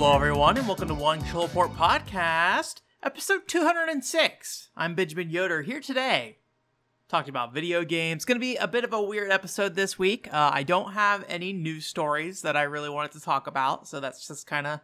Hello, 0.00 0.14
everyone, 0.14 0.56
and 0.56 0.68
welcome 0.68 0.86
to 0.86 0.94
One 0.94 1.20
Kill 1.24 1.42
Report 1.42 1.74
Podcast, 1.74 2.82
episode 3.02 3.48
206. 3.48 4.68
I'm 4.76 4.94
Benjamin 4.94 5.28
Yoder 5.28 5.62
here 5.62 5.80
today, 5.80 6.38
talking 7.08 7.30
about 7.30 7.52
video 7.52 7.82
games. 7.84 8.24
Going 8.24 8.36
to 8.36 8.40
be 8.40 8.54
a 8.54 8.68
bit 8.68 8.84
of 8.84 8.92
a 8.92 9.02
weird 9.02 9.32
episode 9.32 9.74
this 9.74 9.98
week. 9.98 10.32
Uh, 10.32 10.52
I 10.54 10.62
don't 10.62 10.92
have 10.92 11.24
any 11.28 11.52
news 11.52 11.84
stories 11.84 12.42
that 12.42 12.56
I 12.56 12.62
really 12.62 12.88
wanted 12.88 13.10
to 13.10 13.20
talk 13.20 13.48
about, 13.48 13.88
so 13.88 13.98
that's 13.98 14.24
just 14.28 14.46
kind 14.46 14.68
of 14.68 14.78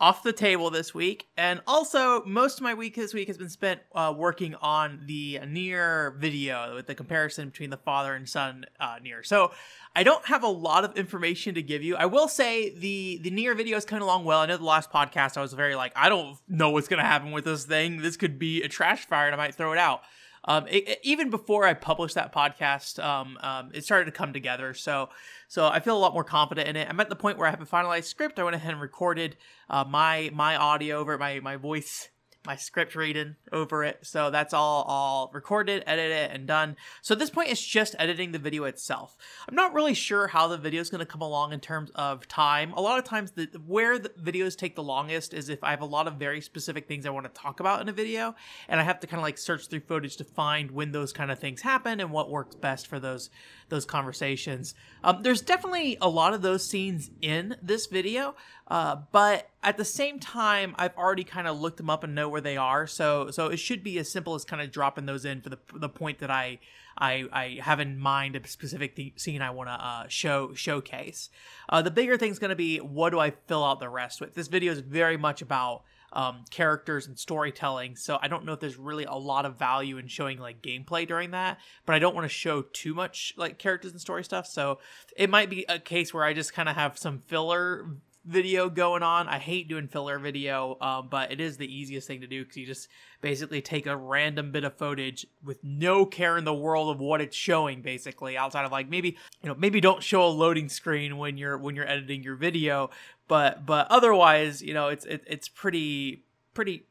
off 0.00 0.22
the 0.22 0.32
table 0.32 0.70
this 0.70 0.94
week. 0.94 1.28
And 1.36 1.60
also, 1.66 2.24
most 2.24 2.58
of 2.58 2.62
my 2.62 2.72
week 2.72 2.96
this 2.96 3.12
week 3.12 3.28
has 3.28 3.36
been 3.36 3.50
spent 3.50 3.80
uh, 3.94 4.14
working 4.16 4.54
on 4.56 5.02
the 5.06 5.38
NieR 5.42 6.16
video 6.16 6.74
with 6.74 6.86
the 6.86 6.94
comparison 6.94 7.50
between 7.50 7.68
the 7.68 7.76
father 7.76 8.14
and 8.14 8.26
son 8.26 8.64
uh, 8.80 8.96
NieR. 9.04 9.24
So 9.24 9.52
I 9.94 10.02
don't 10.02 10.24
have 10.26 10.42
a 10.42 10.48
lot 10.48 10.84
of 10.84 10.96
information 10.96 11.54
to 11.54 11.62
give 11.62 11.82
you. 11.82 11.96
I 11.96 12.06
will 12.06 12.28
say 12.28 12.70
the 12.70 13.20
the 13.22 13.30
NieR 13.30 13.54
video 13.56 13.76
is 13.76 13.84
coming 13.84 14.02
along 14.02 14.24
well. 14.24 14.40
I 14.40 14.46
know 14.46 14.56
the 14.56 14.64
last 14.64 14.90
podcast 14.90 15.36
I 15.36 15.42
was 15.42 15.52
very 15.52 15.74
like, 15.74 15.92
I 15.94 16.08
don't 16.08 16.38
know 16.48 16.70
what's 16.70 16.88
gonna 16.88 17.02
happen 17.02 17.32
with 17.32 17.44
this 17.44 17.64
thing. 17.64 18.00
This 18.00 18.16
could 18.16 18.38
be 18.38 18.62
a 18.62 18.68
trash 18.68 19.06
fire, 19.06 19.26
and 19.26 19.34
I 19.34 19.38
might 19.38 19.54
throw 19.54 19.72
it 19.72 19.78
out. 19.78 20.02
Um, 20.50 20.66
it, 20.66 20.88
it, 20.88 21.00
even 21.04 21.30
before 21.30 21.64
I 21.64 21.74
published 21.74 22.16
that 22.16 22.34
podcast, 22.34 23.02
um, 23.02 23.38
um, 23.40 23.70
it 23.72 23.84
started 23.84 24.06
to 24.06 24.10
come 24.10 24.32
together. 24.32 24.74
So, 24.74 25.08
so 25.46 25.68
I 25.68 25.78
feel 25.78 25.96
a 25.96 26.00
lot 26.00 26.12
more 26.12 26.24
confident 26.24 26.68
in 26.68 26.74
it. 26.74 26.88
I'm 26.90 26.98
at 26.98 27.08
the 27.08 27.14
point 27.14 27.38
where 27.38 27.46
I 27.46 27.50
have 27.50 27.60
a 27.60 27.66
finalized 27.66 28.06
script. 28.06 28.36
I 28.36 28.42
went 28.42 28.56
ahead 28.56 28.72
and 28.72 28.80
recorded 28.80 29.36
uh, 29.68 29.84
my 29.84 30.28
my 30.34 30.56
audio 30.56 30.96
over 30.98 31.16
my 31.18 31.38
my 31.38 31.54
voice 31.54 32.08
my 32.50 32.56
script 32.56 32.96
reading 32.96 33.36
over 33.52 33.84
it. 33.84 34.00
So 34.02 34.28
that's 34.32 34.52
all 34.52 34.82
all 34.82 35.30
recorded, 35.32 35.84
edited, 35.86 36.32
and 36.32 36.48
done. 36.48 36.76
So 37.00 37.12
at 37.12 37.20
this 37.20 37.30
point, 37.30 37.48
it's 37.48 37.64
just 37.64 37.94
editing 37.96 38.32
the 38.32 38.40
video 38.40 38.64
itself. 38.64 39.16
I'm 39.48 39.54
not 39.54 39.72
really 39.72 39.94
sure 39.94 40.26
how 40.26 40.48
the 40.48 40.58
video 40.58 40.80
is 40.80 40.90
going 40.90 40.98
to 40.98 41.06
come 41.06 41.20
along 41.20 41.52
in 41.52 41.60
terms 41.60 41.92
of 41.94 42.26
time. 42.26 42.72
A 42.72 42.80
lot 42.80 42.98
of 42.98 43.04
times, 43.04 43.30
the 43.30 43.46
where 43.64 44.00
the 44.00 44.08
videos 44.08 44.56
take 44.56 44.74
the 44.74 44.82
longest 44.82 45.32
is 45.32 45.48
if 45.48 45.62
I 45.62 45.70
have 45.70 45.80
a 45.80 45.84
lot 45.86 46.08
of 46.08 46.14
very 46.14 46.40
specific 46.40 46.88
things 46.88 47.06
I 47.06 47.10
want 47.10 47.32
to 47.32 47.40
talk 47.40 47.60
about 47.60 47.82
in 47.82 47.88
a 47.88 47.92
video, 47.92 48.34
and 48.68 48.80
I 48.80 48.82
have 48.82 48.98
to 48.98 49.06
kind 49.06 49.20
of 49.20 49.22
like 49.22 49.38
search 49.38 49.68
through 49.68 49.80
footage 49.86 50.16
to 50.16 50.24
find 50.24 50.72
when 50.72 50.90
those 50.90 51.12
kind 51.12 51.30
of 51.30 51.38
things 51.38 51.60
happen 51.60 52.00
and 52.00 52.10
what 52.10 52.30
works 52.30 52.56
best 52.56 52.88
for 52.88 52.98
those 52.98 53.30
those 53.68 53.84
conversations. 53.84 54.74
Um, 55.04 55.22
there's 55.22 55.40
definitely 55.40 55.98
a 56.00 56.08
lot 56.08 56.34
of 56.34 56.42
those 56.42 56.66
scenes 56.66 57.12
in 57.22 57.54
this 57.62 57.86
video, 57.86 58.34
uh, 58.66 58.96
but 59.12 59.49
at 59.62 59.76
the 59.76 59.84
same 59.84 60.18
time, 60.18 60.74
I've 60.78 60.96
already 60.96 61.24
kind 61.24 61.46
of 61.46 61.60
looked 61.60 61.76
them 61.76 61.90
up 61.90 62.02
and 62.02 62.14
know 62.14 62.28
where 62.28 62.40
they 62.40 62.56
are. 62.56 62.86
So 62.86 63.30
so 63.30 63.46
it 63.48 63.58
should 63.58 63.82
be 63.82 63.98
as 63.98 64.10
simple 64.10 64.34
as 64.34 64.44
kind 64.44 64.62
of 64.62 64.70
dropping 64.70 65.06
those 65.06 65.24
in 65.24 65.42
for 65.42 65.50
the 65.50 65.58
the 65.74 65.88
point 65.88 66.18
that 66.20 66.30
I 66.30 66.60
I, 66.96 67.26
I 67.32 67.58
have 67.62 67.80
in 67.80 67.98
mind 67.98 68.36
a 68.36 68.46
specific 68.46 68.96
th- 68.96 69.18
scene 69.18 69.42
I 69.42 69.50
want 69.50 69.68
to 69.68 69.72
uh, 69.72 70.08
show 70.08 70.54
showcase. 70.54 71.30
Uh, 71.68 71.82
the 71.82 71.90
bigger 71.90 72.16
thing's 72.16 72.38
going 72.38 72.50
to 72.50 72.56
be 72.56 72.78
what 72.78 73.10
do 73.10 73.18
I 73.18 73.30
fill 73.30 73.64
out 73.64 73.80
the 73.80 73.88
rest 73.88 74.20
with. 74.20 74.34
This 74.34 74.48
video 74.48 74.72
is 74.72 74.80
very 74.80 75.16
much 75.16 75.42
about 75.42 75.82
um, 76.12 76.44
characters 76.50 77.06
and 77.06 77.18
storytelling. 77.18 77.96
So 77.96 78.18
I 78.20 78.28
don't 78.28 78.44
know 78.44 78.52
if 78.52 78.60
there's 78.60 78.76
really 78.76 79.04
a 79.04 79.14
lot 79.14 79.46
of 79.46 79.58
value 79.58 79.98
in 79.98 80.08
showing 80.08 80.38
like 80.38 80.62
gameplay 80.62 81.06
during 81.06 81.30
that, 81.30 81.58
but 81.86 81.94
I 81.94 81.98
don't 81.98 82.14
want 82.14 82.24
to 82.24 82.28
show 82.28 82.62
too 82.62 82.94
much 82.94 83.34
like 83.36 83.58
characters 83.58 83.92
and 83.92 84.00
story 84.00 84.24
stuff. 84.24 84.46
So 84.46 84.78
it 85.16 85.30
might 85.30 85.50
be 85.50 85.64
a 85.68 85.78
case 85.78 86.12
where 86.12 86.24
I 86.24 86.32
just 86.32 86.52
kind 86.52 86.68
of 86.68 86.74
have 86.74 86.98
some 86.98 87.18
filler 87.20 87.86
video 88.24 88.68
going 88.68 89.02
on. 89.02 89.28
I 89.28 89.38
hate 89.38 89.68
doing 89.68 89.88
filler 89.88 90.18
video, 90.18 90.76
um, 90.80 91.08
but 91.10 91.32
it 91.32 91.40
is 91.40 91.56
the 91.56 91.72
easiest 91.72 92.06
thing 92.06 92.20
to 92.20 92.26
do 92.26 92.44
because 92.44 92.56
you 92.56 92.66
just 92.66 92.88
basically 93.20 93.62
take 93.62 93.86
a 93.86 93.96
random 93.96 94.52
bit 94.52 94.64
of 94.64 94.76
footage 94.76 95.26
with 95.44 95.62
no 95.62 96.04
care 96.04 96.36
in 96.36 96.44
the 96.44 96.54
world 96.54 96.94
of 96.94 97.00
what 97.00 97.20
it's 97.20 97.36
showing, 97.36 97.82
basically 97.82 98.36
outside 98.36 98.64
of 98.64 98.72
like 98.72 98.88
maybe 98.88 99.16
you 99.42 99.48
know 99.48 99.54
maybe 99.54 99.80
don't 99.80 100.02
show 100.02 100.26
a 100.26 100.28
loading 100.28 100.68
screen 100.68 101.16
when 101.16 101.36
you're 101.36 101.56
when 101.56 101.74
you're 101.74 101.88
editing 101.88 102.22
your 102.22 102.36
video, 102.36 102.90
but 103.28 103.64
but 103.64 103.86
otherwise 103.90 104.62
you 104.62 104.74
know 104.74 104.88
it's 104.88 105.04
it, 105.06 105.22
it's 105.26 105.48
pretty 105.48 106.24
pretty 106.54 106.84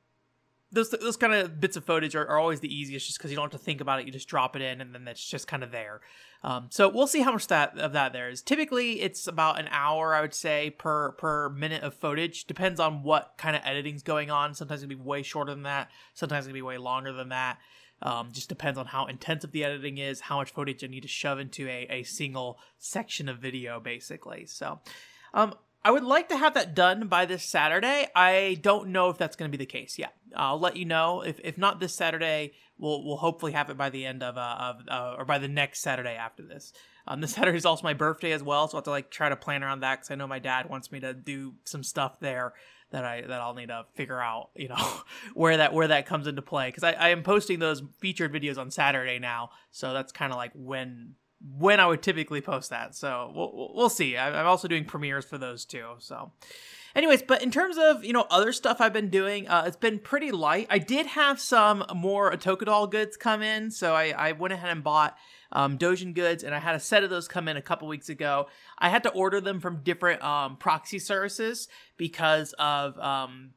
those 0.72 0.90
those 0.92 1.18
kind 1.18 1.34
of 1.34 1.60
bits 1.60 1.76
of 1.78 1.84
footage 1.84 2.16
are, 2.16 2.28
are 2.28 2.38
always 2.38 2.60
the 2.60 2.74
easiest 2.74 3.08
just 3.08 3.18
because 3.18 3.32
you 3.32 3.36
don't 3.36 3.52
have 3.52 3.60
to 3.60 3.66
think 3.66 3.82
about 3.82 4.00
it. 4.00 4.06
You 4.06 4.12
just 4.12 4.28
drop 4.28 4.56
it 4.56 4.62
in 4.62 4.82
and 4.82 4.94
then 4.94 5.08
it's 5.08 5.26
just 5.26 5.48
kind 5.48 5.64
of 5.64 5.72
there. 5.72 6.02
Um, 6.44 6.68
so 6.70 6.88
we'll 6.88 7.08
see 7.08 7.22
how 7.22 7.32
much 7.32 7.48
that 7.48 7.78
of 7.78 7.94
that 7.94 8.14
there 8.14 8.30
is. 8.30 8.42
Typically 8.42 9.02
it's 9.02 9.28
about 9.28 9.60
an 9.60 9.68
hour 9.72 10.14
i 10.14 10.22
would 10.22 10.34
say 10.34 10.70
per 10.70 11.14
per 11.14 11.50
minute 11.50 11.84
of 11.84 11.94
footage. 11.96 12.46
Depends 12.46 12.80
on 12.80 13.04
what 13.04 13.34
kind 13.38 13.56
of 13.56 13.62
editing's 13.66 14.04
going 14.04 14.30
on. 14.30 14.54
Sometimes 14.54 14.82
it 14.82 14.88
can 14.88 14.98
be 14.98 15.04
way 15.04 15.24
shorter 15.24 15.54
than 15.54 15.64
that. 15.64 15.90
Sometimes 16.14 16.46
it 16.46 16.50
can 16.50 16.54
be 16.54 16.62
way 16.62 16.78
longer 16.78 17.14
than 17.14 17.30
that. 17.30 17.58
Um, 18.02 18.30
just 18.32 18.48
depends 18.48 18.78
on 18.78 18.86
how 18.86 19.08
intensive 19.08 19.52
the 19.52 19.66
editing 19.66 19.98
is 19.98 20.22
how 20.22 20.38
much 20.38 20.52
footage 20.52 20.86
i 20.86 20.88
need 20.88 21.02
to 21.02 21.10
shove 21.10 21.38
into 21.38 21.68
a, 21.68 21.86
a 21.90 22.04
single 22.04 22.60
section 22.78 23.28
of 23.28 23.40
video 23.40 23.80
basically. 23.80 24.46
So 24.46 24.80
um, 25.34 25.54
I 25.84 25.92
would 25.92 26.04
like 26.04 26.28
to 26.30 26.38
have 26.38 26.56
that 26.56 26.76
done 26.76 27.08
by 27.08 27.26
this 27.26 27.44
Saturday. 27.44 28.08
I 28.14 28.58
don't 28.62 28.90
know 28.90 29.10
if 29.10 29.18
that's 29.18 29.36
going 29.36 29.50
to 29.50 29.58
be 29.58 29.64
the 29.64 29.70
case 29.70 29.98
yet. 29.98 30.14
I'll 30.36 30.60
let 30.60 30.76
you 30.76 30.86
know. 30.86 31.22
If, 31.22 31.40
if 31.44 31.58
not 31.58 31.80
this 31.80 31.96
Saturday, 31.96 32.54
we'll 32.78 33.04
we'll 33.06 33.18
hopefully 33.18 33.54
have 33.54 33.70
it 33.70 33.78
by 33.78 33.90
the 33.90 34.06
end 34.06 34.22
of 34.22 34.38
uh, 34.38 34.56
of 34.60 34.76
uh, 34.90 35.16
or 35.18 35.26
by 35.26 35.38
the 35.38 35.48
next 35.48 35.80
Saturday 35.80 36.16
after 36.16 36.44
this. 36.44 36.74
Um, 37.08 37.22
this 37.22 37.34
Saturday 37.36 37.58
is 37.58 37.66
also 37.66 37.84
my 37.84 37.94
birthday 37.94 38.34
as 38.34 38.44
well, 38.44 38.68
so 38.68 38.74
I 38.74 38.76
will 38.76 38.80
have 38.80 38.84
to 38.86 38.90
like 38.92 39.10
try 39.10 39.30
to 39.30 39.36
plan 39.36 39.64
around 39.64 39.80
that 39.82 39.98
because 40.00 40.12
I 40.12 40.16
know 40.16 40.28
my 40.28 40.40
dad 40.40 40.70
wants 40.70 40.92
me 40.92 41.00
to 41.00 41.14
do 41.14 41.56
some 41.64 41.84
stuff 41.84 42.20
there 42.20 42.54
that 42.92 43.06
I 43.06 43.22
that 43.22 43.40
I'll 43.40 43.54
need 43.54 43.68
to 43.68 43.86
figure 43.96 44.22
out, 44.22 44.50
you 44.56 44.68
know, 44.68 45.02
where 45.34 45.58
that 45.58 45.74
where 45.74 45.88
that 45.88 46.06
comes 46.06 46.28
into 46.28 46.42
play 46.42 46.68
because 46.68 46.84
I, 46.84 46.92
I 46.92 47.10
am 47.10 47.24
posting 47.24 47.60
those 47.60 47.84
featured 48.00 48.34
videos 48.34 48.58
on 48.58 48.70
Saturday 48.70 49.20
now, 49.20 49.52
so 49.72 49.94
that's 49.94 50.12
kind 50.12 50.32
of 50.32 50.38
like 50.38 50.52
when 50.54 51.16
when 51.42 51.80
I 51.80 51.88
would 51.88 52.02
typically 52.02 52.42
post 52.42 52.70
that. 52.70 52.96
So 52.96 53.32
we'll, 53.34 53.72
we'll 53.74 53.90
see. 53.90 54.18
I'm 54.18 54.46
also 54.46 54.68
doing 54.68 54.86
premieres 54.86 55.26
for 55.26 55.38
those 55.38 55.66
too. 55.66 55.86
So, 56.00 56.32
anyways, 56.96 57.22
but 57.24 57.42
in 57.42 57.52
terms 57.52 57.78
of 57.78 58.04
you 58.04 58.14
know 58.14 58.28
other 58.30 58.52
stuff 58.52 58.82
I've 58.82 58.94
been 58.94 59.10
doing, 59.10 59.48
uh, 59.48 59.64
it's 59.66 59.78
been 59.78 60.00
pretty 60.00 60.32
light. 60.32 60.68
I 60.70 60.80
did 60.80 61.06
have 61.06 61.40
some 61.40 61.86
more 61.96 62.32
Otokadol 62.32 62.92
goods 62.92 63.16
come 63.18 63.42
in, 63.42 63.72
so 63.72 63.96
I, 63.96 64.14
I 64.18 64.32
went 64.34 64.54
ahead 64.54 64.72
and 64.72 64.84
bought 64.84 65.18
um, 65.52 65.78
Dojin 65.78 66.14
goods, 66.14 66.44
and 66.44 66.54
I 66.54 66.60
had 66.60 66.76
a 66.76 66.80
set 66.80 67.04
of 67.04 67.10
those 67.10 67.28
come 67.28 67.48
in 67.48 67.58
a 67.58 67.62
couple 67.62 67.88
weeks 67.88 68.10
ago. 68.10 68.48
I 68.78 68.90
had 68.90 69.04
to 69.04 69.10
order 69.10 69.42
them 69.42 69.60
from 69.60 69.82
different 69.84 70.22
um, 70.24 70.58
proxy 70.58 71.00
services 71.00 71.68
because 71.98 72.54
of 72.60 72.98
um, 73.00 73.52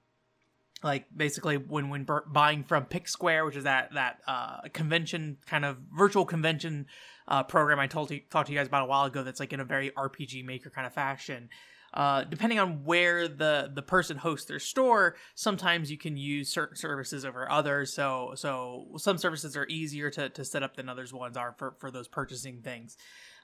like 0.82 1.06
basically 1.14 1.56
when 1.56 1.88
when 1.88 2.06
buying 2.26 2.64
from 2.64 2.84
PictSQUARE, 2.86 3.44
which 3.44 3.56
is 3.56 3.64
that 3.64 3.94
that 3.94 4.20
uh, 4.26 4.60
convention 4.72 5.38
kind 5.46 5.64
of 5.64 5.78
virtual 5.96 6.24
convention 6.24 6.86
uh, 7.28 7.42
program 7.42 7.78
I 7.78 7.86
told 7.86 8.10
you 8.10 8.20
talked 8.30 8.46
to 8.46 8.52
you 8.52 8.58
guys 8.58 8.66
about 8.66 8.82
a 8.82 8.86
while 8.86 9.04
ago. 9.04 9.22
That's 9.22 9.40
like 9.40 9.52
in 9.52 9.60
a 9.60 9.64
very 9.64 9.90
RPG 9.90 10.44
Maker 10.44 10.70
kind 10.70 10.86
of 10.86 10.94
fashion. 10.94 11.48
Uh, 11.94 12.24
depending 12.24 12.58
on 12.58 12.84
where 12.84 13.28
the 13.28 13.70
the 13.74 13.82
person 13.82 14.16
hosts 14.16 14.46
their 14.46 14.58
store, 14.58 15.14
sometimes 15.34 15.90
you 15.90 15.98
can 15.98 16.16
use 16.16 16.48
certain 16.48 16.76
services 16.76 17.24
over 17.24 17.50
others. 17.50 17.92
So 17.92 18.32
so 18.34 18.86
some 18.96 19.18
services 19.18 19.56
are 19.56 19.66
easier 19.68 20.10
to, 20.10 20.30
to 20.30 20.44
set 20.44 20.62
up 20.62 20.76
than 20.76 20.88
others 20.88 21.12
ones 21.12 21.36
are 21.36 21.54
for, 21.58 21.74
for 21.78 21.90
those 21.90 22.08
purchasing 22.08 22.62
things. 22.62 22.96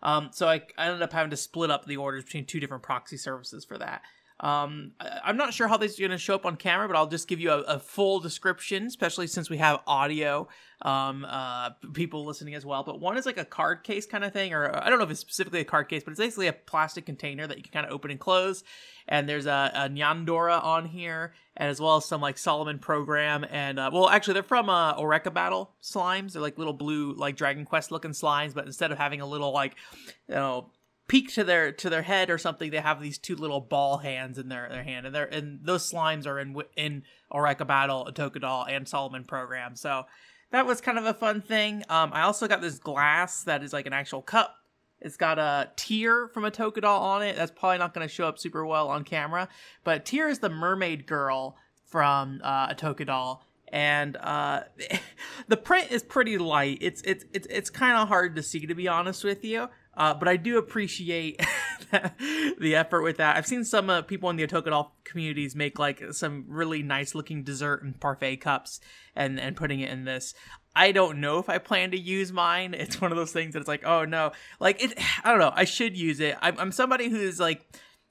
Um, 0.03 0.31
so 0.33 0.49
I, 0.49 0.63
I 0.79 0.87
ended 0.87 1.03
up 1.03 1.13
having 1.13 1.31
to 1.31 1.37
split 1.37 1.71
up 1.71 1.85
the 1.85 1.97
orders 1.99 2.25
between 2.25 2.47
two 2.47 2.61
different 2.61 2.83
proxy 2.83 3.17
services 3.17 3.65
for 3.65 3.77
that. 3.79 4.03
Um, 4.41 4.93
I, 5.01 5.31
am 5.31 5.37
not 5.37 5.53
sure 5.53 5.67
how 5.67 5.77
this 5.77 5.95
is 5.95 5.99
going 5.99 6.13
to 6.13 6.19
show 6.19 6.35
up 6.35 6.47
on 6.47 6.57
camera, 6.57 6.87
but 6.87 6.97
I'll 6.97 7.09
just 7.09 7.27
give 7.27 7.41
you 7.41 7.51
a, 7.51 7.61
a 7.63 7.79
full 7.81 8.21
description, 8.21 8.87
especially 8.87 9.27
since 9.27 9.51
we 9.51 9.57
have 9.57 9.81
audio, 9.85 10.47
um, 10.83 11.27
uh, 11.29 11.71
people 11.93 12.25
listening 12.25 12.55
as 12.55 12.65
well. 12.65 12.85
But 12.85 13.01
one 13.01 13.17
is 13.17 13.27
like 13.27 13.37
a 13.37 13.45
card 13.45 13.83
case 13.83 14.07
kind 14.07 14.23
of 14.23 14.33
thing, 14.33 14.55
or 14.55 14.77
I 14.77 14.89
don't 14.89 14.99
know 14.99 15.05
if 15.05 15.11
it's 15.11 15.19
specifically 15.19 15.61
a 15.61 15.65
card 15.65 15.89
case, 15.89 16.05
but 16.05 16.13
it's 16.13 16.21
basically 16.21 16.47
a 16.47 16.53
plastic 16.53 17.05
container 17.05 17.49
that 17.49 17.57
you 17.57 17.65
can 17.65 17.73
kind 17.73 17.87
of 17.87 17.93
open 17.93 18.13
and 18.13 18.21
close. 18.21 18.63
And 19.09 19.29
there's 19.29 19.47
a, 19.47 19.73
a 19.75 19.89
Nyandora 19.89 20.63
on 20.63 20.85
here, 20.85 21.35
and 21.57 21.69
as 21.69 21.81
well 21.81 21.97
as 21.97 22.05
some 22.05 22.21
like 22.21 22.39
Solomon 22.39 22.79
program. 22.79 23.45
And 23.51 23.81
uh, 23.81 23.91
well, 23.93 24.09
actually, 24.09 24.35
they're 24.35 24.43
from 24.45 24.69
uh, 24.69 24.95
Oreka 24.95 25.35
Battle 25.35 25.73
slimes. 25.83 26.35
They're 26.35 26.43
like 26.43 26.59
little 26.59 26.73
blue, 26.73 27.13
like 27.15 27.35
Dragon 27.35 27.65
Quest 27.65 27.91
looking 27.91 28.13
slimes, 28.13 28.55
but 28.55 28.67
instead 28.67 28.93
of 28.93 28.99
having 28.99 29.21
a 29.21 29.27
little 29.27 29.51
like, 29.51 29.75
you 30.29 30.37
know, 30.37 30.71
peak 31.09 31.33
to 31.35 31.43
their 31.43 31.73
to 31.73 31.91
their 31.91 32.03
head 32.03 32.31
or 32.31 32.39
something, 32.39 32.71
they 32.71 32.81
have 32.81 33.01
these 33.01 33.19
two 33.19 33.35
little 33.35 33.61
ball 33.61 33.99
hands 33.99 34.39
in 34.39 34.49
their, 34.49 34.69
their 34.69 34.85
hand, 34.85 35.07
and 35.07 35.15
they're 35.15 35.25
and 35.25 35.61
those 35.65 35.91
slimes 35.91 36.27
are 36.27 36.39
in 36.39 36.57
in 36.77 37.03
Oreka 37.33 37.67
Battle, 37.67 38.09
Otokadol, 38.11 38.71
and 38.71 38.87
Solomon 38.87 39.25
program. 39.25 39.75
So 39.75 40.05
that 40.51 40.67
was 40.67 40.81
kind 40.81 40.99
of 40.99 41.05
a 41.05 41.15
fun 41.15 41.43
thing. 41.43 41.83
Um, 41.89 42.11
I 42.13 42.23
also 42.23 42.47
got 42.47 42.61
this 42.61 42.79
glass 42.79 43.43
that 43.45 43.63
is 43.65 43.73
like 43.73 43.87
an 43.87 43.93
actual 43.93 44.23
cup. 44.23 44.55
It's 45.01 45.17
got 45.17 45.39
a 45.39 45.71
tear 45.77 46.29
from 46.29 46.45
Otokadol 46.45 47.01
on 47.01 47.23
it. 47.23 47.37
That's 47.37 47.53
probably 47.53 47.79
not 47.79 47.95
going 47.95 48.07
to 48.07 48.13
show 48.13 48.27
up 48.27 48.39
super 48.39 48.67
well 48.67 48.89
on 48.89 49.05
camera, 49.05 49.49
but 49.85 50.05
tear 50.05 50.29
is 50.29 50.41
the 50.41 50.49
mermaid 50.49 51.07
girl 51.07 51.57
from 51.87 52.41
uh, 52.45 52.75
Otokadol 52.75 53.41
and 53.73 54.17
uh, 54.17 54.63
the 55.49 55.57
print 55.57 55.91
is 55.91 56.03
pretty 56.03 56.39
light. 56.39 56.79
It's 56.81 57.03
it's 57.03 57.25
it's 57.33 57.47
it's 57.49 57.71
kind 57.71 57.97
of 57.97 58.09
hard 58.09 58.37
to 58.37 58.43
see, 58.43 58.67
to 58.67 58.75
be 58.75 58.89
honest 58.89 59.25
with 59.25 59.45
you. 59.45 59.69
Uh, 59.99 60.15
but 60.15 60.29
I 60.29 60.37
do 60.37 60.59
appreciate 60.59 61.45
the 61.91 62.77
effort 62.77 63.03
with 63.03 63.17
that. 63.17 63.37
I've 63.37 63.49
seen 63.49 63.65
some 63.65 63.91
uh, 63.91 64.03
people 64.03 64.31
in 64.31 64.37
the 64.37 64.47
Otokadol 64.47 64.91
communities 65.03 65.57
make 65.57 65.81
like 65.81 66.01
some 66.13 66.45
really 66.47 66.85
nice 66.85 67.17
looking 67.17 67.43
dessert 67.43 67.83
and 67.83 67.99
parfait 67.99 68.37
cups 68.37 68.79
and 69.17 69.41
and 69.41 69.57
putting 69.57 69.81
it 69.81 69.91
in 69.91 70.05
this. 70.05 70.35
I 70.77 70.93
don't 70.93 71.21
know 71.21 71.39
if 71.39 71.49
I 71.49 71.59
plan 71.59 71.91
to 71.91 71.99
use 71.99 72.31
mine. 72.31 72.75
It's 72.75 73.01
one 73.01 73.11
of 73.11 73.19
those 73.19 73.33
things 73.33 73.55
that 73.55 73.59
it's 73.59 73.69
like, 73.69 73.85
oh 73.85 74.05
no, 74.05 74.31
like 74.61 74.81
it. 74.83 74.97
I 75.25 75.31
don't 75.31 75.41
know. 75.41 75.53
I 75.53 75.65
should 75.65 75.97
use 75.97 76.21
it. 76.21 76.37
I'm, 76.41 76.57
I'm 76.61 76.73
somebody 76.73 77.09
who's 77.09 77.41
like 77.41 77.67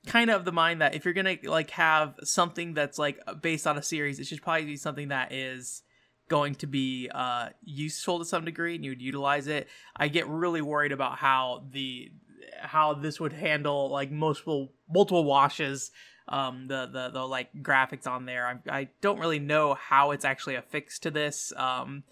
kind 0.05 0.29
of 0.29 0.43
the 0.43 0.51
mind 0.51 0.81
that 0.81 0.93
if 0.93 1.05
you're 1.05 1.13
gonna 1.13 1.37
like 1.45 1.69
have 1.71 2.15
something 2.23 2.73
that's 2.73 2.99
like 2.99 3.17
based 3.41 3.65
on 3.65 3.77
a 3.77 3.83
series, 3.83 4.19
it 4.19 4.27
should 4.27 4.41
probably 4.41 4.65
be 4.65 4.75
something 4.75 5.07
that 5.07 5.31
is 5.31 5.83
going 6.27 6.55
to 6.55 6.67
be 6.67 7.09
uh, 7.13 7.49
useful 7.63 8.19
to 8.19 8.25
some 8.25 8.45
degree 8.45 8.75
and 8.75 8.83
you 8.83 8.91
would 8.91 9.01
utilize 9.01 9.47
it. 9.47 9.67
I 9.95 10.07
get 10.07 10.27
really 10.27 10.61
worried 10.61 10.91
about 10.91 11.17
how 11.17 11.65
the 11.71 12.11
how 12.59 12.93
this 12.93 13.19
would 13.19 13.33
handle 13.33 13.89
like 13.89 14.11
multiple 14.11 14.71
multiple 14.89 15.23
washes 15.23 15.91
um 16.27 16.67
the 16.67 16.87
the, 16.91 17.09
the 17.09 17.27
like 17.27 17.49
graphics 17.61 18.07
on 18.07 18.25
there. 18.25 18.61
I, 18.67 18.79
I 18.79 18.89
don't 19.01 19.19
really 19.19 19.39
know 19.39 19.75
how 19.75 20.11
it's 20.11 20.25
actually 20.25 20.55
affixed 20.55 21.03
to 21.03 21.11
this. 21.11 21.53
Um 21.55 22.03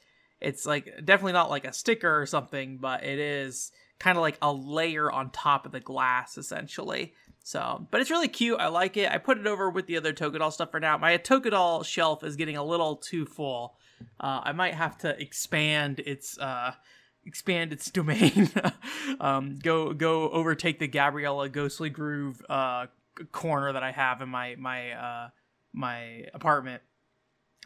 it's 0.41 0.65
like 0.65 0.85
definitely 1.03 1.33
not 1.33 1.49
like 1.49 1.65
a 1.65 1.73
sticker 1.73 2.21
or 2.21 2.25
something 2.25 2.77
but 2.77 3.03
it 3.03 3.19
is 3.19 3.71
kind 3.99 4.17
of 4.17 4.21
like 4.21 4.37
a 4.41 4.51
layer 4.51 5.11
on 5.11 5.29
top 5.31 5.65
of 5.65 5.71
the 5.71 5.79
glass 5.79 6.37
essentially. 6.37 7.13
So 7.43 7.87
but 7.91 8.01
it's 8.01 8.11
really 8.11 8.27
cute. 8.27 8.59
I 8.59 8.67
like 8.67 8.97
it. 8.97 9.11
I 9.11 9.17
put 9.17 9.37
it 9.37 9.47
over 9.47 9.69
with 9.69 9.87
the 9.87 9.97
other 9.97 10.13
togadol 10.13 10.51
stuff 10.51 10.71
for 10.71 10.79
now. 10.79 10.97
My 10.97 11.17
togadol 11.17 11.85
shelf 11.85 12.23
is 12.23 12.35
getting 12.35 12.57
a 12.57 12.63
little 12.63 12.95
too 12.97 13.25
full 13.25 13.77
uh, 14.19 14.41
i 14.43 14.51
might 14.51 14.73
have 14.73 14.97
to 14.97 15.19
expand 15.21 15.99
its 15.99 16.37
uh 16.39 16.73
expand 17.25 17.73
its 17.73 17.89
domain 17.91 18.49
um 19.19 19.57
go 19.61 19.93
go 19.93 20.29
overtake 20.29 20.79
the 20.79 20.87
Gabrielle's 20.87 21.49
ghostly 21.49 21.89
groove 21.89 22.41
uh 22.49 22.85
corner 23.31 23.73
that 23.73 23.83
I 23.83 23.91
have 23.91 24.21
in 24.21 24.29
my 24.29 24.55
my 24.57 24.91
uh 24.91 25.29
my 25.73 26.25
apartment. 26.33 26.81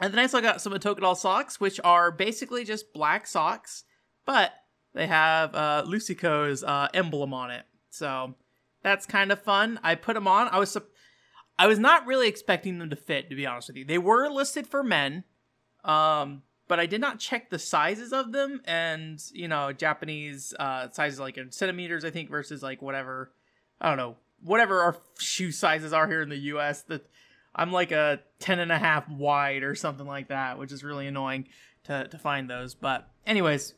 And 0.02 0.14
then 0.14 0.20
I 0.20 0.24
also 0.24 0.42
got 0.42 0.62
some 0.62 0.74
Togadol 0.74 1.16
socks, 1.16 1.60
which 1.60 1.80
are 1.84 2.12
basically 2.12 2.64
just 2.64 2.94
black 2.94 3.28
socks, 3.28 3.84
but 4.26 4.54
they 4.94 5.08
have 5.08 5.54
uh, 5.54 5.84
Lucico's 5.86 6.64
uh, 6.64 6.88
emblem 6.94 7.34
on 7.34 7.52
it. 7.52 7.66
So 7.90 8.36
that's 8.82 9.06
kind 9.06 9.32
of 9.32 9.42
fun. 9.42 9.80
I 9.84 9.96
put 9.96 10.14
them 10.14 10.28
on. 10.28 10.48
I 10.48 10.58
was 10.58 10.78
I 11.58 11.68
was 11.68 11.80
not 11.80 12.06
really 12.06 12.30
expecting 12.30 12.80
them 12.80 12.90
to 12.90 12.96
fit, 12.96 13.30
to 13.30 13.36
be 13.36 13.46
honest 13.46 13.68
with 13.68 13.78
you. 13.78 13.86
They 13.86 13.98
were 13.98 14.30
listed 14.30 14.66
for 14.66 14.84
men, 14.84 15.26
um, 15.84 16.44
but 16.68 16.80
I 16.80 16.86
did 16.86 17.02
not 17.02 17.20
check 17.20 17.50
the 17.50 17.60
sizes 17.60 18.14
of 18.14 18.32
them. 18.32 18.62
And 18.66 19.22
you 19.34 19.48
know, 19.48 19.72
Japanese 19.74 20.54
uh, 20.60 20.90
sizes 20.92 21.20
like 21.20 21.38
in 21.38 21.52
centimeters, 21.52 22.06
I 22.06 22.10
think, 22.10 22.30
versus 22.30 22.62
like 22.64 22.82
whatever 22.82 23.32
I 23.82 23.90
don't 23.90 23.98
know 23.98 24.18
whatever 24.44 24.82
our 24.82 24.98
shoe 25.18 25.52
sizes 25.52 25.94
are 25.94 26.08
here 26.08 26.22
in 26.22 26.30
the 26.30 26.38
US 26.38 26.84
that 26.84 27.06
I'm 27.56 27.72
like 27.72 27.92
a 27.92 28.20
10 28.40 28.60
and 28.60 28.72
a 28.72 28.78
half 28.78 29.10
wide 29.10 29.64
or 29.64 29.76
something 29.76 30.06
like 30.06 30.30
that, 30.30 30.58
which 30.58 30.72
is 30.72 30.84
really 30.84 31.08
annoying 31.08 31.48
to, 31.86 32.08
to 32.08 32.18
find 32.18 32.50
those. 32.50 32.76
But 32.76 33.10
anyways, 33.26 33.74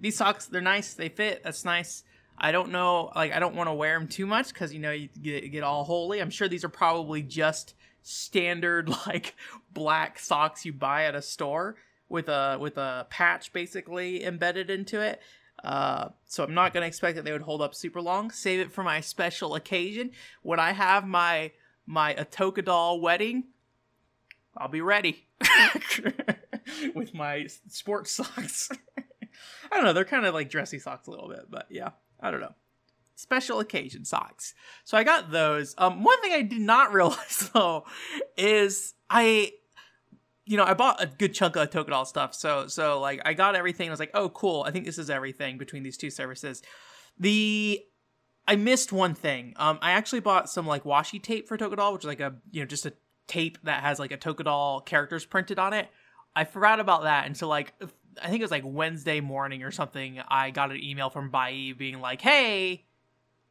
these 0.00 0.16
socks, 0.16 0.46
they're 0.46 0.60
nice. 0.60 0.94
They 0.94 1.08
fit. 1.08 1.42
That's 1.42 1.64
nice. 1.64 2.04
I 2.38 2.52
don't 2.52 2.70
know, 2.70 3.10
like, 3.16 3.32
I 3.32 3.40
don't 3.40 3.56
want 3.56 3.68
to 3.68 3.74
wear 3.74 3.98
them 3.98 4.06
too 4.06 4.24
much 4.24 4.52
because, 4.52 4.72
you 4.72 4.78
know, 4.78 4.92
you 4.92 5.08
get, 5.20 5.50
get 5.50 5.64
all 5.64 5.82
holy. 5.82 6.20
I'm 6.20 6.30
sure 6.30 6.46
these 6.46 6.64
are 6.64 6.68
probably 6.68 7.20
just 7.20 7.74
standard, 8.02 8.88
like, 9.06 9.34
black 9.72 10.18
socks 10.18 10.64
you 10.64 10.72
buy 10.72 11.04
at 11.04 11.14
a 11.14 11.22
store 11.22 11.76
with 12.08 12.28
a 12.28 12.58
with 12.60 12.76
a 12.76 13.06
patch 13.10 13.52
basically 13.52 14.24
embedded 14.24 14.70
into 14.70 15.00
it. 15.00 15.20
Uh, 15.62 16.10
so 16.24 16.44
I'm 16.44 16.54
not 16.54 16.72
to 16.72 16.82
expect 16.82 17.16
that 17.16 17.24
they 17.24 17.32
would 17.32 17.42
hold 17.42 17.62
up 17.62 17.74
super 17.74 18.00
long. 18.00 18.30
Save 18.30 18.60
it 18.60 18.72
for 18.72 18.84
my 18.84 19.00
special 19.02 19.54
occasion 19.54 20.12
when 20.42 20.60
I 20.60 20.72
have 20.72 21.06
my 21.06 21.52
my 21.86 22.14
Otokadol 22.14 23.00
wedding. 23.00 23.44
I'll 24.56 24.68
be 24.68 24.80
ready 24.80 25.26
with 26.94 27.14
my 27.14 27.46
sports 27.68 28.10
socks. 28.16 28.70
I 29.70 29.76
don't 29.76 29.84
know. 29.84 29.92
They're 29.92 30.04
kind 30.04 30.26
of 30.26 30.34
like 30.34 30.50
dressy 30.50 30.78
socks 30.78 31.06
a 31.06 31.10
little 31.10 31.28
bit, 31.28 31.46
but 31.48 31.66
yeah, 31.70 31.90
I 32.20 32.30
don't 32.30 32.40
know. 32.40 32.54
Special 33.14 33.60
occasion 33.60 34.04
socks. 34.04 34.54
So 34.84 34.96
I 34.96 35.04
got 35.04 35.30
those. 35.30 35.74
Um, 35.78 36.02
one 36.02 36.20
thing 36.20 36.32
I 36.32 36.42
did 36.42 36.60
not 36.60 36.92
realize 36.92 37.50
though 37.54 37.84
is 38.36 38.94
I 39.10 39.52
you 40.48 40.56
know, 40.56 40.64
I 40.64 40.72
bought 40.72 41.02
a 41.02 41.06
good 41.06 41.34
chunk 41.34 41.56
of 41.56 41.68
Togadol 41.68 42.06
stuff. 42.06 42.34
So, 42.34 42.68
so 42.68 43.00
like, 43.00 43.20
I 43.26 43.34
got 43.34 43.54
everything. 43.54 43.88
I 43.88 43.90
was 43.90 44.00
like, 44.00 44.12
oh, 44.14 44.30
cool. 44.30 44.64
I 44.66 44.70
think 44.70 44.86
this 44.86 44.96
is 44.96 45.10
everything 45.10 45.58
between 45.58 45.82
these 45.82 45.98
two 45.98 46.08
services. 46.08 46.62
The 47.18 47.82
I 48.46 48.56
missed 48.56 48.90
one 48.90 49.14
thing. 49.14 49.52
Um, 49.56 49.78
I 49.82 49.92
actually 49.92 50.20
bought 50.20 50.48
some 50.48 50.66
like 50.66 50.84
washi 50.84 51.22
tape 51.22 51.48
for 51.48 51.58
Togadol, 51.58 51.92
which 51.92 52.04
is 52.04 52.06
like 52.06 52.20
a 52.20 52.36
you 52.50 52.62
know 52.62 52.66
just 52.66 52.86
a 52.86 52.94
tape 53.26 53.58
that 53.64 53.82
has 53.82 53.98
like 53.98 54.10
a 54.10 54.16
Togadol 54.16 54.86
characters 54.86 55.26
printed 55.26 55.58
on 55.58 55.74
it. 55.74 55.90
I 56.34 56.44
forgot 56.44 56.80
about 56.80 57.02
that 57.02 57.26
until 57.26 57.48
like 57.48 57.74
I 58.22 58.28
think 58.28 58.40
it 58.40 58.44
was 58.44 58.50
like 58.50 58.64
Wednesday 58.64 59.20
morning 59.20 59.62
or 59.64 59.70
something. 59.70 60.18
I 60.28 60.50
got 60.50 60.70
an 60.70 60.82
email 60.82 61.10
from 61.10 61.30
Buyee 61.30 61.76
being 61.76 62.00
like, 62.00 62.22
"Hey, 62.22 62.86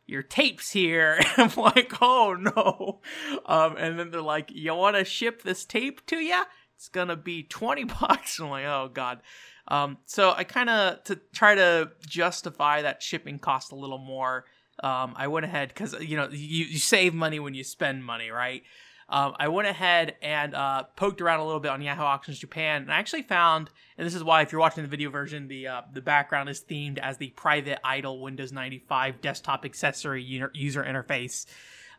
your 0.08 0.24
tape's 0.24 0.72
here." 0.72 1.20
I'm 1.38 1.52
like, 1.56 1.94
"Oh 2.02 2.36
no!" 2.40 3.02
Um, 3.46 3.76
and 3.78 4.00
then 4.00 4.12
they're 4.12 4.22
like, 4.22 4.52
"You 4.52 4.74
want 4.76 4.96
to 4.98 5.06
ship 5.06 5.44
this 5.44 5.66
tape 5.66 6.06
to 6.08 6.18
you?" 6.18 6.44
it's 6.78 6.90
gonna 6.90 7.16
be 7.16 7.44
20 7.44 7.84
bucks. 8.02 8.40
I'm 8.40 8.50
like, 8.50 8.66
oh 8.66 8.90
god. 8.94 9.20
Um, 9.68 9.98
so 10.06 10.34
I 10.36 10.46
kind 10.46 10.70
of 10.70 11.04
to 11.06 11.20
try 11.34 11.56
to 11.56 11.92
justify 12.08 12.84
that 12.84 13.04
shipping 13.04 13.40
cost 13.40 13.74
a 13.74 13.76
little 13.76 13.98
more. 13.98 14.46
Um, 14.82 15.14
I 15.18 15.28
went 15.28 15.46
ahead 15.46 15.70
because 15.70 15.94
you 16.00 16.16
know 16.16 16.30
you, 16.32 16.66
you 16.66 16.80
save 16.80 17.14
money 17.14 17.40
when 17.40 17.54
you 17.54 17.64
spend 17.64 18.06
money, 18.06 18.30
right? 18.30 18.64
Um, 19.10 19.36
I 19.40 19.48
went 19.48 19.68
ahead 19.68 20.16
and 20.22 20.54
uh, 20.54 20.84
poked 20.96 21.22
around 21.22 21.40
a 21.40 21.46
little 21.46 21.62
bit 21.62 21.72
on 21.72 21.82
Yahoo 21.82 22.02
Auctions 22.02 22.40
Japan, 22.40 22.82
and 22.82 22.92
I 22.92 22.98
actually 22.98 23.22
found, 23.22 23.70
and 23.98 24.06
this 24.06 24.16
is 24.16 24.24
why 24.24 24.42
if 24.42 24.52
you're 24.52 24.60
watching 24.60 24.84
the 24.84 24.90
video 24.90 25.10
version, 25.10 25.48
the 25.48 25.68
uh, 25.68 25.82
the 25.94 26.02
background 26.02 26.50
is 26.50 26.60
themed 26.62 26.98
as 26.98 27.18
the 27.18 27.30
private 27.30 27.80
idol 27.86 28.22
Windows 28.22 28.52
95 28.52 29.22
desktop 29.22 29.64
accessory 29.64 30.24
user 30.24 30.84
interface 30.84 31.46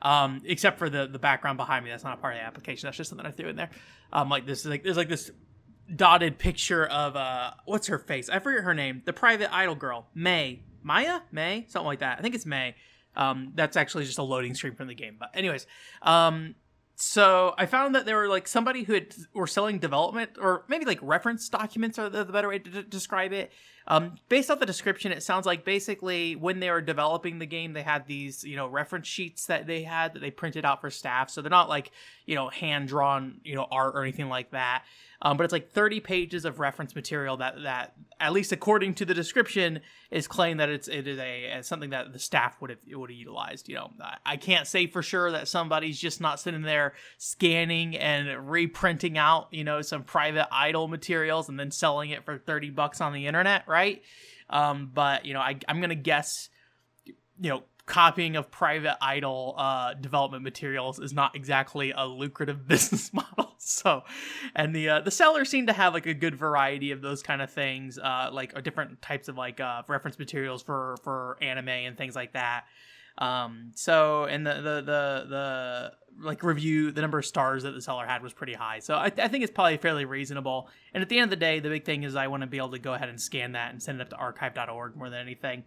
um, 0.02 0.42
except 0.44 0.78
for 0.78 0.88
the 0.88 1.06
the 1.06 1.18
background 1.18 1.56
behind 1.56 1.84
me. 1.84 1.90
That's 1.90 2.04
not 2.04 2.18
a 2.18 2.20
part 2.20 2.34
of 2.34 2.40
the 2.40 2.46
application. 2.46 2.86
That's 2.86 2.96
just 2.96 3.10
something 3.10 3.26
I 3.26 3.30
threw 3.30 3.48
in 3.48 3.56
there. 3.56 3.70
Um, 4.12 4.28
like 4.28 4.46
this, 4.46 4.60
is 4.60 4.66
like 4.66 4.82
there's 4.82 4.96
like 4.96 5.08
this 5.08 5.30
dotted 5.94 6.38
picture 6.38 6.86
of 6.86 7.16
uh, 7.16 7.52
what's 7.64 7.88
her 7.88 7.98
face? 7.98 8.28
I 8.28 8.38
forget 8.38 8.64
her 8.64 8.74
name. 8.74 9.02
The 9.04 9.12
private 9.12 9.54
idol 9.54 9.74
girl, 9.74 10.06
May, 10.14 10.62
Maya, 10.82 11.20
May, 11.32 11.66
something 11.68 11.86
like 11.86 12.00
that. 12.00 12.18
I 12.18 12.22
think 12.22 12.34
it's 12.34 12.46
May. 12.46 12.74
Um, 13.16 13.52
that's 13.54 13.76
actually 13.76 14.04
just 14.04 14.18
a 14.18 14.22
loading 14.22 14.54
screen 14.54 14.74
from 14.74 14.86
the 14.86 14.94
game. 14.94 15.16
But 15.18 15.30
anyways, 15.34 15.66
um, 16.02 16.54
so 17.00 17.54
I 17.56 17.66
found 17.66 17.94
that 17.94 18.06
there 18.06 18.16
were 18.16 18.26
like 18.26 18.48
somebody 18.48 18.82
who 18.82 18.94
had, 18.94 19.14
were 19.32 19.46
selling 19.46 19.78
development 19.78 20.32
or 20.40 20.64
maybe 20.68 20.84
like 20.84 20.98
reference 21.00 21.48
documents 21.48 21.96
are 21.96 22.08
the, 22.08 22.24
the 22.24 22.32
better 22.32 22.48
way 22.48 22.58
to 22.58 22.70
d- 22.70 22.82
describe 22.88 23.32
it. 23.32 23.52
Um, 23.90 24.16
based 24.28 24.50
off 24.50 24.60
the 24.60 24.66
description, 24.66 25.12
it 25.12 25.22
sounds 25.22 25.46
like 25.46 25.64
basically 25.64 26.36
when 26.36 26.60
they 26.60 26.70
were 26.70 26.82
developing 26.82 27.38
the 27.38 27.46
game, 27.46 27.72
they 27.72 27.82
had 27.82 28.06
these 28.06 28.44
you 28.44 28.54
know 28.54 28.68
reference 28.68 29.08
sheets 29.08 29.46
that 29.46 29.66
they 29.66 29.82
had 29.82 30.12
that 30.12 30.20
they 30.20 30.30
printed 30.30 30.66
out 30.66 30.82
for 30.82 30.90
staff. 30.90 31.30
So 31.30 31.40
they're 31.40 31.50
not 31.50 31.70
like 31.70 31.90
you 32.26 32.34
know 32.34 32.50
hand 32.50 32.88
drawn 32.88 33.40
you 33.44 33.54
know 33.54 33.66
art 33.70 33.94
or 33.96 34.02
anything 34.02 34.28
like 34.28 34.50
that. 34.50 34.84
Um, 35.20 35.36
but 35.36 35.42
it's 35.42 35.52
like 35.52 35.72
30 35.72 35.98
pages 35.98 36.44
of 36.44 36.60
reference 36.60 36.94
material 36.94 37.38
that 37.38 37.62
that 37.62 37.94
at 38.20 38.32
least 38.32 38.52
according 38.52 38.94
to 38.94 39.04
the 39.04 39.14
description 39.14 39.80
is 40.10 40.28
claimed 40.28 40.60
that 40.60 40.68
it's 40.68 40.86
it 40.86 41.08
is 41.08 41.18
a 41.18 41.60
something 41.62 41.90
that 41.90 42.12
the 42.12 42.18
staff 42.18 42.60
would 42.60 42.70
have 42.70 42.78
would 42.92 43.10
have 43.10 43.18
utilized. 43.18 43.68
You 43.70 43.76
know, 43.76 43.90
I 44.26 44.36
can't 44.36 44.66
say 44.66 44.86
for 44.86 45.02
sure 45.02 45.32
that 45.32 45.48
somebody's 45.48 45.98
just 45.98 46.20
not 46.20 46.38
sitting 46.40 46.62
there 46.62 46.92
scanning 47.16 47.96
and 47.96 48.50
reprinting 48.50 49.16
out 49.16 49.48
you 49.50 49.64
know 49.64 49.80
some 49.80 50.04
private 50.04 50.46
idol 50.52 50.88
materials 50.88 51.48
and 51.48 51.58
then 51.58 51.70
selling 51.70 52.10
it 52.10 52.24
for 52.26 52.36
30 52.36 52.70
bucks 52.70 53.00
on 53.00 53.14
the 53.14 53.26
internet, 53.26 53.66
right? 53.66 53.77
Um, 54.50 54.90
but 54.92 55.24
you 55.24 55.34
know, 55.34 55.40
I, 55.40 55.58
I'm 55.68 55.80
gonna 55.80 55.94
guess 55.94 56.48
you 57.04 57.50
know 57.50 57.62
copying 57.88 58.36
of 58.36 58.50
private 58.50 58.96
idol 59.02 59.54
uh, 59.56 59.94
development 59.94 60.44
materials 60.44 61.00
is 61.00 61.12
not 61.12 61.34
exactly 61.34 61.92
a 61.96 62.06
lucrative 62.06 62.68
business 62.68 63.12
model. 63.12 63.46
So, 63.60 64.04
and 64.54 64.74
the 64.74 64.88
uh, 64.88 65.00
the 65.00 65.10
sellers 65.10 65.50
seem 65.50 65.66
to 65.66 65.74
have 65.74 65.92
like 65.92 66.06
a 66.06 66.14
good 66.14 66.36
variety 66.36 66.92
of 66.92 67.02
those 67.02 67.22
kind 67.22 67.42
of 67.42 67.50
things, 67.50 67.98
uh, 67.98 68.30
like 68.32 68.56
uh, 68.56 68.62
different 68.62 69.02
types 69.02 69.28
of 69.28 69.36
like 69.36 69.60
uh, 69.60 69.82
reference 69.88 70.18
materials 70.18 70.62
for 70.62 70.96
for 71.02 71.36
anime 71.42 71.68
and 71.68 71.98
things 71.98 72.14
like 72.14 72.32
that. 72.32 72.64
Um, 73.18 73.72
so, 73.74 74.24
and 74.24 74.46
the 74.46 74.54
the 74.54 74.82
the 74.82 75.26
the 75.28 75.92
like 76.20 76.42
review, 76.42 76.90
the 76.90 77.00
number 77.00 77.18
of 77.18 77.26
stars 77.26 77.62
that 77.62 77.72
the 77.72 77.80
seller 77.80 78.06
had 78.06 78.22
was 78.22 78.32
pretty 78.32 78.54
high. 78.54 78.80
So 78.80 78.94
I, 78.94 79.06
I 79.06 79.28
think 79.28 79.44
it's 79.44 79.52
probably 79.52 79.76
fairly 79.76 80.04
reasonable. 80.04 80.68
And 80.92 81.02
at 81.02 81.08
the 81.08 81.18
end 81.18 81.24
of 81.24 81.30
the 81.30 81.44
day, 81.44 81.60
the 81.60 81.68
big 81.68 81.84
thing 81.84 82.02
is 82.02 82.16
I 82.16 82.26
want 82.26 82.42
to 82.42 82.46
be 82.46 82.56
able 82.56 82.70
to 82.70 82.78
go 82.78 82.94
ahead 82.94 83.08
and 83.08 83.20
scan 83.20 83.52
that 83.52 83.72
and 83.72 83.82
send 83.82 84.00
it 84.00 84.02
up 84.02 84.10
to 84.10 84.16
archive.org 84.16 84.96
more 84.96 85.10
than 85.10 85.20
anything. 85.20 85.64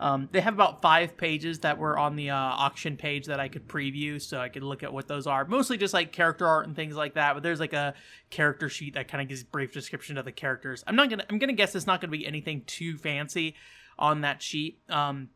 Um, 0.00 0.28
they 0.32 0.40
have 0.40 0.54
about 0.54 0.82
five 0.82 1.16
pages 1.16 1.60
that 1.60 1.78
were 1.78 1.96
on 1.96 2.16
the 2.16 2.30
uh, 2.30 2.36
auction 2.36 2.96
page 2.96 3.26
that 3.26 3.38
I 3.38 3.46
could 3.46 3.68
preview, 3.68 4.20
so 4.20 4.40
I 4.40 4.48
could 4.48 4.64
look 4.64 4.82
at 4.82 4.92
what 4.92 5.06
those 5.06 5.28
are. 5.28 5.44
Mostly 5.44 5.76
just 5.76 5.94
like 5.94 6.10
character 6.10 6.46
art 6.46 6.66
and 6.66 6.74
things 6.74 6.96
like 6.96 7.14
that. 7.14 7.34
But 7.34 7.44
there's 7.44 7.60
like 7.60 7.72
a 7.72 7.94
character 8.30 8.68
sheet 8.68 8.94
that 8.94 9.06
kind 9.06 9.22
of 9.22 9.28
gives 9.28 9.44
brief 9.44 9.72
description 9.72 10.18
of 10.18 10.24
the 10.24 10.32
characters. 10.32 10.82
I'm 10.88 10.96
not 10.96 11.08
gonna. 11.08 11.24
I'm 11.30 11.38
gonna 11.38 11.52
guess 11.52 11.76
it's 11.76 11.86
not 11.86 12.00
gonna 12.00 12.10
be 12.10 12.26
anything 12.26 12.62
too 12.66 12.96
fancy 12.96 13.54
on 13.96 14.22
that 14.22 14.42
sheet. 14.42 14.80
Um, 14.88 15.28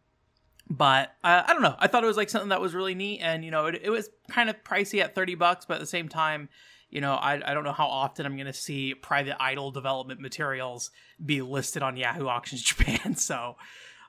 but 0.69 1.15
uh, 1.23 1.43
I 1.47 1.53
don't 1.53 1.63
know. 1.63 1.77
I 1.79 1.87
thought 1.87 2.03
it 2.03 2.09
was 2.09 2.17
like 2.17 2.31
something 2.31 2.49
that 2.51 2.61
was 2.61 2.75
really 2.75 2.95
neat, 2.95 3.21
and 3.21 3.45
you 3.45 3.51
know, 3.51 3.67
it, 3.67 3.81
it 3.85 3.91
was 3.91 4.11
kind 4.29 4.51
of 4.51 4.63
pricey 4.65 5.01
at 5.03 5.15
thirty 5.15 5.35
bucks, 5.35 5.65
but 5.65 5.75
at 5.75 5.81
the 5.81 5.87
same 5.87 6.09
time, 6.09 6.49
you 6.91 7.01
know, 7.01 7.15
I, 7.15 7.51
I 7.51 7.55
don't 7.55 7.65
know 7.65 7.73
how 7.73 7.87
often 7.87 8.27
I'm 8.27 8.35
going 8.37 8.47
to 8.47 8.53
see 8.53 8.95
private 8.95 9.37
idol 9.41 9.71
development 9.71 10.21
materials 10.21 10.91
be 11.25 11.43
listed 11.43 11.83
on 11.83 11.97
Yahoo 11.97 12.27
Auctions 12.27 12.63
Japan. 12.71 13.17
So, 13.17 13.57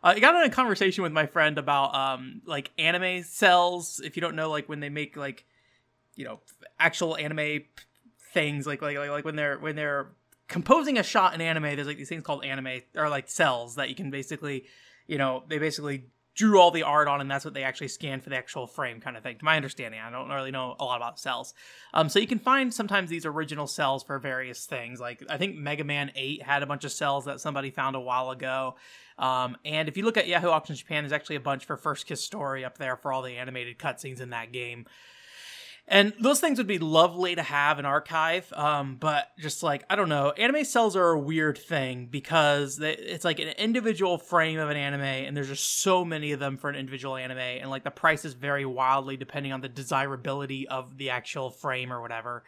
Uh, 0.03 0.13
I 0.15 0.19
got 0.19 0.35
in 0.35 0.49
a 0.49 0.53
conversation 0.53 1.03
with 1.03 1.11
my 1.11 1.25
friend 1.25 1.57
about 1.57 1.93
um 1.95 2.41
like 2.45 2.71
anime 2.77 3.23
cells. 3.23 4.01
If 4.03 4.15
you 4.15 4.21
don't 4.21 4.35
know, 4.35 4.49
like 4.49 4.69
when 4.69 4.79
they 4.79 4.89
make 4.89 5.17
like 5.17 5.45
you 6.15 6.25
know 6.25 6.39
actual 6.79 7.15
anime 7.17 7.63
things, 8.33 8.65
like 8.65 8.81
like 8.81 8.97
like, 8.97 9.09
like 9.09 9.25
when 9.25 9.35
they're 9.35 9.57
when 9.59 9.75
they're 9.75 10.09
composing 10.47 10.97
a 10.97 11.03
shot 11.03 11.33
in 11.33 11.41
anime, 11.41 11.75
there's 11.75 11.87
like 11.87 11.97
these 11.97 12.09
things 12.09 12.23
called 12.23 12.45
anime 12.45 12.81
or 12.95 13.09
like 13.09 13.29
cells 13.29 13.75
that 13.75 13.89
you 13.89 13.95
can 13.95 14.09
basically, 14.09 14.65
you 15.05 15.17
know, 15.17 15.43
they 15.47 15.57
basically 15.57 16.05
drew 16.37 16.59
all 16.59 16.71
the 16.71 16.83
art 16.83 17.07
on 17.07 17.19
and 17.19 17.29
that's 17.29 17.43
what 17.43 17.55
they 17.55 17.63
actually 17.63 17.87
scanned 17.87 18.23
for 18.23 18.29
the 18.29 18.37
actual 18.37 18.67
frame 18.67 19.01
kind 19.01 19.17
of 19.17 19.23
thing. 19.23 19.37
To 19.37 19.43
my 19.43 19.57
understanding 19.57 19.99
i 19.99 20.09
don't 20.09 20.29
really 20.29 20.51
know 20.51 20.75
a 20.79 20.85
lot 20.85 20.97
about 20.97 21.19
cells. 21.19 21.53
Um, 21.93 22.07
so 22.07 22.19
you 22.19 22.27
can 22.27 22.39
find 22.39 22.73
sometimes 22.73 23.09
these 23.09 23.25
original 23.25 23.67
cells 23.67 24.03
for 24.03 24.19
various 24.19 24.65
things. 24.65 25.01
Like 25.01 25.23
i 25.29 25.37
think 25.37 25.57
mega 25.57 25.83
man 25.83 26.11
8 26.15 26.43
had 26.43 26.63
a 26.63 26.67
bunch 26.67 26.85
of 26.85 26.91
cells 26.91 27.25
that 27.25 27.41
somebody 27.41 27.71
found 27.71 27.95
a 27.95 27.99
while 27.99 28.29
ago. 28.29 28.75
Um, 29.17 29.57
and 29.65 29.89
if 29.89 29.97
you 29.97 30.05
look 30.05 30.15
at 30.15 30.27
yahoo 30.27 30.49
auctions 30.49 30.79
japan 30.79 31.03
there's 31.03 31.11
actually 31.11 31.37
a 31.37 31.41
bunch 31.41 31.65
for 31.65 31.75
first 31.75 32.05
kiss 32.05 32.23
story 32.23 32.63
up 32.63 32.77
there 32.77 32.95
for 32.95 33.11
all 33.11 33.23
the 33.23 33.37
animated 33.37 33.79
cutscenes 33.79 34.21
in 34.21 34.29
that 34.29 34.51
game 34.51 34.85
and 35.87 36.13
those 36.19 36.41
things 36.41 36.57
would 36.57 36.67
be 36.67 36.79
lovely 36.79 37.35
to 37.35 37.43
have 37.43 37.79
in 37.79 37.85
archive, 37.85 38.51
um, 38.53 38.97
but 38.99 39.29
just 39.39 39.63
like 39.63 39.85
I 39.89 39.95
don't 39.95 40.09
know, 40.09 40.31
anime 40.31 40.65
cells 40.65 40.95
are 40.95 41.11
a 41.11 41.19
weird 41.19 41.57
thing 41.57 42.07
because 42.07 42.77
they, 42.77 42.93
it's 42.93 43.23
like 43.23 43.39
an 43.39 43.49
individual 43.49 44.17
frame 44.17 44.59
of 44.59 44.69
an 44.69 44.77
anime, 44.77 45.01
and 45.01 45.35
there's 45.35 45.47
just 45.47 45.81
so 45.81 46.03
many 46.03 46.33
of 46.33 46.39
them 46.39 46.57
for 46.57 46.69
an 46.69 46.75
individual 46.75 47.15
anime, 47.15 47.37
and 47.37 47.69
like 47.69 47.83
the 47.83 47.91
prices 47.91 48.33
vary 48.33 48.65
wildly 48.65 49.15
depending 49.15 49.53
on 49.53 49.61
the 49.61 49.69
desirability 49.69 50.67
of 50.67 50.97
the 50.97 51.09
actual 51.09 51.49
frame 51.49 51.91
or 51.93 52.01
whatever. 52.01 52.43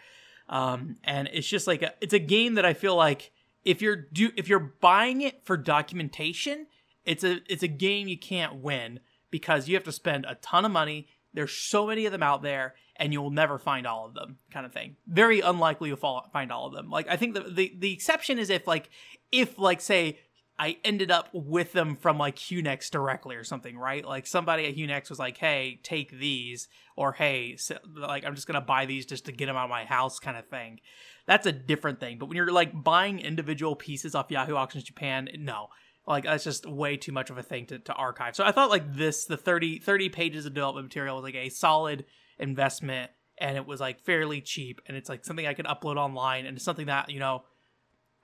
Um, 0.50 0.98
and 1.04 1.30
it's 1.32 1.48
just 1.48 1.68
like 1.68 1.82
a, 1.82 1.94
it's 2.02 2.14
a 2.14 2.20
game 2.20 2.56
that 2.56 2.66
I 2.66 2.74
feel 2.74 2.96
like 2.96 3.32
if 3.64 3.82
you're 3.82 3.96
do 3.96 4.32
if 4.36 4.50
you're 4.50 4.60
buying 4.60 5.22
it 5.22 5.46
for 5.46 5.56
documentation, 5.56 6.68
it's 7.06 7.24
a 7.24 7.40
it's 7.48 7.64
a 7.64 7.68
game 7.68 8.08
you 8.08 8.18
can't 8.18 8.56
win 8.56 9.00
because 9.32 9.68
you 9.68 9.76
have 9.76 9.84
to 9.84 9.92
spend 9.92 10.26
a 10.28 10.36
ton 10.36 10.66
of 10.66 10.72
money. 10.72 11.08
There's 11.34 11.52
so 11.52 11.88
many 11.88 12.06
of 12.06 12.12
them 12.12 12.24
out 12.24 12.42
there 12.42 12.76
and 12.96 13.14
you 13.14 13.22
will 13.22 13.32
never 13.32 13.58
find 13.58 13.88
all 13.88 14.06
of 14.06 14.14
them 14.14 14.38
kind 14.52 14.66
of 14.66 14.74
thing 14.74 14.98
very 15.08 15.40
unlikely 15.40 15.90
you'll 15.90 16.24
find 16.34 16.52
all 16.52 16.68
of 16.68 16.74
them 16.74 16.90
like 16.90 17.08
i 17.08 17.16
think 17.16 17.34
the, 17.34 17.42
the 17.42 17.74
the 17.80 17.94
exception 17.94 18.38
is 18.38 18.50
if 18.50 18.68
like 18.68 18.90
if 19.32 19.58
like 19.58 19.80
say 19.80 20.20
I 20.60 20.76
ended 20.84 21.10
up 21.10 21.30
with 21.32 21.72
them 21.72 21.96
from 21.96 22.18
like 22.18 22.36
Hunex 22.36 22.90
directly 22.90 23.38
or 23.38 23.46
something, 23.46 23.78
right? 23.78 24.04
Like 24.04 24.28
somebody 24.28 24.66
at 24.66 24.76
Hunex 24.76 25.10
was 25.10 25.18
like, 25.18 25.38
"Hey, 25.38 25.80
take 25.84 26.12
these," 26.12 26.68
or 26.98 27.14
"Hey, 27.14 27.56
so, 27.56 27.78
like 27.96 28.26
I'm 28.26 28.36
just 28.36 28.46
gonna 28.46 28.60
buy 28.60 28.86
these 28.86 29.06
just 29.06 29.26
to 29.26 29.32
get 29.32 29.46
them 29.46 29.56
out 29.56 29.64
of 29.64 29.70
my 29.70 29.86
house," 29.86 30.20
kind 30.20 30.36
of 30.36 30.48
thing. 30.50 30.82
That's 31.26 31.48
a 31.48 31.54
different 31.54 32.02
thing. 32.02 32.18
But 32.18 32.26
when 32.26 32.36
you're 32.36 32.52
like 32.52 32.84
buying 32.84 33.20
individual 33.20 33.78
pieces 33.78 34.16
off 34.16 34.30
Yahoo 34.30 34.56
Auctions 34.56 34.84
Japan, 34.84 35.30
no, 35.38 35.70
like 36.10 36.24
that's 36.24 36.44
just 36.44 36.66
way 36.66 36.98
too 36.98 37.12
much 37.12 37.30
of 37.30 37.38
a 37.38 37.44
thing 37.44 37.68
to, 37.68 37.80
to 37.80 37.94
archive. 37.94 38.36
So 38.36 38.44
I 38.44 38.52
thought 38.52 38.72
like 38.72 38.96
this, 38.96 39.26
the 39.26 39.38
30, 39.38 39.80
30 39.80 40.10
pages 40.10 40.46
of 40.46 40.54
development 40.54 40.86
material 40.86 41.16
was 41.16 41.24
like 41.24 41.36
a 41.36 41.50
solid 41.50 42.06
investment 42.40 43.12
and 43.38 43.56
it 43.56 43.68
was 43.68 43.80
like 43.80 44.02
fairly 44.02 44.42
cheap 44.42 44.82
and 44.88 44.98
it's 44.98 45.08
like 45.08 45.24
something 45.24 45.46
I 45.46 45.54
can 45.54 45.68
upload 45.68 45.98
online 45.98 46.48
and 46.48 46.58
it's 46.58 46.66
something 46.66 46.88
that, 46.88 47.10
you 47.10 47.20
know, 47.20 47.44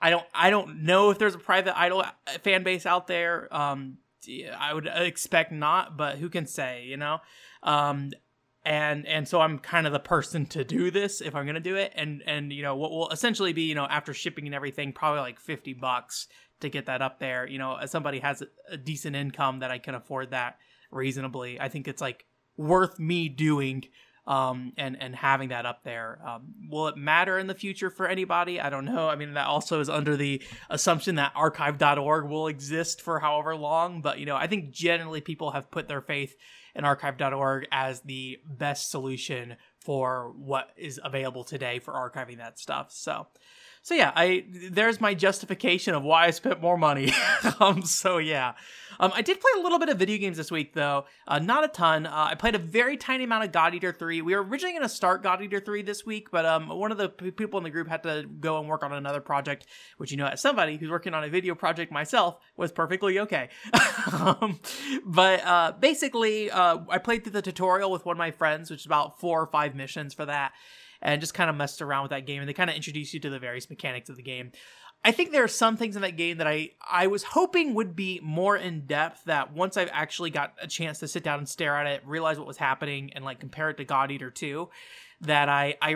I 0.02 0.10
don't 0.10 0.26
I 0.34 0.50
don't 0.50 0.84
know 0.84 1.12
if 1.12 1.20
there's 1.20 1.36
a 1.36 1.40
private 1.40 1.80
idol 1.80 2.04
fan 2.44 2.64
base 2.64 2.86
out 2.86 3.08
there. 3.08 3.48
Um 3.56 4.00
I 4.58 4.74
would 4.74 4.88
expect 4.88 5.52
not, 5.52 5.96
but 5.96 6.18
who 6.18 6.30
can 6.30 6.48
say, 6.48 6.86
you 6.86 6.98
know? 6.98 7.20
Um 7.62 8.12
and 8.66 9.06
and 9.06 9.28
so 9.28 9.40
I'm 9.40 9.60
kind 9.60 9.86
of 9.86 9.94
the 9.94 10.00
person 10.00 10.48
to 10.48 10.64
do 10.64 10.90
this 10.90 11.22
if 11.22 11.36
I'm 11.36 11.46
gonna 11.46 11.60
do 11.60 11.76
it. 11.76 11.94
And 11.96 12.24
and 12.26 12.52
you 12.52 12.64
know 12.64 12.76
what 12.76 12.90
will 12.90 13.10
essentially 13.10 13.54
be 13.54 13.64
you 13.64 13.76
know 13.76 13.86
after 13.86 14.14
shipping 14.14 14.48
and 14.48 14.56
everything 14.56 14.92
probably 14.92 15.22
like 15.22 15.40
fifty 15.40 15.74
bucks 15.74 16.28
to 16.62 16.70
get 16.70 16.86
that 16.86 17.02
up 17.02 17.20
there. 17.20 17.48
You 17.48 17.58
know, 17.58 17.76
as 17.76 17.92
somebody 17.92 18.20
has 18.20 18.44
a, 18.72 18.78
decent 18.78 19.16
income 19.16 19.60
that 19.60 19.72
I 19.72 19.78
can 19.78 19.96
afford 19.96 20.32
that 20.32 20.58
reasonably, 20.92 21.60
I 21.60 21.70
think 21.70 21.88
it's 21.88 22.02
like 22.02 22.26
worth 22.58 23.00
me 23.00 23.30
doing 23.30 23.86
um, 24.28 24.74
and 24.78 24.98
and 25.00 25.16
having 25.16 25.50
that 25.50 25.66
up 25.66 25.84
there. 25.84 26.20
Um, 26.26 26.56
will 26.70 26.88
it 26.88 26.98
matter 26.98 27.38
in 27.38 27.48
the 27.48 27.54
future 27.54 27.90
for 27.90 28.08
anybody? 28.08 28.60
I 28.60 28.70
don't 28.70 28.86
know. 28.86 29.08
I 29.08 29.16
mean, 29.16 29.34
that 29.34 29.48
also 29.48 29.80
is 29.80 29.90
under 29.90 30.18
the 30.18 30.42
assumption 30.70 31.16
that 31.16 31.32
archive.org 31.36 32.26
will 32.26 32.48
exist 32.48 33.02
for 33.02 33.20
however 33.20 33.56
long. 33.56 34.02
But 34.02 34.20
you 34.20 34.26
know, 34.26 34.36
I 34.36 34.48
think 34.48 34.72
generally 34.72 35.22
people 35.22 35.52
have 35.52 35.70
put 35.70 35.88
their 35.88 36.02
faith 36.02 36.36
in 36.74 36.84
archive.org 36.84 37.68
as 37.72 38.02
the 38.02 38.38
best 38.46 38.92
solution 38.92 39.56
for 39.80 40.34
what 40.36 40.70
is 40.76 41.00
available 41.04 41.44
today 41.44 41.80
for 41.80 41.94
archiving 41.94 42.38
that 42.38 42.60
stuff. 42.60 42.92
So 42.92 43.28
so 43.86 43.94
yeah, 43.94 44.12
I 44.16 44.46
there's 44.72 45.00
my 45.00 45.14
justification 45.14 45.94
of 45.94 46.02
why 46.02 46.26
I 46.26 46.32
spent 46.32 46.60
more 46.60 46.76
money. 46.76 47.14
um, 47.60 47.84
so 47.84 48.18
yeah, 48.18 48.54
um, 49.00 49.12
I 49.14 49.22
did 49.22 49.40
play 49.40 49.52
a 49.60 49.62
little 49.62 49.78
bit 49.78 49.90
of 49.90 50.00
video 50.00 50.18
games 50.18 50.38
this 50.38 50.50
week 50.50 50.74
though, 50.74 51.06
uh, 51.28 51.38
not 51.38 51.64
a 51.64 51.68
ton. 51.68 52.08
Uh, 52.08 52.30
I 52.32 52.34
played 52.34 52.56
a 52.56 52.58
very 52.58 52.98
tiny 52.98 53.26
amount 53.26 53.44
of 53.44 53.52
God 53.52 53.76
Eater 53.76 53.94
Three. 53.94 54.24
We 54.24 54.34
were 54.34 54.42
originally 54.42 54.74
going 54.74 54.82
to 54.82 54.90
start 54.90 55.22
God 55.22 55.40
Eater 55.44 55.60
Three 55.60 55.84
this 55.84 56.04
week, 56.04 56.32
but 56.32 56.48
um, 56.48 56.70
one 56.70 56.92
of 56.92 56.98
the 56.98 57.10
p- 57.10 57.30
people 57.30 57.60
in 57.60 57.64
the 57.64 57.70
group 57.70 57.88
had 57.88 58.02
to 58.02 58.26
go 58.40 58.60
and 58.60 58.68
work 58.68 58.82
on 58.82 58.92
another 58.92 59.22
project, 59.22 59.68
which 59.98 60.10
you 60.10 60.18
know, 60.18 60.26
as 60.26 60.42
somebody 60.42 60.78
who's 60.78 60.90
working 60.90 61.14
on 61.14 61.24
a 61.24 61.30
video 61.30 61.54
project 61.54 61.92
myself, 61.92 62.40
was 62.58 62.72
perfectly 62.72 63.20
okay. 63.20 63.50
um, 64.12 64.60
but 65.06 65.46
uh, 65.46 65.74
basically, 65.80 66.50
uh, 66.50 66.80
I 66.90 66.98
played 66.98 67.24
through 67.24 67.34
the 67.34 67.44
tutorial 67.44 67.92
with 67.92 68.04
one 68.04 68.16
of 68.16 68.18
my 68.18 68.32
friends, 68.32 68.72
which 68.72 68.80
is 68.80 68.86
about 68.88 69.20
four 69.20 69.40
or 69.44 69.48
five 69.48 69.76
missions 69.76 70.16
for 70.16 70.26
that 70.26 70.54
and 71.06 71.22
just 71.22 71.36
kind 71.36 71.52
of 71.52 71.56
messed 71.56 71.84
around 71.84 72.02
with 72.02 72.10
that 72.10 72.26
game 72.26 72.42
and 72.42 72.50
they 72.50 72.54
kind 72.54 72.70
of 72.70 72.76
introduce 72.76 73.14
you 73.14 73.20
to 73.20 73.30
the 73.30 73.40
various 73.40 73.70
mechanics 73.70 74.10
of 74.10 74.18
the 74.18 74.24
game. 74.24 74.52
I 75.04 75.12
think 75.12 75.32
there 75.32 75.44
are 75.44 75.48
some 75.48 75.78
things 75.78 75.96
in 75.96 76.02
that 76.02 76.18
game 76.18 76.40
that 76.40 76.48
I 76.48 76.72
I 76.82 77.06
was 77.08 77.22
hoping 77.22 77.76
would 77.76 77.96
be 77.96 78.20
more 78.24 78.58
in 78.58 78.88
depth 78.88 79.26
that 79.26 79.54
once 79.54 79.78
I've 79.78 79.92
actually 79.94 80.32
got 80.32 80.56
a 80.60 80.68
chance 80.68 80.98
to 81.00 81.08
sit 81.08 81.24
down 81.24 81.38
and 81.38 81.48
stare 81.48 81.76
at 81.78 81.86
it, 81.86 82.02
realize 82.08 82.40
what 82.40 82.48
was 82.48 82.58
happening 82.58 83.12
and 83.14 83.24
like 83.24 83.40
compare 83.40 83.70
it 83.70 83.78
to 83.78 83.86
God 83.86 84.10
Eater 84.10 84.32
2 84.32 84.68
that 85.22 85.50
I 85.50 85.76
I 85.82 85.96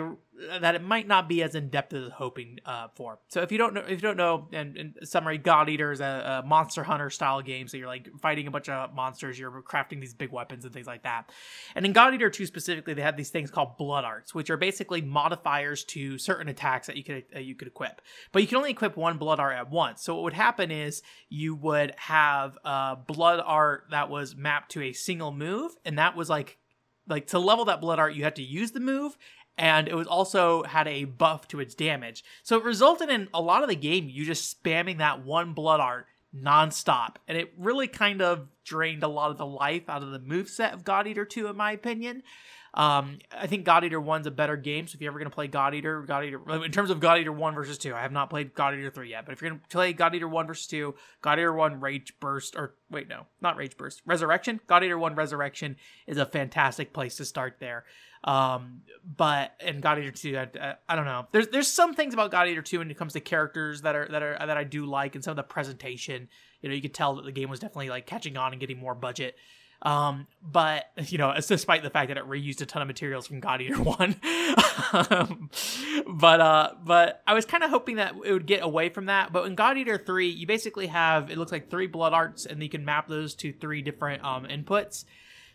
that 0.60 0.74
it 0.74 0.82
might 0.82 1.06
not 1.06 1.28
be 1.28 1.42
as 1.42 1.54
in 1.54 1.68
depth 1.68 1.92
as 1.92 2.10
hoping 2.12 2.58
uh, 2.64 2.88
for. 2.94 3.18
So 3.28 3.42
if 3.42 3.52
you 3.52 3.58
don't 3.58 3.74
know, 3.74 3.82
if 3.82 3.90
you 3.90 3.98
don't 3.98 4.16
know, 4.16 4.48
and, 4.52 4.76
in 4.76 4.94
summary, 5.04 5.38
God 5.38 5.68
Eater 5.68 5.92
is 5.92 6.00
a, 6.00 6.42
a, 6.42 6.46
monster 6.46 6.82
hunter 6.82 7.10
style 7.10 7.42
game. 7.42 7.68
So 7.68 7.76
you're 7.76 7.86
like 7.86 8.08
fighting 8.20 8.46
a 8.46 8.50
bunch 8.50 8.68
of 8.68 8.94
monsters, 8.94 9.38
you're 9.38 9.62
crafting 9.62 10.00
these 10.00 10.14
big 10.14 10.32
weapons 10.32 10.64
and 10.64 10.72
things 10.72 10.86
like 10.86 11.02
that. 11.02 11.30
And 11.74 11.84
in 11.84 11.92
God 11.92 12.14
Eater 12.14 12.30
2 12.30 12.46
specifically, 12.46 12.94
they 12.94 13.02
have 13.02 13.16
these 13.16 13.30
things 13.30 13.50
called 13.50 13.76
blood 13.76 14.04
arts, 14.04 14.34
which 14.34 14.50
are 14.50 14.56
basically 14.56 15.02
modifiers 15.02 15.84
to 15.84 16.18
certain 16.18 16.48
attacks 16.48 16.86
that 16.86 16.96
you 16.96 17.04
could 17.04 17.24
uh, 17.34 17.40
you 17.40 17.54
could 17.54 17.68
equip. 17.68 18.00
But 18.32 18.42
you 18.42 18.48
can 18.48 18.56
only 18.56 18.70
equip 18.70 18.96
one 18.96 19.18
blood 19.18 19.40
art 19.40 19.56
at 19.56 19.70
once. 19.70 20.02
So 20.02 20.14
what 20.14 20.24
would 20.24 20.32
happen 20.32 20.70
is 20.70 21.02
you 21.28 21.54
would 21.54 21.94
have 21.96 22.56
a 22.64 22.96
blood 22.96 23.42
art 23.44 23.84
that 23.90 24.08
was 24.08 24.36
mapped 24.36 24.72
to 24.72 24.82
a 24.82 24.92
single 24.92 25.32
move, 25.32 25.72
and 25.84 25.98
that 25.98 26.16
was 26.16 26.30
like 26.30 26.58
like 27.08 27.26
to 27.28 27.38
level 27.38 27.64
that 27.66 27.80
blood 27.80 27.98
art 27.98 28.14
you 28.14 28.24
had 28.24 28.36
to 28.36 28.42
use 28.42 28.72
the 28.72 28.80
move 28.80 29.16
and 29.58 29.88
it 29.88 29.94
was 29.94 30.06
also 30.06 30.62
had 30.62 30.88
a 30.88 31.04
buff 31.04 31.46
to 31.48 31.60
its 31.60 31.74
damage. 31.74 32.24
So 32.42 32.56
it 32.56 32.64
resulted 32.64 33.10
in 33.10 33.28
a 33.34 33.42
lot 33.42 33.62
of 33.62 33.68
the 33.68 33.76
game 33.76 34.08
you 34.08 34.24
just 34.24 34.62
spamming 34.62 34.98
that 34.98 35.24
one 35.24 35.52
blood 35.52 35.80
art 35.80 36.06
nonstop. 36.34 37.16
And 37.28 37.36
it 37.36 37.52
really 37.58 37.88
kind 37.88 38.22
of 38.22 38.48
drained 38.64 39.02
a 39.02 39.08
lot 39.08 39.30
of 39.30 39.36
the 39.36 39.46
life 39.46 39.88
out 39.88 40.02
of 40.02 40.12
the 40.12 40.18
move 40.18 40.48
set 40.48 40.72
of 40.72 40.84
God 40.84 41.06
Eater 41.06 41.24
2, 41.24 41.48
in 41.48 41.56
my 41.56 41.72
opinion. 41.72 42.22
Um, 42.72 43.18
I 43.36 43.46
think 43.46 43.64
God 43.64 43.84
Eater 43.84 44.00
1's 44.00 44.26
a 44.26 44.30
better 44.30 44.56
game. 44.56 44.86
So 44.86 44.96
if 44.96 45.00
you're 45.00 45.10
ever 45.10 45.18
to 45.24 45.30
play 45.30 45.48
God 45.48 45.74
Eater, 45.74 46.02
God 46.02 46.24
Eater, 46.24 46.40
in 46.64 46.70
terms 46.70 46.90
of 46.90 47.00
God 47.00 47.18
Eater 47.18 47.32
1 47.32 47.54
versus 47.54 47.78
2, 47.78 47.94
I 47.94 48.02
have 48.02 48.12
not 48.12 48.30
played 48.30 48.54
God 48.54 48.74
Eater 48.74 48.90
3 48.90 49.10
yet. 49.10 49.26
But 49.26 49.32
if 49.32 49.42
you're 49.42 49.50
to 49.50 49.60
play 49.68 49.92
God 49.92 50.14
Eater 50.14 50.28
1 50.28 50.46
versus 50.46 50.66
2, 50.68 50.94
God 51.20 51.38
Eater 51.38 51.52
1 51.52 51.80
Rage 51.80 52.14
Burst, 52.20 52.54
or 52.56 52.74
wait, 52.88 53.08
no, 53.08 53.26
not 53.40 53.56
Rage 53.56 53.76
Burst, 53.76 54.02
Resurrection. 54.06 54.60
God 54.66 54.84
Eater 54.84 54.98
1 54.98 55.14
Resurrection 55.14 55.76
is 56.06 56.18
a 56.18 56.26
fantastic 56.26 56.92
place 56.92 57.16
to 57.16 57.24
start 57.24 57.56
there. 57.58 57.84
Um, 58.22 58.82
but 59.16 59.54
in 59.60 59.80
God 59.80 59.98
Eater 59.98 60.10
2, 60.10 60.36
I, 60.36 60.48
I, 60.60 60.74
I, 60.90 60.96
don't 60.96 61.06
know. 61.06 61.26
There's 61.32 61.48
there's 61.48 61.68
some 61.68 61.94
things 61.94 62.12
about 62.12 62.30
God 62.30 62.48
Eater 62.48 62.60
2 62.60 62.78
when 62.78 62.90
it 62.90 62.98
comes 62.98 63.14
to 63.14 63.20
characters 63.20 63.80
that 63.82 63.96
are 63.96 64.06
that 64.10 64.22
are 64.22 64.36
that 64.38 64.58
I 64.58 64.64
do 64.64 64.84
like, 64.84 65.14
and 65.14 65.24
some 65.24 65.32
of 65.32 65.36
the 65.36 65.42
presentation. 65.42 66.28
You 66.60 66.68
know, 66.68 66.74
you 66.74 66.82
could 66.82 66.92
tell 66.92 67.16
that 67.16 67.24
the 67.24 67.32
game 67.32 67.48
was 67.48 67.60
definitely 67.60 67.88
like 67.88 68.04
catching 68.04 68.36
on 68.36 68.52
and 68.52 68.60
getting 68.60 68.78
more 68.78 68.94
budget. 68.94 69.36
Um, 69.82 70.26
but 70.42 70.86
you 71.06 71.18
know, 71.18 71.34
despite 71.34 71.82
the 71.82 71.90
fact 71.90 72.08
that 72.08 72.18
it 72.18 72.26
reused 72.28 72.60
a 72.60 72.66
ton 72.66 72.82
of 72.82 72.88
materials 72.88 73.26
from 73.26 73.40
God 73.40 73.62
Eater 73.62 73.76
One, 73.82 74.16
um, 74.92 75.50
but 76.06 76.40
uh, 76.40 76.72
but 76.84 77.22
I 77.26 77.34
was 77.34 77.46
kind 77.46 77.64
of 77.64 77.70
hoping 77.70 77.96
that 77.96 78.14
it 78.24 78.32
would 78.32 78.46
get 78.46 78.62
away 78.62 78.90
from 78.90 79.06
that. 79.06 79.32
But 79.32 79.46
in 79.46 79.54
God 79.54 79.78
Eater 79.78 79.96
Three, 79.98 80.28
you 80.28 80.46
basically 80.46 80.88
have 80.88 81.30
it 81.30 81.38
looks 81.38 81.52
like 81.52 81.70
three 81.70 81.86
blood 81.86 82.12
arts, 82.12 82.44
and 82.44 82.62
you 82.62 82.68
can 82.68 82.84
map 82.84 83.08
those 83.08 83.34
to 83.36 83.52
three 83.52 83.80
different 83.82 84.22
um 84.22 84.44
inputs. 84.44 85.04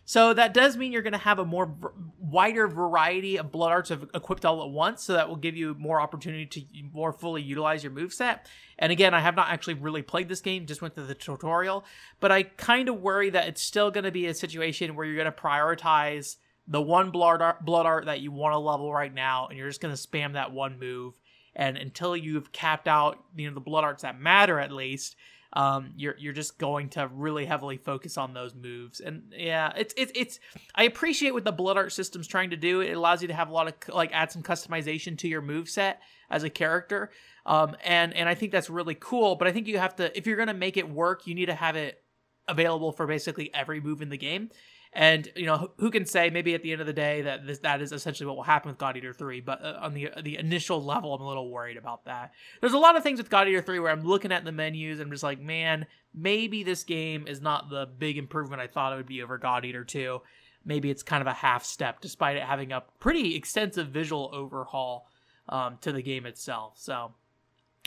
So 0.08 0.32
that 0.32 0.54
does 0.54 0.76
mean 0.76 0.92
you're 0.92 1.02
going 1.02 1.12
to 1.12 1.18
have 1.18 1.40
a 1.40 1.44
more 1.44 1.66
v- 1.66 1.88
wider 2.20 2.68
variety 2.68 3.36
of 3.36 3.50
blood 3.50 3.72
arts 3.72 3.90
of, 3.90 4.08
equipped 4.14 4.46
all 4.46 4.62
at 4.62 4.70
once. 4.70 5.02
So 5.02 5.14
that 5.14 5.28
will 5.28 5.36
give 5.36 5.56
you 5.56 5.74
more 5.78 6.00
opportunity 6.00 6.46
to 6.46 6.62
more 6.92 7.12
fully 7.12 7.42
utilize 7.42 7.82
your 7.82 7.92
move 7.92 8.14
set. 8.14 8.46
And 8.78 8.92
again, 8.92 9.14
I 9.14 9.20
have 9.20 9.34
not 9.34 9.50
actually 9.50 9.74
really 9.74 10.02
played 10.02 10.28
this 10.28 10.40
game; 10.40 10.64
just 10.64 10.80
went 10.80 10.94
through 10.94 11.06
the 11.06 11.14
tutorial. 11.14 11.84
But 12.20 12.30
I 12.30 12.44
kind 12.44 12.88
of 12.88 13.00
worry 13.00 13.30
that 13.30 13.48
it's 13.48 13.62
still 13.62 13.90
going 13.90 14.04
to 14.04 14.12
be 14.12 14.26
a 14.26 14.34
situation 14.34 14.94
where 14.94 15.04
you're 15.04 15.22
going 15.22 15.26
to 15.26 15.32
prioritize 15.32 16.36
the 16.68 16.80
one 16.80 17.10
blood 17.10 17.42
art, 17.42 17.64
blood 17.64 17.86
art 17.86 18.06
that 18.06 18.20
you 18.20 18.30
want 18.30 18.52
to 18.52 18.58
level 18.58 18.92
right 18.92 19.12
now, 19.12 19.48
and 19.48 19.58
you're 19.58 19.68
just 19.68 19.80
going 19.80 19.94
to 19.94 20.00
spam 20.00 20.34
that 20.34 20.52
one 20.52 20.78
move 20.78 21.14
and 21.56 21.78
until 21.78 22.14
you've 22.16 22.52
capped 22.52 22.86
out 22.86 23.24
you 23.34 23.48
know 23.48 23.54
the 23.54 23.60
blood 23.60 23.82
arts 23.82 24.02
that 24.02 24.20
matter 24.20 24.60
at 24.60 24.70
least 24.70 25.16
um, 25.52 25.92
you're 25.96 26.16
you're 26.18 26.32
just 26.32 26.58
going 26.58 26.88
to 26.90 27.08
really 27.08 27.46
heavily 27.46 27.76
focus 27.76 28.16
on 28.16 28.34
those 28.34 28.54
moves. 28.54 29.00
And 29.00 29.32
yeah, 29.36 29.72
it's 29.76 29.94
it's 29.96 30.12
it's 30.14 30.40
I 30.74 30.84
appreciate 30.84 31.32
what 31.32 31.44
the 31.44 31.52
blood 31.52 31.76
art 31.76 31.92
system's 31.92 32.26
trying 32.26 32.50
to 32.50 32.56
do. 32.56 32.80
It 32.80 32.92
allows 32.92 33.22
you 33.22 33.28
to 33.28 33.34
have 33.34 33.48
a 33.48 33.52
lot 33.52 33.68
of 33.68 33.94
like 33.94 34.10
add 34.12 34.32
some 34.32 34.42
customization 34.42 35.16
to 35.18 35.28
your 35.28 35.42
move 35.42 35.68
set 35.68 36.00
as 36.30 36.42
a 36.42 36.50
character. 36.50 37.10
Um, 37.44 37.76
and 37.84 38.12
and 38.14 38.28
I 38.28 38.34
think 38.34 38.52
that's 38.52 38.68
really 38.68 38.96
cool. 38.96 39.36
But 39.36 39.48
I 39.48 39.52
think 39.52 39.66
you 39.66 39.78
have 39.78 39.96
to 39.96 40.16
if 40.16 40.26
you're 40.26 40.36
gonna 40.36 40.54
make 40.54 40.76
it 40.76 40.88
work, 40.88 41.26
you 41.26 41.34
need 41.34 41.46
to 41.46 41.54
have 41.54 41.76
it 41.76 42.02
available 42.48 42.92
for 42.92 43.06
basically 43.06 43.52
every 43.54 43.80
move 43.80 44.02
in 44.02 44.08
the 44.08 44.18
game. 44.18 44.50
And 44.96 45.30
you 45.36 45.44
know 45.44 45.72
who 45.76 45.90
can 45.90 46.06
say 46.06 46.30
maybe 46.30 46.54
at 46.54 46.62
the 46.62 46.72
end 46.72 46.80
of 46.80 46.86
the 46.86 46.92
day 46.94 47.20
that 47.20 47.46
this, 47.46 47.58
that 47.58 47.82
is 47.82 47.92
essentially 47.92 48.26
what 48.26 48.34
will 48.34 48.44
happen 48.44 48.70
with 48.70 48.78
God 48.78 48.96
Eater 48.96 49.12
three. 49.12 49.42
But 49.42 49.62
uh, 49.62 49.78
on 49.82 49.92
the 49.92 50.08
the 50.22 50.38
initial 50.38 50.82
level, 50.82 51.14
I'm 51.14 51.20
a 51.20 51.28
little 51.28 51.50
worried 51.50 51.76
about 51.76 52.06
that. 52.06 52.32
There's 52.62 52.72
a 52.72 52.78
lot 52.78 52.96
of 52.96 53.02
things 53.02 53.18
with 53.18 53.28
God 53.28 53.46
Eater 53.46 53.60
three 53.60 53.78
where 53.78 53.92
I'm 53.92 54.06
looking 54.06 54.32
at 54.32 54.46
the 54.46 54.52
menus 54.52 54.98
and 54.98 55.08
I'm 55.08 55.12
just 55.12 55.22
like, 55.22 55.38
man, 55.38 55.84
maybe 56.14 56.62
this 56.62 56.82
game 56.82 57.26
is 57.28 57.42
not 57.42 57.68
the 57.68 57.86
big 57.98 58.16
improvement 58.16 58.62
I 58.62 58.68
thought 58.68 58.94
it 58.94 58.96
would 58.96 59.06
be 59.06 59.22
over 59.22 59.36
God 59.36 59.66
Eater 59.66 59.84
two. 59.84 60.22
Maybe 60.64 60.90
it's 60.90 61.02
kind 61.02 61.20
of 61.20 61.26
a 61.26 61.34
half 61.34 61.62
step, 61.62 62.00
despite 62.00 62.38
it 62.38 62.42
having 62.42 62.72
a 62.72 62.82
pretty 62.98 63.36
extensive 63.36 63.88
visual 63.88 64.30
overhaul 64.32 65.10
um, 65.50 65.76
to 65.82 65.92
the 65.92 66.00
game 66.00 66.24
itself. 66.24 66.72
So 66.78 67.12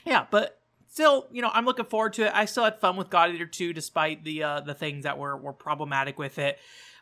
yeah, 0.05 0.27
but 0.29 0.61
still, 0.87 1.25
you 1.31 1.41
know, 1.41 1.49
I'm 1.51 1.65
looking 1.65 1.85
forward 1.85 2.13
to 2.13 2.27
it. 2.27 2.31
I 2.35 2.45
still 2.45 2.65
had 2.65 2.79
fun 2.79 2.97
with 2.97 3.09
God 3.09 3.31
Eater 3.31 3.47
2 3.47 3.73
despite 3.73 4.23
the 4.23 4.43
uh, 4.43 4.59
the 4.61 4.75
things 4.75 5.05
that 5.05 5.17
were 5.17 5.35
were 5.35 5.53
problematic 5.53 6.19
with 6.19 6.37
it. 6.37 6.59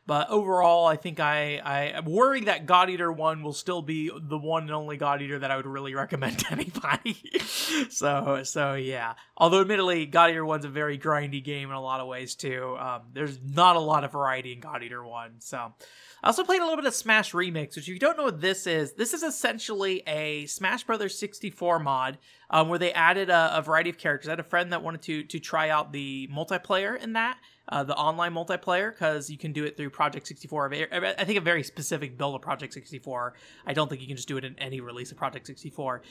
But 0.07 0.29
overall, 0.29 0.85
I 0.85 0.95
think 0.95 1.19
I, 1.19 1.57
I 1.57 1.81
am 1.89 2.05
worried 2.05 2.45
that 2.45 2.65
God 2.65 2.89
Eater 2.89 3.11
1 3.11 3.43
will 3.43 3.51
still 3.51 3.81
be 3.81 4.09
the 4.09 4.37
one 4.37 4.63
and 4.63 4.71
only 4.71 4.95
God 4.95 5.21
Eater 5.21 5.39
that 5.39 5.51
I 5.51 5.57
would 5.57 5.67
really 5.67 5.93
recommend 5.93 6.39
to 6.39 6.53
anybody. 6.53 7.17
so, 7.89 8.41
so 8.43 8.73
yeah. 8.75 9.15
Although 9.35 9.61
admittedly, 9.61 10.05
God 10.05 10.31
Eater 10.31 10.45
1's 10.45 10.63
a 10.63 10.69
very 10.69 10.97
grindy 10.97 11.43
game 11.43 11.69
in 11.69 11.75
a 11.75 11.81
lot 11.81 11.99
of 11.99 12.07
ways 12.07 12.35
too. 12.35 12.77
Um, 12.79 13.01
there's 13.13 13.37
not 13.43 13.75
a 13.75 13.81
lot 13.81 14.05
of 14.05 14.13
variety 14.13 14.53
in 14.53 14.61
God 14.61 14.81
Eater 14.81 15.05
1. 15.05 15.35
So, 15.39 15.73
I 16.23 16.27
also 16.27 16.43
played 16.43 16.61
a 16.61 16.63
little 16.63 16.77
bit 16.77 16.85
of 16.85 16.95
Smash 16.95 17.33
Remix, 17.33 17.75
which 17.75 17.87
if 17.87 17.89
you 17.89 17.99
don't 17.99 18.17
know 18.17 18.23
what 18.23 18.41
this 18.41 18.65
is, 18.65 18.93
this 18.93 19.13
is 19.13 19.21
essentially 19.21 20.01
a 20.07 20.45
Smash 20.47 20.83
Brothers 20.83 21.17
64 21.19 21.79
mod 21.79 22.17
um, 22.49 22.69
where 22.69 22.79
they 22.79 22.91
added 22.91 23.29
a, 23.29 23.57
a 23.57 23.61
variety 23.61 23.89
of 23.89 23.97
characters. 23.97 24.29
I 24.29 24.31
had 24.31 24.39
a 24.39 24.43
friend 24.43 24.71
that 24.71 24.81
wanted 24.81 25.01
to 25.03 25.23
to 25.23 25.39
try 25.39 25.69
out 25.69 25.91
the 25.91 26.27
multiplayer 26.33 26.99
in 26.99 27.13
that 27.13 27.37
uh, 27.69 27.83
the 27.83 27.95
online 27.95 28.33
multiplayer 28.33 28.91
because 28.91 29.29
you 29.29 29.37
can 29.37 29.51
do 29.51 29.65
it 29.65 29.77
through 29.77 29.89
Project 29.89 30.27
64. 30.27 30.73
I 30.73 31.23
think 31.25 31.37
a 31.37 31.41
very 31.41 31.63
specific 31.63 32.17
build 32.17 32.35
of 32.35 32.41
Project 32.41 32.73
64. 32.73 33.33
I 33.65 33.73
don't 33.73 33.89
think 33.89 34.01
you 34.01 34.07
can 34.07 34.15
just 34.15 34.27
do 34.27 34.37
it 34.37 34.45
in 34.45 34.57
any 34.59 34.79
release 34.79 35.11
of 35.11 35.17
Project 35.17 35.47
64. 35.47 36.01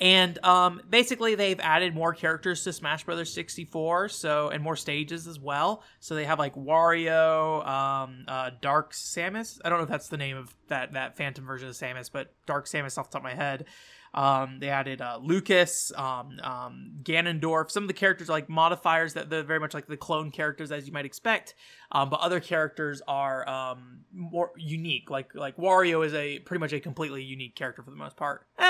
And 0.00 0.42
um, 0.44 0.80
basically, 0.88 1.34
they've 1.34 1.60
added 1.60 1.94
more 1.94 2.14
characters 2.14 2.64
to 2.64 2.72
Smash 2.72 3.04
Brothers 3.04 3.32
64, 3.32 4.08
so 4.08 4.48
and 4.48 4.62
more 4.62 4.74
stages 4.74 5.28
as 5.28 5.38
well. 5.38 5.82
So 6.00 6.14
they 6.14 6.24
have 6.24 6.38
like 6.38 6.54
Wario, 6.54 7.66
um, 7.66 8.24
uh, 8.26 8.50
Dark 8.60 8.94
Samus. 8.94 9.60
I 9.64 9.68
don't 9.68 9.78
know 9.78 9.84
if 9.84 9.90
that's 9.90 10.08
the 10.08 10.16
name 10.16 10.36
of 10.36 10.54
that 10.68 10.94
that 10.94 11.16
Phantom 11.16 11.44
version 11.44 11.68
of 11.68 11.74
Samus, 11.74 12.10
but 12.10 12.34
Dark 12.46 12.66
Samus 12.66 12.98
off 12.98 13.10
the 13.10 13.18
top 13.18 13.20
of 13.20 13.24
my 13.24 13.34
head. 13.34 13.66
Um, 14.14 14.58
they 14.60 14.68
added 14.68 15.00
uh, 15.00 15.18
Lucas, 15.22 15.90
um, 15.96 16.38
um, 16.42 16.92
Ganondorf. 17.02 17.70
Some 17.70 17.84
of 17.84 17.88
the 17.88 17.94
characters 17.94 18.28
are 18.28 18.32
like 18.32 18.48
modifiers 18.48 19.14
that 19.14 19.30
they're 19.30 19.42
very 19.42 19.60
much 19.60 19.74
like 19.74 19.86
the 19.86 19.96
clone 19.96 20.30
characters 20.30 20.70
as 20.70 20.86
you 20.86 20.92
might 20.92 21.06
expect. 21.06 21.54
Um, 21.90 22.10
but 22.10 22.20
other 22.20 22.40
characters 22.40 23.00
are 23.08 23.48
um, 23.48 24.00
more 24.12 24.52
unique. 24.56 25.10
Like 25.10 25.34
like 25.34 25.56
Wario 25.56 26.04
is 26.04 26.14
a 26.14 26.40
pretty 26.40 26.60
much 26.60 26.72
a 26.72 26.80
completely 26.80 27.22
unique 27.22 27.54
character 27.54 27.82
for 27.82 27.90
the 27.90 27.96
most 27.96 28.16
part. 28.16 28.46
Uh, 28.58 28.62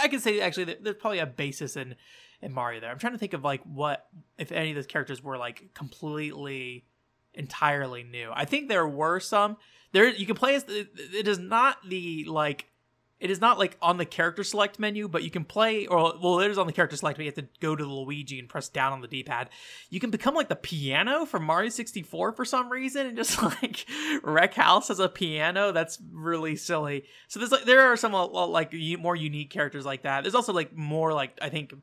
I 0.00 0.08
can 0.10 0.20
say 0.20 0.40
actually 0.40 0.76
there's 0.80 0.96
probably 0.96 1.20
a 1.20 1.26
basis 1.26 1.76
in 1.76 1.94
in 2.42 2.52
Mario 2.52 2.80
there. 2.80 2.90
I'm 2.90 2.98
trying 2.98 3.14
to 3.14 3.18
think 3.18 3.34
of 3.34 3.44
like 3.44 3.62
what 3.62 4.06
if 4.36 4.52
any 4.52 4.70
of 4.70 4.76
those 4.76 4.86
characters 4.86 5.22
were 5.22 5.38
like 5.38 5.70
completely 5.74 6.86
entirely 7.34 8.02
new. 8.02 8.30
I 8.32 8.44
think 8.44 8.68
there 8.68 8.86
were 8.86 9.20
some. 9.20 9.56
There 9.92 10.08
you 10.08 10.26
can 10.26 10.36
play 10.36 10.54
as 10.54 10.64
it 10.68 11.26
is 11.26 11.38
not 11.38 11.78
the 11.88 12.24
like 12.24 12.66
it 13.20 13.30
is 13.30 13.40
not 13.40 13.58
like 13.58 13.76
on 13.82 13.96
the 13.96 14.04
character 14.04 14.44
select 14.44 14.78
menu, 14.78 15.08
but 15.08 15.24
you 15.24 15.30
can 15.30 15.44
play, 15.44 15.86
or 15.86 16.14
well, 16.22 16.38
it 16.40 16.50
is 16.50 16.58
on 16.58 16.66
the 16.66 16.72
character 16.72 16.96
select, 16.96 17.16
but 17.16 17.24
you 17.24 17.28
have 17.28 17.34
to 17.34 17.48
go 17.60 17.74
to 17.74 17.84
the 17.84 17.90
Luigi 17.90 18.38
and 18.38 18.48
press 18.48 18.68
down 18.68 18.92
on 18.92 19.00
the 19.00 19.08
D-pad. 19.08 19.48
You 19.90 19.98
can 19.98 20.10
become 20.10 20.34
like 20.34 20.48
the 20.48 20.56
piano 20.56 21.26
from 21.26 21.44
Mario 21.44 21.68
64 21.68 22.32
for 22.32 22.44
some 22.44 22.70
reason, 22.70 23.06
and 23.06 23.16
just 23.16 23.42
like 23.62 23.86
wreck 24.22 24.54
house 24.54 24.88
as 24.88 25.00
a 25.00 25.08
piano. 25.08 25.72
That's 25.72 25.98
really 26.12 26.54
silly. 26.54 27.04
So 27.26 27.40
there's 27.40 27.50
like 27.50 27.64
there 27.64 27.92
are 27.92 27.96
some 27.96 28.14
uh, 28.14 28.26
like 28.26 28.72
more 28.98 29.16
unique 29.16 29.50
characters 29.50 29.84
like 29.84 30.02
that. 30.02 30.22
There's 30.22 30.36
also 30.36 30.52
like 30.52 30.76
more 30.76 31.12
like 31.12 31.36
I 31.42 31.48
think 31.48 31.74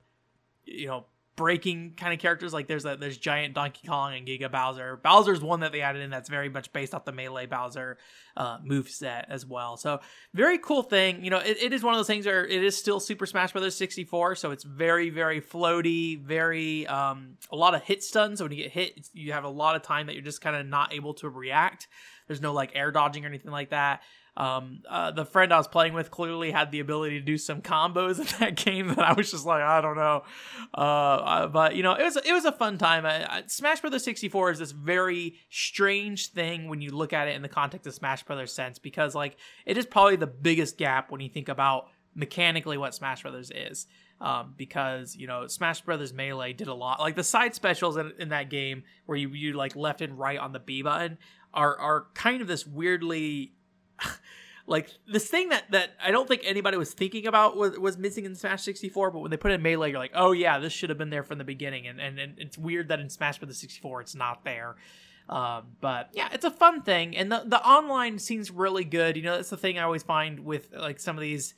you 0.63 0.87
know 0.87 1.05
breaking 1.35 1.93
kind 1.97 2.13
of 2.13 2.19
characters. 2.19 2.53
Like 2.53 2.67
there's 2.67 2.85
a 2.85 2.95
there's 2.95 3.17
giant 3.17 3.53
Donkey 3.53 3.87
Kong 3.87 4.13
and 4.13 4.27
Giga 4.27 4.51
Bowser. 4.51 4.97
Bowser's 4.97 5.41
one 5.41 5.61
that 5.61 5.71
they 5.71 5.81
added 5.81 6.01
in 6.01 6.09
that's 6.09 6.29
very 6.29 6.49
much 6.49 6.71
based 6.71 6.93
off 6.93 7.05
the 7.05 7.11
melee 7.11 7.45
Bowser 7.45 7.97
uh, 8.37 8.57
move 8.63 8.89
set 8.89 9.25
as 9.29 9.45
well. 9.45 9.77
So 9.77 9.99
very 10.33 10.57
cool 10.57 10.83
thing. 10.83 11.23
You 11.23 11.29
know, 11.29 11.39
it, 11.39 11.57
it 11.61 11.73
is 11.73 11.83
one 11.83 11.93
of 11.93 11.99
those 11.99 12.07
things 12.07 12.25
where 12.25 12.45
it 12.45 12.63
is 12.63 12.77
still 12.77 12.99
Super 12.99 13.25
Smash 13.25 13.51
Bros. 13.51 13.75
64, 13.75 14.35
so 14.35 14.51
it's 14.51 14.63
very 14.63 15.09
very 15.09 15.41
floaty, 15.41 16.21
very 16.21 16.87
um, 16.87 17.37
a 17.51 17.55
lot 17.55 17.75
of 17.75 17.83
hit 17.83 18.03
stuns. 18.03 18.39
So 18.39 18.45
when 18.45 18.51
you 18.51 18.63
get 18.63 18.71
hit, 18.71 19.09
you 19.13 19.33
have 19.33 19.43
a 19.43 19.49
lot 19.49 19.75
of 19.75 19.81
time 19.81 20.07
that 20.07 20.13
you're 20.13 20.23
just 20.23 20.41
kind 20.41 20.55
of 20.55 20.65
not 20.65 20.93
able 20.93 21.13
to 21.15 21.29
react. 21.29 21.87
There's 22.27 22.41
no 22.41 22.53
like 22.53 22.71
air 22.75 22.91
dodging 22.91 23.25
or 23.25 23.27
anything 23.27 23.51
like 23.51 23.69
that. 23.69 24.01
Um, 24.37 24.81
uh, 24.89 25.11
the 25.11 25.23
friend 25.23 25.53
I 25.53 25.57
was 25.57 25.67
playing 25.67 25.93
with 25.93 26.11
clearly 26.11 26.51
had 26.51 26.69
the 26.69 26.81
ability 26.81 27.19
to 27.19 27.25
do 27.25 27.37
some 27.37 27.61
combos 27.61 28.19
in 28.19 28.27
that 28.39 28.55
game 28.55 28.89
that 28.89 28.99
I 28.99 29.13
was 29.13 29.31
just 29.31 29.45
like, 29.45 29.61
I 29.61 29.79
don't 29.81 29.95
know. 29.95 30.23
Uh, 30.73 30.81
uh 30.81 31.47
but 31.47 31.75
you 31.75 31.83
know, 31.83 31.93
it 31.93 32.03
was 32.03 32.17
it 32.17 32.33
was 32.33 32.45
a 32.45 32.51
fun 32.51 32.77
time. 32.77 33.05
I, 33.05 33.37
I, 33.37 33.43
Smash 33.47 33.81
Brothers 33.81 34.03
64 34.03 34.51
is 34.51 34.59
this 34.59 34.71
very 34.71 35.35
strange 35.49 36.27
thing 36.27 36.67
when 36.67 36.81
you 36.81 36.91
look 36.91 37.13
at 37.13 37.27
it 37.27 37.35
in 37.35 37.41
the 37.41 37.49
context 37.49 37.87
of 37.87 37.93
Smash 37.93 38.23
Brothers 38.23 38.51
sense 38.51 38.77
because 38.77 39.15
like 39.15 39.37
it 39.65 39.77
is 39.77 39.85
probably 39.85 40.17
the 40.17 40.27
biggest 40.27 40.77
gap 40.77 41.11
when 41.11 41.21
you 41.21 41.29
think 41.29 41.47
about 41.47 41.87
mechanically 42.13 42.77
what 42.77 42.93
Smash 42.93 43.21
Brothers 43.21 43.51
is. 43.53 43.87
Um, 44.21 44.53
because 44.55 45.13
you 45.17 45.27
know 45.27 45.45
Smash 45.47 45.81
Brothers 45.81 46.13
Melee 46.13 46.53
did 46.53 46.69
a 46.69 46.73
lot. 46.73 47.01
Like 47.01 47.15
the 47.15 47.23
side 47.23 47.53
specials 47.53 47.97
in, 47.97 48.13
in 48.17 48.29
that 48.29 48.49
game, 48.49 48.83
where 49.05 49.17
you 49.17 49.27
you 49.29 49.51
like 49.53 49.75
left 49.75 49.99
and 49.99 50.17
right 50.17 50.39
on 50.39 50.53
the 50.53 50.59
B 50.59 50.81
button, 50.81 51.17
are 51.55 51.77
are 51.77 52.07
kind 52.13 52.41
of 52.41 52.47
this 52.47 52.67
weirdly 52.67 53.53
like 54.67 54.89
this 55.11 55.27
thing 55.27 55.49
that 55.49 55.71
that 55.71 55.91
I 56.03 56.11
don't 56.11 56.27
think 56.27 56.41
anybody 56.45 56.77
was 56.77 56.93
thinking 56.93 57.27
about 57.27 57.57
was, 57.57 57.77
was 57.77 57.97
missing 57.97 58.25
in 58.25 58.35
Smash 58.35 58.63
64, 58.63 59.11
but 59.11 59.19
when 59.19 59.31
they 59.31 59.37
put 59.37 59.51
it 59.51 59.55
in 59.55 59.61
Melee, 59.61 59.91
you're 59.91 59.99
like, 59.99 60.11
oh 60.15 60.31
yeah, 60.31 60.59
this 60.59 60.73
should 60.73 60.89
have 60.89 60.97
been 60.97 61.09
there 61.09 61.23
from 61.23 61.37
the 61.37 61.43
beginning, 61.43 61.87
and 61.87 61.99
and, 61.99 62.19
and 62.19 62.33
it's 62.37 62.57
weird 62.57 62.89
that 62.89 62.99
in 62.99 63.09
Smash 63.09 63.39
Bros. 63.39 63.57
64 63.57 64.01
it's 64.01 64.15
not 64.15 64.43
there. 64.43 64.75
Um, 65.27 65.63
but 65.81 66.09
yeah, 66.13 66.29
it's 66.31 66.45
a 66.45 66.51
fun 66.51 66.81
thing, 66.81 67.17
and 67.17 67.31
the 67.31 67.43
the 67.45 67.63
online 67.67 68.19
seems 68.19 68.51
really 68.51 68.83
good. 68.83 69.15
You 69.17 69.23
know, 69.23 69.35
that's 69.35 69.49
the 69.49 69.57
thing 69.57 69.79
I 69.79 69.83
always 69.83 70.03
find 70.03 70.41
with 70.41 70.71
like 70.73 70.99
some 70.99 71.17
of 71.17 71.21
these 71.21 71.55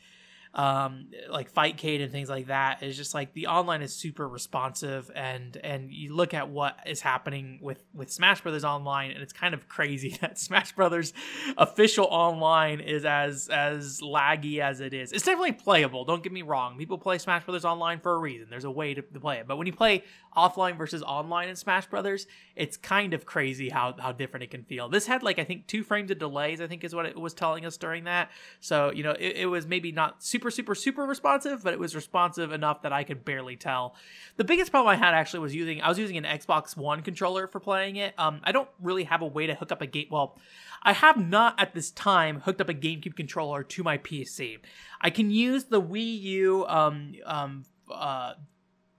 um, 0.58 1.06
like 1.30 1.54
Fightcade 1.54 2.02
and 2.02 2.12
things 2.12 2.30
like 2.30 2.48
that 2.48 2.82
is 2.82 2.98
just 2.98 3.14
like 3.14 3.32
the 3.34 3.46
online 3.46 3.84
is 3.84 3.94
super 3.94 4.28
responsive 4.28 5.12
and 5.14 5.56
and 5.58 5.92
you 5.92 6.16
look 6.16 6.34
at 6.34 6.50
what 6.50 6.76
is 6.88 7.00
happening 7.00 7.60
with 7.62 7.84
with 7.94 8.12
Smash 8.12 8.42
Brothers 8.42 8.66
online 8.66 9.12
and 9.12 9.22
it's 9.22 9.34
kind 9.34 9.54
of 9.54 9.70
crazy 9.70 10.18
that 10.22 10.40
Smash 10.40 10.72
Brothers 10.72 11.14
official 11.60 12.06
online 12.06 12.80
is 12.80 13.06
as 13.06 13.50
as 13.50 14.02
laggy 14.02 14.60
as 14.60 14.80
it 14.80 14.96
is. 14.96 15.12
It's 15.12 15.26
definitely 15.26 15.52
playable. 15.52 16.06
Don't 16.06 16.24
get 16.24 16.32
me 16.32 16.42
wrong. 16.42 16.76
People 16.80 16.98
play 16.98 17.20
Smash 17.20 17.46
Brothers 17.46 17.64
online 17.64 18.00
for 18.00 18.16
a 18.16 18.18
reason. 18.18 18.48
There's 18.50 18.66
a 18.66 18.72
way 18.72 18.96
to, 18.96 19.04
to 19.04 19.20
play 19.20 19.38
it. 19.38 19.48
But 19.48 19.58
when 19.58 19.68
you 19.68 19.74
play 19.74 20.04
offline 20.36 20.76
versus 20.76 21.04
online 21.04 21.50
in 21.50 21.56
Smash 21.56 21.86
Brothers, 21.86 22.26
it's 22.56 22.78
kind 22.78 23.14
of 23.14 23.28
crazy 23.28 23.70
how 23.70 23.94
how 24.00 24.12
different 24.12 24.44
it 24.44 24.50
can 24.50 24.64
feel. 24.64 24.90
This 24.90 25.06
had 25.06 25.22
like 25.22 25.38
I 25.38 25.44
think 25.44 25.68
two 25.68 25.84
frames 25.84 26.10
of 26.10 26.18
delays. 26.18 26.62
I 26.62 26.68
think 26.68 26.84
is 26.84 26.96
what 26.96 27.06
it 27.06 27.16
was 27.16 27.36
telling 27.36 27.64
us 27.64 27.78
during 27.78 28.06
that. 28.06 28.32
So 28.60 28.92
you 28.92 29.04
know 29.04 29.12
it, 29.12 29.36
it 29.38 29.46
was 29.46 29.68
maybe 29.68 29.92
not 29.92 30.24
super 30.24 30.47
super, 30.52 30.76
super, 30.76 30.98
super 30.98 31.10
responsive, 31.10 31.64
but 31.64 31.74
it 31.74 31.80
was 31.80 31.96
responsive 31.96 32.52
enough 32.52 32.82
that 32.82 32.94
I 32.94 33.04
could 33.04 33.24
barely 33.24 33.56
tell. 33.56 33.96
The 34.38 34.44
biggest 34.44 34.72
problem 34.72 34.92
I 34.92 34.96
had 34.96 35.14
actually 35.14 35.40
was 35.42 35.54
using 35.54 35.82
I 35.82 35.90
was 35.90 36.00
using 36.00 36.18
an 36.18 36.24
Xbox 36.24 36.76
One 36.76 37.02
controller 37.02 37.48
for 37.48 37.60
playing 37.60 37.98
it. 37.98 38.14
Um, 38.18 38.42
I 38.44 38.52
don't 38.52 38.70
really 38.82 39.04
have 39.04 39.22
a 39.22 39.28
way 39.28 39.48
to 39.48 39.56
hook 39.56 39.72
up 39.72 39.82
a 39.82 39.88
game. 39.88 40.08
Well, 40.10 40.38
I 40.84 40.94
have 40.94 41.18
not 41.18 41.60
at 41.60 41.74
this 41.74 41.92
time 41.92 42.42
hooked 42.42 42.62
up 42.62 42.70
a 42.70 42.74
GameCube 42.74 43.16
controller 43.16 43.64
to 43.64 43.84
my 43.84 43.98
PC. 43.98 44.60
I 45.02 45.10
can 45.10 45.30
use 45.30 45.66
the 45.66 45.82
Wii 45.82 46.22
U 46.22 46.66
um, 46.68 47.14
um, 47.26 47.66
uh, 47.92 48.34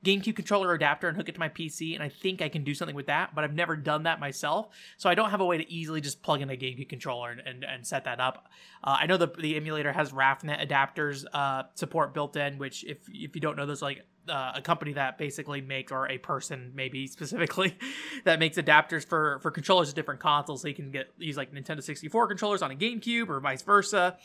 GameCube 0.04 0.36
controller 0.36 0.72
adapter 0.74 1.08
and 1.08 1.16
hook 1.16 1.28
it 1.28 1.32
to 1.32 1.40
my 1.40 1.48
PC, 1.48 1.94
and 1.94 2.02
I 2.02 2.08
think 2.08 2.40
I 2.40 2.48
can 2.48 2.62
do 2.62 2.74
something 2.74 2.94
with 2.94 3.06
that, 3.06 3.34
but 3.34 3.42
I've 3.42 3.54
never 3.54 3.74
done 3.74 4.04
that 4.04 4.20
myself, 4.20 4.68
so 4.96 5.10
I 5.10 5.14
don't 5.14 5.30
have 5.30 5.40
a 5.40 5.44
way 5.44 5.58
to 5.58 5.70
easily 5.70 6.00
just 6.00 6.22
plug 6.22 6.40
in 6.40 6.50
a 6.50 6.56
GameCube 6.56 6.88
controller 6.88 7.30
and, 7.30 7.40
and, 7.40 7.64
and 7.64 7.86
set 7.86 8.04
that 8.04 8.20
up. 8.20 8.48
Uh, 8.84 8.98
I 9.00 9.06
know 9.06 9.16
the, 9.16 9.26
the 9.26 9.56
emulator 9.56 9.92
has 9.92 10.12
Raphnet 10.12 10.64
adapters 10.66 11.24
uh, 11.32 11.64
support 11.74 12.14
built 12.14 12.36
in, 12.36 12.58
which 12.58 12.84
if 12.84 12.98
if 13.08 13.34
you 13.34 13.40
don't 13.40 13.56
know, 13.56 13.66
there's 13.66 13.82
like 13.82 14.04
uh, 14.28 14.52
a 14.54 14.62
company 14.62 14.92
that 14.92 15.18
basically 15.18 15.60
makes, 15.60 15.90
or 15.90 16.08
a 16.08 16.18
person 16.18 16.72
maybe 16.74 17.06
specifically, 17.08 17.76
that 18.24 18.38
makes 18.38 18.56
adapters 18.56 19.04
for 19.04 19.40
for 19.40 19.50
controllers 19.50 19.88
of 19.88 19.94
different 19.96 20.20
consoles, 20.20 20.62
so 20.62 20.68
you 20.68 20.74
can 20.74 20.92
get 20.92 21.12
use 21.18 21.36
like 21.36 21.52
Nintendo 21.52 21.82
64 21.82 22.28
controllers 22.28 22.62
on 22.62 22.70
a 22.70 22.76
GameCube 22.76 23.28
or 23.28 23.40
vice 23.40 23.62
versa, 23.62 24.16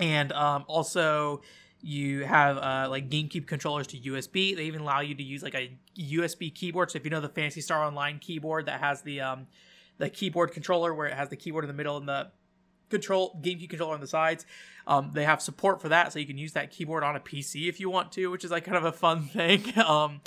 and 0.00 0.32
um, 0.32 0.64
also 0.66 1.42
You 1.80 2.24
have 2.24 2.56
uh, 2.58 2.88
like 2.90 3.08
GameCube 3.08 3.46
controllers 3.46 3.86
to 3.88 3.98
USB. 3.98 4.56
They 4.56 4.64
even 4.64 4.80
allow 4.80 5.00
you 5.00 5.14
to 5.14 5.22
use 5.22 5.42
like 5.42 5.54
a 5.54 5.70
USB 5.96 6.52
keyboard. 6.52 6.90
So 6.90 6.96
if 6.96 7.04
you 7.04 7.10
know 7.10 7.20
the 7.20 7.28
Phantasy 7.28 7.60
Star 7.60 7.84
Online 7.84 8.18
keyboard 8.18 8.66
that 8.66 8.80
has 8.80 9.02
the 9.02 9.20
um, 9.20 9.46
the 9.98 10.10
keyboard 10.10 10.52
controller 10.52 10.94
where 10.94 11.06
it 11.06 11.14
has 11.14 11.28
the 11.28 11.36
keyboard 11.36 11.64
in 11.64 11.68
the 11.68 11.74
middle 11.74 11.96
and 11.96 12.08
the 12.08 12.28
control 12.90 13.38
GameCube 13.42 13.70
controller 13.70 13.94
on 13.94 14.00
the 14.00 14.06
sides. 14.06 14.46
Um, 14.86 15.10
they 15.12 15.24
have 15.24 15.42
support 15.42 15.82
for 15.82 15.90
that, 15.90 16.14
so 16.14 16.18
you 16.18 16.26
can 16.26 16.38
use 16.38 16.52
that 16.52 16.70
keyboard 16.70 17.04
on 17.04 17.14
a 17.14 17.20
PC 17.20 17.68
if 17.68 17.78
you 17.78 17.90
want 17.90 18.10
to, 18.12 18.28
which 18.28 18.42
is 18.42 18.50
like 18.50 18.64
kind 18.64 18.76
of 18.76 18.86
a 18.86 18.92
fun 18.92 19.22
thing. 19.26 19.62
Um, 19.78 20.22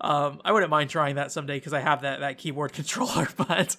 um, 0.00 0.40
I 0.44 0.52
wouldn't 0.52 0.70
mind 0.70 0.88
trying 0.88 1.16
that 1.16 1.30
someday 1.30 1.56
because 1.56 1.74
I 1.74 1.80
have 1.80 2.02
that 2.02 2.20
that 2.20 2.38
keyboard 2.38 2.72
controller. 2.74 3.28
But 3.36 3.76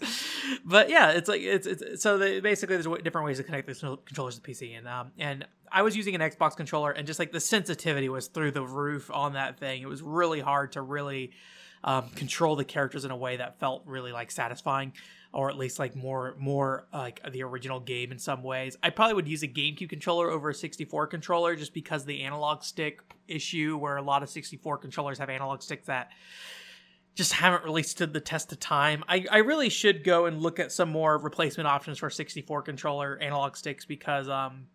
but 0.63 0.89
yeah, 0.89 1.11
it's 1.11 1.27
like 1.27 1.41
it's, 1.41 1.67
it's 1.67 2.01
so 2.01 2.17
they, 2.17 2.39
basically 2.39 2.77
there's 2.77 3.01
different 3.03 3.25
ways 3.25 3.37
to 3.37 3.43
connect 3.43 3.67
the 3.67 3.97
controllers 4.05 4.35
to 4.35 4.41
the 4.41 4.47
PC, 4.47 4.77
and 4.77 4.87
um, 4.87 5.11
and 5.17 5.45
I 5.71 5.81
was 5.81 5.97
using 5.97 6.15
an 6.15 6.21
Xbox 6.21 6.55
controller, 6.55 6.91
and 6.91 7.07
just 7.07 7.19
like 7.19 7.31
the 7.31 7.39
sensitivity 7.39 8.07
was 8.07 8.27
through 8.27 8.51
the 8.51 8.61
roof 8.61 9.09
on 9.11 9.33
that 9.33 9.59
thing. 9.59 9.81
It 9.81 9.89
was 9.89 10.01
really 10.01 10.39
hard 10.39 10.73
to 10.73 10.81
really 10.81 11.31
um, 11.83 12.09
control 12.09 12.55
the 12.55 12.65
characters 12.65 13.05
in 13.05 13.11
a 13.11 13.17
way 13.17 13.37
that 13.37 13.59
felt 13.59 13.83
really 13.85 14.11
like 14.11 14.31
satisfying 14.31 14.93
or 15.31 15.49
at 15.49 15.57
least 15.57 15.77
like 15.77 15.95
more 15.95 16.35
more 16.39 16.87
like 16.91 17.21
the 17.31 17.43
original 17.43 17.79
game 17.79 18.11
in 18.11 18.17
some 18.17 18.43
ways. 18.43 18.77
I 18.81 18.89
probably 18.89 19.13
would 19.13 19.27
use 19.27 19.43
a 19.43 19.47
GameCube 19.47 19.89
controller 19.89 20.29
over 20.29 20.49
a 20.49 20.53
64 20.53 21.07
controller 21.07 21.55
just 21.55 21.73
because 21.73 22.05
the 22.05 22.23
analog 22.23 22.63
stick 22.63 23.01
issue 23.27 23.77
where 23.77 23.97
a 23.97 24.01
lot 24.01 24.23
of 24.23 24.29
64 24.29 24.79
controllers 24.79 25.19
have 25.19 25.29
analog 25.29 25.61
sticks 25.61 25.85
that 25.85 26.09
just 27.13 27.33
haven't 27.33 27.63
really 27.63 27.83
stood 27.83 28.13
the 28.13 28.21
test 28.21 28.51
of 28.51 28.59
time. 28.59 29.03
I, 29.07 29.25
I 29.29 29.37
really 29.39 29.69
should 29.69 30.03
go 30.03 30.25
and 30.25 30.41
look 30.41 30.57
at 30.57 30.71
some 30.71 30.89
more 30.89 31.17
replacement 31.17 31.67
options 31.67 31.99
for 31.99 32.09
64 32.09 32.61
controller 32.63 33.17
analog 33.21 33.55
sticks 33.55 33.85
because 33.85 34.27
um 34.27 34.67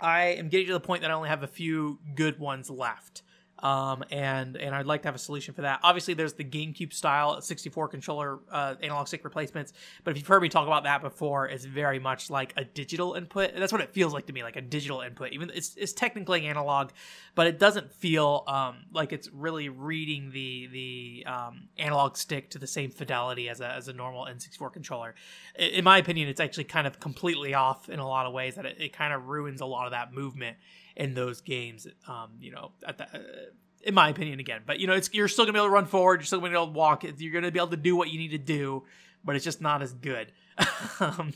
I 0.00 0.36
am 0.38 0.48
getting 0.48 0.66
to 0.68 0.72
the 0.72 0.80
point 0.80 1.02
that 1.02 1.10
I 1.10 1.14
only 1.14 1.28
have 1.28 1.42
a 1.42 1.48
few 1.48 1.98
good 2.14 2.38
ones 2.38 2.70
left 2.70 3.22
um, 3.64 4.04
and 4.10 4.58
and 4.58 4.74
I'd 4.74 4.84
like 4.84 5.02
to 5.02 5.08
have 5.08 5.14
a 5.14 5.18
solution 5.18 5.54
for 5.54 5.62
that. 5.62 5.80
Obviously, 5.82 6.12
there's 6.12 6.34
the 6.34 6.44
GameCube 6.44 6.92
style 6.92 7.40
64 7.40 7.88
controller 7.88 8.40
uh, 8.52 8.74
analog 8.82 9.08
stick 9.08 9.24
replacements, 9.24 9.72
but 10.04 10.10
if 10.10 10.18
you've 10.18 10.26
heard 10.26 10.42
me 10.42 10.50
talk 10.50 10.66
about 10.66 10.84
that 10.84 11.00
before, 11.00 11.48
it's 11.48 11.64
very 11.64 11.98
much 11.98 12.28
like 12.28 12.52
a 12.58 12.64
digital 12.64 13.14
input. 13.14 13.52
That's 13.56 13.72
what 13.72 13.80
it 13.80 13.90
feels 13.94 14.12
like 14.12 14.26
to 14.26 14.34
me, 14.34 14.42
like 14.42 14.56
a 14.56 14.60
digital 14.60 15.00
input. 15.00 15.32
Even 15.32 15.50
it's 15.54 15.74
it's 15.76 15.94
technically 15.94 16.44
analog, 16.44 16.90
but 17.34 17.46
it 17.46 17.58
doesn't 17.58 17.90
feel 17.90 18.44
um, 18.46 18.84
like 18.92 19.14
it's 19.14 19.30
really 19.32 19.70
reading 19.70 20.30
the 20.30 20.66
the 20.66 21.26
um, 21.26 21.68
analog 21.78 22.18
stick 22.18 22.50
to 22.50 22.58
the 22.58 22.66
same 22.66 22.90
fidelity 22.90 23.48
as 23.48 23.62
a 23.62 23.68
as 23.68 23.88
a 23.88 23.94
normal 23.94 24.26
N64 24.26 24.74
controller. 24.74 25.14
In 25.58 25.84
my 25.84 25.96
opinion, 25.96 26.28
it's 26.28 26.40
actually 26.40 26.64
kind 26.64 26.86
of 26.86 27.00
completely 27.00 27.54
off 27.54 27.88
in 27.88 27.98
a 27.98 28.06
lot 28.06 28.26
of 28.26 28.34
ways 28.34 28.56
that 28.56 28.66
it, 28.66 28.76
it 28.78 28.92
kind 28.92 29.14
of 29.14 29.28
ruins 29.28 29.62
a 29.62 29.66
lot 29.66 29.86
of 29.86 29.92
that 29.92 30.12
movement 30.12 30.58
in 30.96 31.14
those 31.14 31.40
games. 31.40 31.86
Um, 32.08 32.32
you 32.40 32.52
know, 32.52 32.72
at 32.86 32.98
the, 32.98 33.04
uh, 33.04 33.18
in 33.82 33.94
my 33.94 34.08
opinion, 34.08 34.40
again, 34.40 34.62
but 34.66 34.80
you 34.80 34.86
know, 34.86 34.94
it's 34.94 35.10
you're 35.12 35.28
still 35.28 35.44
gonna 35.44 35.52
be 35.52 35.58
able 35.58 35.68
to 35.68 35.72
run 35.74 35.86
forward. 35.86 36.20
You're 36.20 36.26
still 36.26 36.40
gonna 36.40 36.50
be 36.50 36.56
able 36.56 36.66
to 36.68 36.72
walk. 36.72 37.04
You're 37.18 37.32
gonna 37.32 37.50
be 37.50 37.58
able 37.58 37.68
to 37.68 37.76
do 37.76 37.96
what 37.96 38.10
you 38.10 38.18
need 38.18 38.30
to 38.30 38.38
do, 38.38 38.84
but 39.24 39.36
it's 39.36 39.44
just 39.44 39.60
not 39.60 39.82
as 39.82 39.92
good. 39.92 40.32
um, 41.00 41.32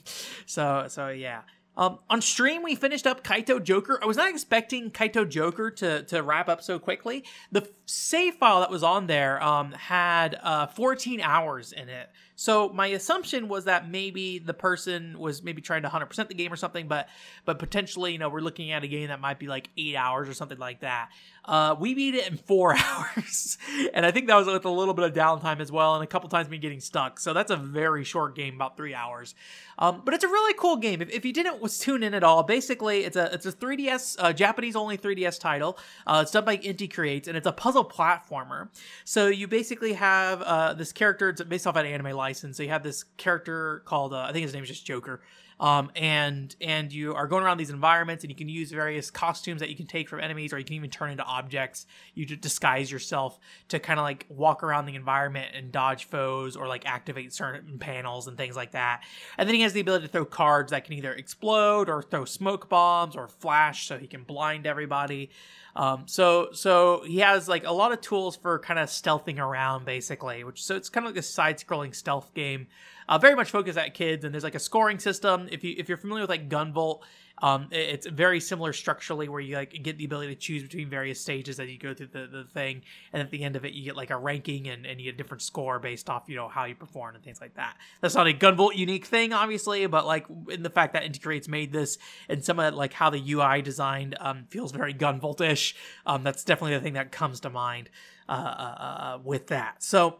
so 0.46 0.86
so 0.88 1.08
yeah. 1.08 1.42
Um, 1.78 2.00
on 2.10 2.20
stream, 2.20 2.64
we 2.64 2.74
finished 2.74 3.06
up 3.06 3.22
Kaito 3.22 3.62
Joker. 3.62 4.00
I 4.02 4.06
was 4.06 4.16
not 4.16 4.28
expecting 4.28 4.90
Kaito 4.90 5.28
Joker 5.28 5.70
to, 5.70 6.02
to 6.02 6.24
wrap 6.24 6.48
up 6.48 6.60
so 6.60 6.80
quickly. 6.80 7.24
The 7.52 7.70
save 7.86 8.34
file 8.34 8.58
that 8.60 8.70
was 8.70 8.82
on 8.82 9.06
there 9.06 9.40
um, 9.40 9.70
had 9.70 10.36
uh, 10.42 10.66
14 10.66 11.20
hours 11.20 11.70
in 11.70 11.88
it. 11.88 12.10
So 12.40 12.68
my 12.68 12.86
assumption 12.86 13.48
was 13.48 13.64
that 13.64 13.90
maybe 13.90 14.38
the 14.38 14.54
person 14.54 15.18
was 15.18 15.42
maybe 15.42 15.60
trying 15.60 15.82
to 15.82 15.88
100% 15.88 16.28
the 16.28 16.34
game 16.34 16.52
or 16.52 16.56
something, 16.56 16.86
but 16.86 17.08
but 17.44 17.58
potentially, 17.58 18.12
you 18.12 18.18
know, 18.18 18.28
we're 18.28 18.38
looking 18.38 18.70
at 18.70 18.84
a 18.84 18.86
game 18.86 19.08
that 19.08 19.20
might 19.20 19.40
be 19.40 19.48
like 19.48 19.70
eight 19.76 19.96
hours 19.96 20.28
or 20.28 20.34
something 20.34 20.56
like 20.56 20.82
that. 20.82 21.10
Uh, 21.44 21.74
we 21.80 21.94
beat 21.94 22.14
it 22.14 22.28
in 22.30 22.36
four 22.36 22.76
hours, 22.78 23.58
and 23.92 24.06
I 24.06 24.12
think 24.12 24.28
that 24.28 24.36
was 24.36 24.46
with 24.46 24.64
a 24.66 24.70
little 24.70 24.94
bit 24.94 25.04
of 25.04 25.14
downtime 25.14 25.58
as 25.58 25.72
well, 25.72 25.96
and 25.96 26.04
a 26.04 26.06
couple 26.06 26.28
times 26.28 26.48
me 26.48 26.58
getting 26.58 26.78
stuck. 26.78 27.18
So 27.18 27.32
that's 27.32 27.50
a 27.50 27.56
very 27.56 28.04
short 28.04 28.36
game, 28.36 28.54
about 28.54 28.76
three 28.76 28.94
hours. 28.94 29.34
Um, 29.80 30.02
but 30.04 30.14
it's 30.14 30.24
a 30.24 30.28
really 30.28 30.54
cool 30.54 30.76
game. 30.76 31.02
If, 31.02 31.10
if 31.10 31.24
you 31.24 31.32
didn't 31.32 31.60
was 31.60 31.78
tune 31.78 32.02
in 32.04 32.14
at 32.14 32.22
all, 32.22 32.44
basically 32.44 33.04
it's 33.04 33.16
a 33.16 33.32
it's 33.34 33.46
a 33.46 33.52
3DS 33.52 34.16
uh, 34.18 34.32
Japanese 34.32 34.76
only 34.76 34.96
3DS 34.96 35.40
title. 35.40 35.76
Uh, 36.06 36.20
it's 36.22 36.30
done 36.30 36.44
by 36.44 36.56
Inti 36.58 36.92
Creates, 36.92 37.26
and 37.26 37.36
it's 37.36 37.46
a 37.46 37.52
puzzle 37.52 37.84
platformer. 37.84 38.68
So 39.04 39.26
you 39.26 39.48
basically 39.48 39.94
have 39.94 40.42
uh, 40.42 40.74
this 40.74 40.92
character. 40.92 41.30
It's 41.30 41.42
based 41.42 41.66
off 41.66 41.74
an 41.74 41.86
anime 41.86 42.14
license. 42.28 42.56
So 42.56 42.62
you 42.62 42.68
have 42.68 42.82
this 42.82 43.04
character 43.16 43.82
called 43.86 44.12
uh, 44.12 44.26
I 44.28 44.32
think 44.32 44.42
his 44.42 44.52
name 44.54 44.62
is 44.62 44.68
just 44.68 44.84
Joker. 44.84 45.20
Um, 45.60 45.90
and 45.96 46.54
and 46.60 46.92
you 46.92 47.14
are 47.14 47.26
going 47.26 47.42
around 47.42 47.58
these 47.58 47.70
environments, 47.70 48.22
and 48.22 48.30
you 48.30 48.36
can 48.36 48.48
use 48.48 48.70
various 48.70 49.10
costumes 49.10 49.60
that 49.60 49.68
you 49.68 49.76
can 49.76 49.86
take 49.86 50.08
from 50.08 50.20
enemies, 50.20 50.52
or 50.52 50.58
you 50.58 50.64
can 50.64 50.76
even 50.76 50.90
turn 50.90 51.10
into 51.10 51.24
objects. 51.24 51.86
You 52.14 52.26
disguise 52.26 52.92
yourself 52.92 53.40
to 53.68 53.80
kind 53.80 53.98
of 53.98 54.04
like 54.04 54.26
walk 54.28 54.62
around 54.62 54.86
the 54.86 54.94
environment 54.94 55.48
and 55.54 55.72
dodge 55.72 56.04
foes, 56.04 56.56
or 56.56 56.68
like 56.68 56.86
activate 56.86 57.32
certain 57.32 57.78
panels 57.78 58.28
and 58.28 58.36
things 58.36 58.54
like 58.54 58.72
that. 58.72 59.02
And 59.36 59.48
then 59.48 59.56
he 59.56 59.62
has 59.62 59.72
the 59.72 59.80
ability 59.80 60.06
to 60.06 60.12
throw 60.12 60.24
cards 60.24 60.70
that 60.70 60.84
can 60.84 60.94
either 60.94 61.12
explode 61.12 61.88
or 61.88 62.02
throw 62.02 62.24
smoke 62.24 62.68
bombs 62.68 63.16
or 63.16 63.26
flash, 63.26 63.88
so 63.88 63.98
he 63.98 64.06
can 64.06 64.22
blind 64.22 64.66
everybody. 64.66 65.30
Um, 65.74 66.04
so 66.06 66.48
so 66.52 67.02
he 67.04 67.18
has 67.18 67.48
like 67.48 67.64
a 67.64 67.72
lot 67.72 67.92
of 67.92 68.00
tools 68.00 68.36
for 68.36 68.58
kind 68.58 68.78
of 68.78 68.88
stealthing 68.88 69.38
around, 69.38 69.84
basically. 69.84 70.44
Which 70.44 70.62
so 70.62 70.76
it's 70.76 70.88
kind 70.88 71.06
of 71.06 71.12
like 71.12 71.18
a 71.18 71.22
side-scrolling 71.22 71.94
stealth 71.94 72.32
game 72.34 72.68
uh, 73.08 73.18
very 73.18 73.34
much 73.34 73.50
focused 73.50 73.78
at 73.78 73.94
kids. 73.94 74.24
And 74.24 74.34
there's 74.34 74.44
like 74.44 74.54
a 74.54 74.60
scoring 74.60 74.98
system. 74.98 75.48
If 75.50 75.64
you 75.64 75.74
if 75.78 75.88
you're 75.88 75.98
familiar 75.98 76.22
with 76.22 76.30
like 76.30 76.48
Gunvolt, 76.48 77.00
um, 77.40 77.68
it's 77.70 78.06
very 78.06 78.40
similar 78.40 78.72
structurally, 78.72 79.28
where 79.28 79.40
you 79.40 79.56
like 79.56 79.80
get 79.82 79.96
the 79.96 80.04
ability 80.04 80.34
to 80.34 80.40
choose 80.40 80.62
between 80.62 80.90
various 80.90 81.20
stages 81.20 81.60
as 81.60 81.68
you 81.68 81.78
go 81.78 81.94
through 81.94 82.08
the, 82.08 82.26
the 82.26 82.44
thing, 82.52 82.82
and 83.12 83.22
at 83.22 83.30
the 83.30 83.44
end 83.44 83.54
of 83.56 83.64
it, 83.64 83.72
you 83.74 83.84
get 83.84 83.96
like 83.96 84.10
a 84.10 84.16
ranking 84.16 84.68
and, 84.68 84.84
and 84.86 85.00
you 85.00 85.06
get 85.06 85.14
a 85.14 85.16
different 85.16 85.42
score 85.42 85.78
based 85.78 86.10
off 86.10 86.24
you 86.26 86.36
know 86.36 86.48
how 86.48 86.64
you 86.64 86.74
perform 86.74 87.14
and 87.14 87.22
things 87.22 87.40
like 87.40 87.54
that. 87.54 87.76
That's 88.00 88.14
not 88.14 88.26
a 88.26 88.32
Gunvolt 88.32 88.76
unique 88.76 89.06
thing, 89.06 89.32
obviously, 89.32 89.86
but 89.86 90.06
like 90.06 90.26
in 90.50 90.62
the 90.62 90.70
fact 90.70 90.94
that 90.94 91.04
Inti 91.04 91.22
Creates 91.22 91.48
made 91.48 91.72
this 91.72 91.98
and 92.28 92.44
some 92.44 92.58
of 92.58 92.72
it, 92.72 92.76
like 92.76 92.92
how 92.92 93.10
the 93.10 93.32
UI 93.32 93.62
designed 93.62 94.16
um, 94.20 94.46
feels 94.50 94.72
very 94.72 94.94
Gunvolt-ish. 94.94 95.76
Um, 96.06 96.24
that's 96.24 96.42
definitely 96.44 96.76
the 96.76 96.82
thing 96.82 96.94
that 96.94 97.12
comes 97.12 97.40
to 97.40 97.50
mind 97.50 97.88
uh, 98.28 98.32
uh, 98.32 98.34
uh 98.34 99.18
with 99.22 99.46
that. 99.48 99.82
So 99.82 100.18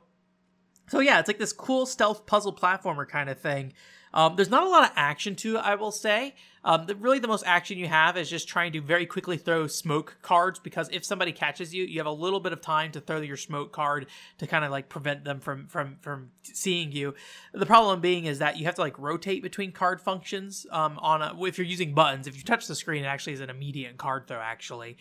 so 0.88 1.00
yeah, 1.00 1.18
it's 1.18 1.28
like 1.28 1.38
this 1.38 1.52
cool 1.52 1.86
stealth 1.86 2.26
puzzle 2.26 2.52
platformer 2.52 3.08
kind 3.08 3.28
of 3.28 3.40
thing. 3.40 3.72
Um, 4.14 4.36
there's 4.36 4.50
not 4.50 4.64
a 4.64 4.68
lot 4.68 4.84
of 4.84 4.90
action 4.96 5.36
to 5.36 5.56
it, 5.56 5.60
I 5.60 5.74
will 5.74 5.92
say. 5.92 6.34
Um, 6.68 6.84
the, 6.84 6.94
really, 6.96 7.18
the 7.18 7.28
most 7.28 7.44
action 7.46 7.78
you 7.78 7.86
have 7.86 8.18
is 8.18 8.28
just 8.28 8.46
trying 8.46 8.72
to 8.72 8.82
very 8.82 9.06
quickly 9.06 9.38
throw 9.38 9.66
smoke 9.66 10.18
cards 10.20 10.58
because 10.58 10.90
if 10.92 11.02
somebody 11.02 11.32
catches 11.32 11.72
you, 11.74 11.84
you 11.84 11.98
have 11.98 12.06
a 12.06 12.12
little 12.12 12.40
bit 12.40 12.52
of 12.52 12.60
time 12.60 12.92
to 12.92 13.00
throw 13.00 13.22
your 13.22 13.38
smoke 13.38 13.72
card 13.72 14.06
to 14.36 14.46
kind 14.46 14.66
of 14.66 14.70
like 14.70 14.90
prevent 14.90 15.24
them 15.24 15.40
from 15.40 15.66
from 15.68 15.96
from 16.02 16.30
seeing 16.42 16.92
you. 16.92 17.14
The 17.54 17.64
problem 17.64 18.02
being 18.02 18.26
is 18.26 18.40
that 18.40 18.58
you 18.58 18.66
have 18.66 18.74
to 18.74 18.82
like 18.82 18.98
rotate 18.98 19.42
between 19.42 19.72
card 19.72 19.98
functions 19.98 20.66
um, 20.70 20.98
on 20.98 21.22
a, 21.22 21.42
if 21.46 21.56
you're 21.56 21.66
using 21.66 21.94
buttons. 21.94 22.26
If 22.26 22.36
you 22.36 22.42
touch 22.42 22.66
the 22.66 22.74
screen, 22.74 23.02
it 23.02 23.06
actually 23.06 23.32
is 23.32 23.40
an 23.40 23.48
immediate 23.48 23.96
card 23.96 24.26
throw 24.28 24.36
actually, 24.38 24.98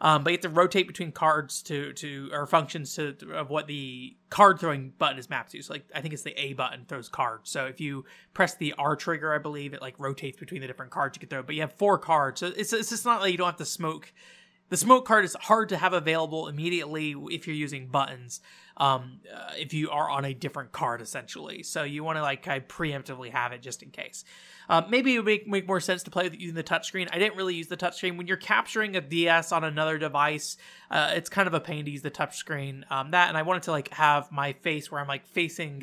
um, 0.00 0.24
but 0.24 0.30
you 0.30 0.38
have 0.38 0.42
to 0.42 0.48
rotate 0.48 0.86
between 0.86 1.12
cards 1.12 1.60
to 1.64 1.92
to 1.92 2.30
or 2.32 2.46
functions 2.46 2.94
to 2.94 3.14
of 3.34 3.50
what 3.50 3.66
the 3.66 4.16
card 4.30 4.58
throwing 4.58 4.94
button 4.96 5.18
is 5.18 5.28
mapped 5.28 5.50
to. 5.52 5.60
So 5.60 5.74
like 5.74 5.84
I 5.94 6.00
think 6.00 6.14
it's 6.14 6.22
the 6.22 6.40
A 6.40 6.54
button 6.54 6.86
throws 6.88 7.10
cards. 7.10 7.50
So 7.50 7.66
if 7.66 7.78
you 7.78 8.06
press 8.32 8.54
the 8.54 8.72
R 8.78 8.96
trigger, 8.96 9.34
I 9.34 9.38
believe 9.38 9.74
it 9.74 9.82
like 9.82 9.96
rotates 9.98 10.38
between 10.38 10.62
the 10.62 10.66
different 10.66 10.92
cards 10.92 11.09
cards 11.10 11.16
you 11.16 11.26
can 11.26 11.28
throw, 11.28 11.42
but 11.42 11.54
you 11.54 11.60
have 11.62 11.72
four 11.74 11.98
cards. 11.98 12.40
So 12.40 12.52
it's, 12.56 12.72
it's 12.72 12.90
just 12.90 13.04
not 13.04 13.20
like 13.20 13.32
you 13.32 13.38
don't 13.38 13.46
have 13.46 13.56
to 13.56 13.64
smoke. 13.64 14.12
The 14.68 14.76
smoke 14.76 15.04
card 15.04 15.24
is 15.24 15.36
hard 15.40 15.70
to 15.70 15.76
have 15.76 15.92
available 15.92 16.46
immediately 16.46 17.14
if 17.30 17.46
you're 17.46 17.56
using 17.56 17.88
buttons. 17.88 18.40
Um, 18.76 19.20
uh, 19.34 19.50
if 19.58 19.74
you 19.74 19.90
are 19.90 20.08
on 20.08 20.24
a 20.24 20.32
different 20.32 20.72
card, 20.72 21.02
essentially, 21.02 21.62
so 21.64 21.82
you 21.82 22.02
want 22.02 22.16
to 22.16 22.22
like 22.22 22.42
kind 22.42 22.62
of 22.62 22.68
preemptively 22.68 23.30
have 23.30 23.52
it 23.52 23.60
just 23.60 23.82
in 23.82 23.90
case. 23.90 24.24
Uh, 24.70 24.82
maybe 24.88 25.14
it 25.14 25.18
would 25.18 25.26
make, 25.26 25.46
make 25.46 25.66
more 25.66 25.80
sense 25.80 26.04
to 26.04 26.10
play 26.10 26.30
using 26.32 26.54
the 26.54 26.62
touchscreen. 26.62 27.08
I 27.12 27.18
didn't 27.18 27.36
really 27.36 27.56
use 27.56 27.66
the 27.66 27.76
touchscreen 27.76 28.16
when 28.16 28.26
you're 28.26 28.38
capturing 28.38 28.96
a 28.96 29.00
DS 29.00 29.52
on 29.52 29.64
another 29.64 29.98
device. 29.98 30.56
Uh, 30.90 31.12
it's 31.14 31.28
kind 31.28 31.48
of 31.48 31.52
a 31.52 31.60
pain 31.60 31.84
to 31.84 31.90
use 31.90 32.02
the 32.02 32.10
touchscreen. 32.10 32.90
Um, 32.90 33.10
that 33.10 33.28
and 33.28 33.36
I 33.36 33.42
wanted 33.42 33.64
to 33.64 33.72
like 33.72 33.92
have 33.92 34.30
my 34.32 34.52
face 34.52 34.90
where 34.90 35.00
I'm 35.00 35.08
like 35.08 35.26
facing 35.26 35.82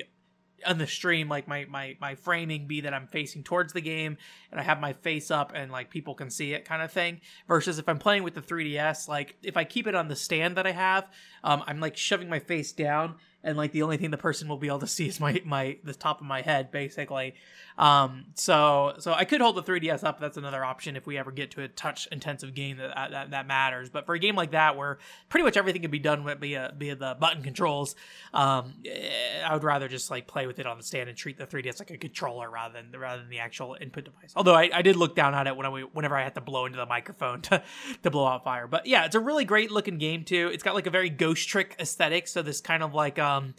on 0.65 0.77
the 0.77 0.87
stream 0.87 1.29
like 1.29 1.47
my 1.47 1.65
my 1.69 1.95
my 1.99 2.15
framing 2.15 2.67
be 2.67 2.81
that 2.81 2.93
I'm 2.93 3.07
facing 3.07 3.43
towards 3.43 3.73
the 3.73 3.81
game 3.81 4.17
and 4.51 4.59
I 4.59 4.63
have 4.63 4.79
my 4.79 4.93
face 4.93 5.29
up 5.29 5.51
and 5.53 5.71
like 5.71 5.89
people 5.89 6.15
can 6.15 6.29
see 6.29 6.53
it 6.53 6.65
kind 6.65 6.81
of 6.81 6.91
thing 6.91 7.21
versus 7.47 7.79
if 7.79 7.87
I'm 7.87 7.99
playing 7.99 8.23
with 8.23 8.33
the 8.33 8.41
3DS 8.41 9.07
like 9.07 9.35
if 9.43 9.55
I 9.57 9.63
keep 9.63 9.87
it 9.87 9.95
on 9.95 10.07
the 10.07 10.15
stand 10.15 10.57
that 10.57 10.65
I 10.65 10.71
have 10.71 11.09
um, 11.43 11.63
I'm 11.67 11.79
like 11.79 11.95
shoving 11.95 12.29
my 12.29 12.39
face 12.39 12.71
down 12.71 13.15
and 13.47 13.57
like 13.57 13.71
the 13.71 13.81
only 13.81 13.95
thing 13.95 14.11
the 14.11 14.17
person 14.17 14.49
will 14.49 14.57
be 14.57 14.67
able 14.67 14.79
to 14.79 14.87
see 14.87 15.07
is 15.07 15.19
my 15.19 15.41
my 15.45 15.77
the 15.83 15.93
top 15.93 16.19
of 16.19 16.27
my 16.27 16.41
head 16.41 16.69
basically. 16.69 17.33
Um, 17.77 18.25
so 18.33 18.95
so 18.99 19.13
I 19.13 19.23
could 19.23 19.39
hold 19.39 19.55
the 19.55 19.63
3DS 19.63 20.03
up. 20.03 20.19
That's 20.19 20.35
another 20.35 20.65
option 20.65 20.95
if 20.95 21.07
we 21.07 21.17
ever 21.17 21.31
get 21.31 21.51
to 21.51 21.63
a 21.63 21.67
touch 21.67 22.07
intensive 22.11 22.53
game 22.53 22.77
that, 22.77 23.11
that 23.11 23.31
that 23.31 23.47
matters. 23.47 23.89
But 23.89 24.05
for 24.05 24.15
a 24.15 24.19
game 24.19 24.35
like 24.35 24.51
that 24.51 24.75
where 24.75 24.97
pretty 25.29 25.45
much 25.45 25.55
everything 25.55 25.81
can 25.81 25.91
be 25.91 25.99
done 25.99 26.23
with 26.25 26.39
via 26.39 26.73
via 26.77 26.95
the 26.95 27.15
button 27.19 27.41
controls, 27.41 27.95
um, 28.33 28.73
eh, 28.85 29.09
I 29.45 29.53
would 29.53 29.63
rather 29.63 29.87
just 29.87 30.11
like 30.11 30.27
play 30.27 30.45
with 30.45 30.59
it 30.59 30.67
on 30.67 30.77
the 30.77 30.83
stand 30.83 31.07
and 31.07 31.17
treat 31.17 31.37
the 31.37 31.47
3DS 31.47 31.79
like 31.79 31.91
a 31.91 31.97
controller 31.97 32.49
rather 32.49 32.73
than 32.73 32.99
rather 32.99 33.21
than 33.21 33.29
the 33.29 33.39
actual 33.39 33.77
input 33.79 34.03
device. 34.03 34.33
Although 34.35 34.55
I, 34.55 34.69
I 34.73 34.81
did 34.81 34.97
look 34.97 35.15
down 35.15 35.33
at 35.33 35.47
it 35.47 35.55
when 35.55 35.65
I 35.65 35.69
whenever 35.69 36.17
I 36.17 36.23
had 36.23 36.35
to 36.35 36.41
blow 36.41 36.65
into 36.65 36.77
the 36.77 36.85
microphone 36.85 37.41
to 37.43 37.63
to 38.03 38.11
blow 38.11 38.27
out 38.27 38.43
fire. 38.43 38.67
But 38.67 38.87
yeah, 38.87 39.05
it's 39.05 39.15
a 39.15 39.21
really 39.21 39.45
great 39.45 39.71
looking 39.71 39.99
game 39.99 40.25
too. 40.25 40.49
It's 40.51 40.63
got 40.63 40.75
like 40.75 40.87
a 40.87 40.91
very 40.91 41.09
ghost 41.09 41.47
trick 41.47 41.75
aesthetic, 41.79 42.27
so 42.27 42.41
this 42.41 42.59
kind 42.59 42.83
of 42.83 42.93
like 42.93 43.17
um 43.19 43.36
Um, 43.37 43.53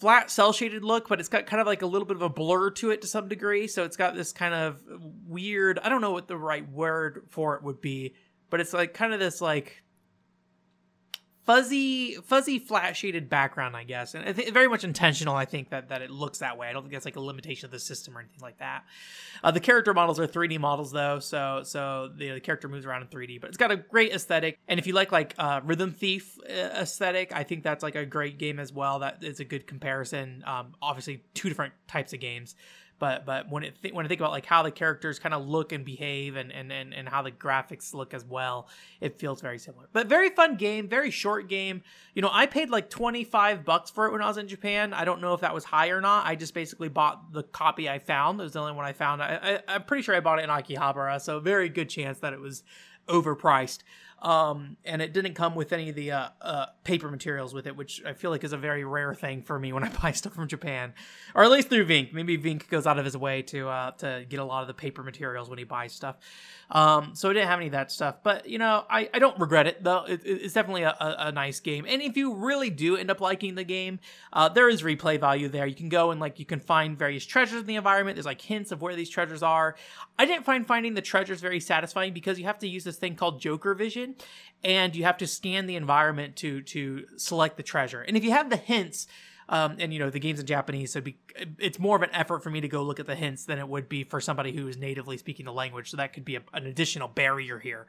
flat 0.00 0.30
cell 0.30 0.52
shaded 0.52 0.84
look, 0.84 1.08
but 1.08 1.20
it's 1.20 1.28
got 1.28 1.46
kind 1.46 1.60
of 1.60 1.66
like 1.66 1.82
a 1.82 1.86
little 1.86 2.06
bit 2.06 2.16
of 2.16 2.22
a 2.22 2.28
blur 2.28 2.70
to 2.70 2.90
it 2.90 3.00
to 3.02 3.06
some 3.06 3.28
degree. 3.28 3.66
So 3.66 3.84
it's 3.84 3.96
got 3.96 4.14
this 4.14 4.32
kind 4.32 4.54
of 4.54 4.82
weird, 5.26 5.78
I 5.78 5.88
don't 5.88 6.00
know 6.00 6.10
what 6.10 6.28
the 6.28 6.36
right 6.36 6.68
word 6.68 7.26
for 7.30 7.56
it 7.56 7.62
would 7.62 7.80
be, 7.80 8.14
but 8.50 8.60
it's 8.60 8.72
like 8.72 8.94
kind 8.94 9.14
of 9.14 9.20
this 9.20 9.40
like 9.40 9.83
fuzzy 11.44 12.14
fuzzy 12.16 12.58
flat 12.58 12.96
shaded 12.96 13.28
background 13.28 13.76
i 13.76 13.84
guess. 13.84 14.14
And 14.14 14.36
th- 14.36 14.50
very 14.50 14.68
much 14.68 14.84
intentional 14.84 15.36
i 15.36 15.44
think 15.44 15.70
that 15.70 15.88
that 15.88 16.02
it 16.02 16.10
looks 16.10 16.38
that 16.38 16.58
way. 16.58 16.68
I 16.68 16.72
don't 16.72 16.82
think 16.82 16.92
that's 16.92 17.04
like 17.04 17.16
a 17.16 17.20
limitation 17.20 17.66
of 17.66 17.70
the 17.70 17.78
system 17.78 18.16
or 18.16 18.20
anything 18.20 18.40
like 18.40 18.58
that. 18.58 18.84
Uh, 19.42 19.50
the 19.50 19.60
character 19.60 19.94
models 19.94 20.18
are 20.18 20.26
3d 20.26 20.58
models 20.58 20.92
though 20.92 21.18
so 21.18 21.62
so 21.64 22.10
the, 22.16 22.32
the, 22.32 22.40
character 22.40 22.68
moves 22.68 22.86
around 22.86 23.02
in 23.02 23.08
3d 23.08 23.40
but 23.40 23.48
it's 23.48 23.56
got 23.56 23.70
a 23.70 23.76
great 23.76 24.12
aesthetic. 24.12 24.58
And 24.68 24.78
if 24.80 24.86
you 24.86 24.92
like 24.92 25.12
like 25.12 25.34
uh, 25.38 25.60
rhythm 25.64 25.92
thief 25.92 26.38
uh, 26.48 26.52
aesthetic 26.52 27.32
i 27.34 27.42
think 27.42 27.62
that's 27.62 27.82
like 27.82 27.94
a 27.94 28.06
great 28.06 28.38
game 28.38 28.58
as 28.58 28.72
well 28.72 29.00
that 29.00 29.22
is 29.22 29.40
a 29.40 29.44
good 29.44 29.66
comparison. 29.66 30.42
Um, 30.46 30.74
obviously 30.80 31.22
two 31.34 31.48
different 31.48 31.74
types 31.86 32.12
of 32.12 32.20
games 32.20 32.54
but 32.98 33.26
but 33.26 33.50
when 33.50 33.64
it 33.64 33.74
th- 33.82 33.92
when 33.92 34.04
I 34.04 34.08
think 34.08 34.20
about 34.20 34.32
like 34.32 34.46
how 34.46 34.62
the 34.62 34.70
characters 34.70 35.18
kind 35.18 35.34
of 35.34 35.46
look 35.46 35.72
and 35.72 35.84
behave 35.84 36.36
and, 36.36 36.52
and 36.52 36.72
and 36.72 36.94
and 36.94 37.08
how 37.08 37.22
the 37.22 37.30
graphics 37.30 37.92
look 37.94 38.14
as 38.14 38.24
well, 38.24 38.68
it 39.00 39.18
feels 39.18 39.40
very 39.40 39.58
similar. 39.58 39.88
But 39.92 40.06
very 40.06 40.30
fun 40.30 40.56
game, 40.56 40.88
very 40.88 41.10
short 41.10 41.48
game. 41.48 41.82
You 42.14 42.22
know, 42.22 42.30
I 42.32 42.46
paid 42.46 42.70
like 42.70 42.90
25 42.90 43.64
bucks 43.64 43.90
for 43.90 44.06
it 44.06 44.12
when 44.12 44.22
I 44.22 44.28
was 44.28 44.38
in 44.38 44.48
Japan. 44.48 44.94
I 44.94 45.04
don't 45.04 45.20
know 45.20 45.34
if 45.34 45.40
that 45.40 45.54
was 45.54 45.64
high 45.64 45.88
or 45.88 46.00
not. 46.00 46.26
I 46.26 46.36
just 46.36 46.54
basically 46.54 46.88
bought 46.88 47.32
the 47.32 47.42
copy 47.42 47.88
I 47.88 47.98
found. 47.98 48.40
It 48.40 48.44
was 48.44 48.52
the 48.52 48.60
only 48.60 48.72
one 48.72 48.84
I 48.84 48.92
found. 48.92 49.22
I, 49.22 49.60
I, 49.68 49.74
I'm 49.74 49.82
pretty 49.84 50.02
sure 50.02 50.14
I 50.14 50.20
bought 50.20 50.38
it 50.38 50.42
in 50.42 50.50
Akihabara, 50.50 51.20
so 51.20 51.40
very 51.40 51.68
good 51.68 51.88
chance 51.88 52.18
that 52.20 52.32
it 52.32 52.40
was 52.40 52.62
overpriced. 53.08 53.80
Um, 54.22 54.78
and 54.84 55.02
it 55.02 55.12
didn't 55.12 55.34
come 55.34 55.54
with 55.54 55.72
any 55.72 55.90
of 55.90 55.96
the 55.96 56.12
uh, 56.12 56.28
uh, 56.40 56.66
paper 56.82 57.10
materials 57.10 57.52
with 57.52 57.66
it, 57.66 57.76
which 57.76 58.02
I 58.06 58.14
feel 58.14 58.30
like 58.30 58.42
is 58.42 58.54
a 58.54 58.56
very 58.56 58.84
rare 58.84 59.14
thing 59.14 59.42
for 59.42 59.58
me 59.58 59.72
when 59.72 59.84
I 59.84 59.88
buy 60.02 60.12
stuff 60.12 60.34
from 60.34 60.48
Japan, 60.48 60.94
or 61.34 61.44
at 61.44 61.50
least 61.50 61.68
through 61.68 61.86
Vink. 61.86 62.12
Maybe 62.12 62.38
Vink 62.38 62.68
goes 62.70 62.86
out 62.86 62.98
of 62.98 63.04
his 63.04 63.16
way 63.16 63.42
to 63.42 63.68
uh, 63.68 63.90
to 63.92 64.24
get 64.28 64.40
a 64.40 64.44
lot 64.44 64.62
of 64.62 64.68
the 64.68 64.74
paper 64.74 65.02
materials 65.02 65.50
when 65.50 65.58
he 65.58 65.64
buys 65.64 65.92
stuff. 65.92 66.16
Um, 66.70 67.14
so 67.14 67.28
I 67.28 67.34
didn't 67.34 67.48
have 67.48 67.58
any 67.58 67.66
of 67.66 67.72
that 67.72 67.92
stuff, 67.92 68.16
but 68.22 68.48
you 68.48 68.58
know, 68.58 68.84
I, 68.88 69.10
I 69.12 69.18
don't 69.18 69.38
regret 69.38 69.66
it 69.66 69.84
though. 69.84 70.04
It, 70.04 70.22
it's 70.24 70.54
definitely 70.54 70.84
a, 70.84 70.96
a, 70.98 71.16
a, 71.18 71.32
nice 71.32 71.60
game, 71.60 71.84
and 71.86 72.00
if 72.00 72.16
you 72.16 72.34
really 72.34 72.70
do 72.70 72.96
end 72.96 73.10
up 73.10 73.20
liking 73.20 73.54
the 73.54 73.64
game, 73.64 74.00
uh, 74.32 74.48
there 74.48 74.70
is 74.70 74.82
replay 74.82 75.20
value 75.20 75.48
there. 75.48 75.66
You 75.66 75.74
can 75.74 75.90
go 75.90 76.10
and 76.10 76.20
like 76.20 76.38
you 76.38 76.46
can 76.46 76.60
find 76.60 76.98
various 76.98 77.26
treasures 77.26 77.60
in 77.60 77.66
the 77.66 77.76
environment. 77.76 78.16
There's 78.16 78.26
like 78.26 78.40
hints 78.40 78.72
of 78.72 78.80
where 78.80 78.96
these 78.96 79.10
treasures 79.10 79.42
are. 79.42 79.76
I 80.18 80.26
didn't 80.26 80.44
find 80.44 80.66
finding 80.66 80.94
the 80.94 81.02
treasures 81.02 81.40
very 81.40 81.60
satisfying 81.60 82.12
because 82.12 82.38
you 82.38 82.44
have 82.44 82.58
to 82.60 82.68
use 82.68 82.84
this 82.84 82.96
thing 82.96 83.16
called 83.16 83.40
Joker 83.40 83.74
Vision, 83.74 84.14
and 84.62 84.94
you 84.94 85.04
have 85.04 85.18
to 85.18 85.26
scan 85.26 85.66
the 85.66 85.76
environment 85.76 86.36
to 86.36 86.62
to 86.62 87.06
select 87.16 87.56
the 87.56 87.62
treasure. 87.62 88.00
And 88.02 88.16
if 88.16 88.24
you 88.24 88.30
have 88.30 88.50
the 88.50 88.56
hints, 88.56 89.06
um, 89.48 89.76
and 89.78 89.92
you 89.92 89.98
know 89.98 90.10
the 90.10 90.20
game's 90.20 90.40
in 90.40 90.46
Japanese, 90.46 90.92
so 90.92 91.00
be, 91.00 91.18
it's 91.58 91.78
more 91.78 91.96
of 91.96 92.02
an 92.02 92.10
effort 92.12 92.42
for 92.42 92.50
me 92.50 92.60
to 92.60 92.68
go 92.68 92.82
look 92.82 93.00
at 93.00 93.06
the 93.06 93.16
hints 93.16 93.44
than 93.44 93.58
it 93.58 93.68
would 93.68 93.88
be 93.88 94.04
for 94.04 94.20
somebody 94.20 94.52
who 94.52 94.68
is 94.68 94.76
natively 94.76 95.18
speaking 95.18 95.46
the 95.46 95.52
language. 95.52 95.90
So 95.90 95.96
that 95.96 96.12
could 96.12 96.24
be 96.24 96.36
a, 96.36 96.42
an 96.52 96.66
additional 96.66 97.08
barrier 97.08 97.58
here. 97.58 97.86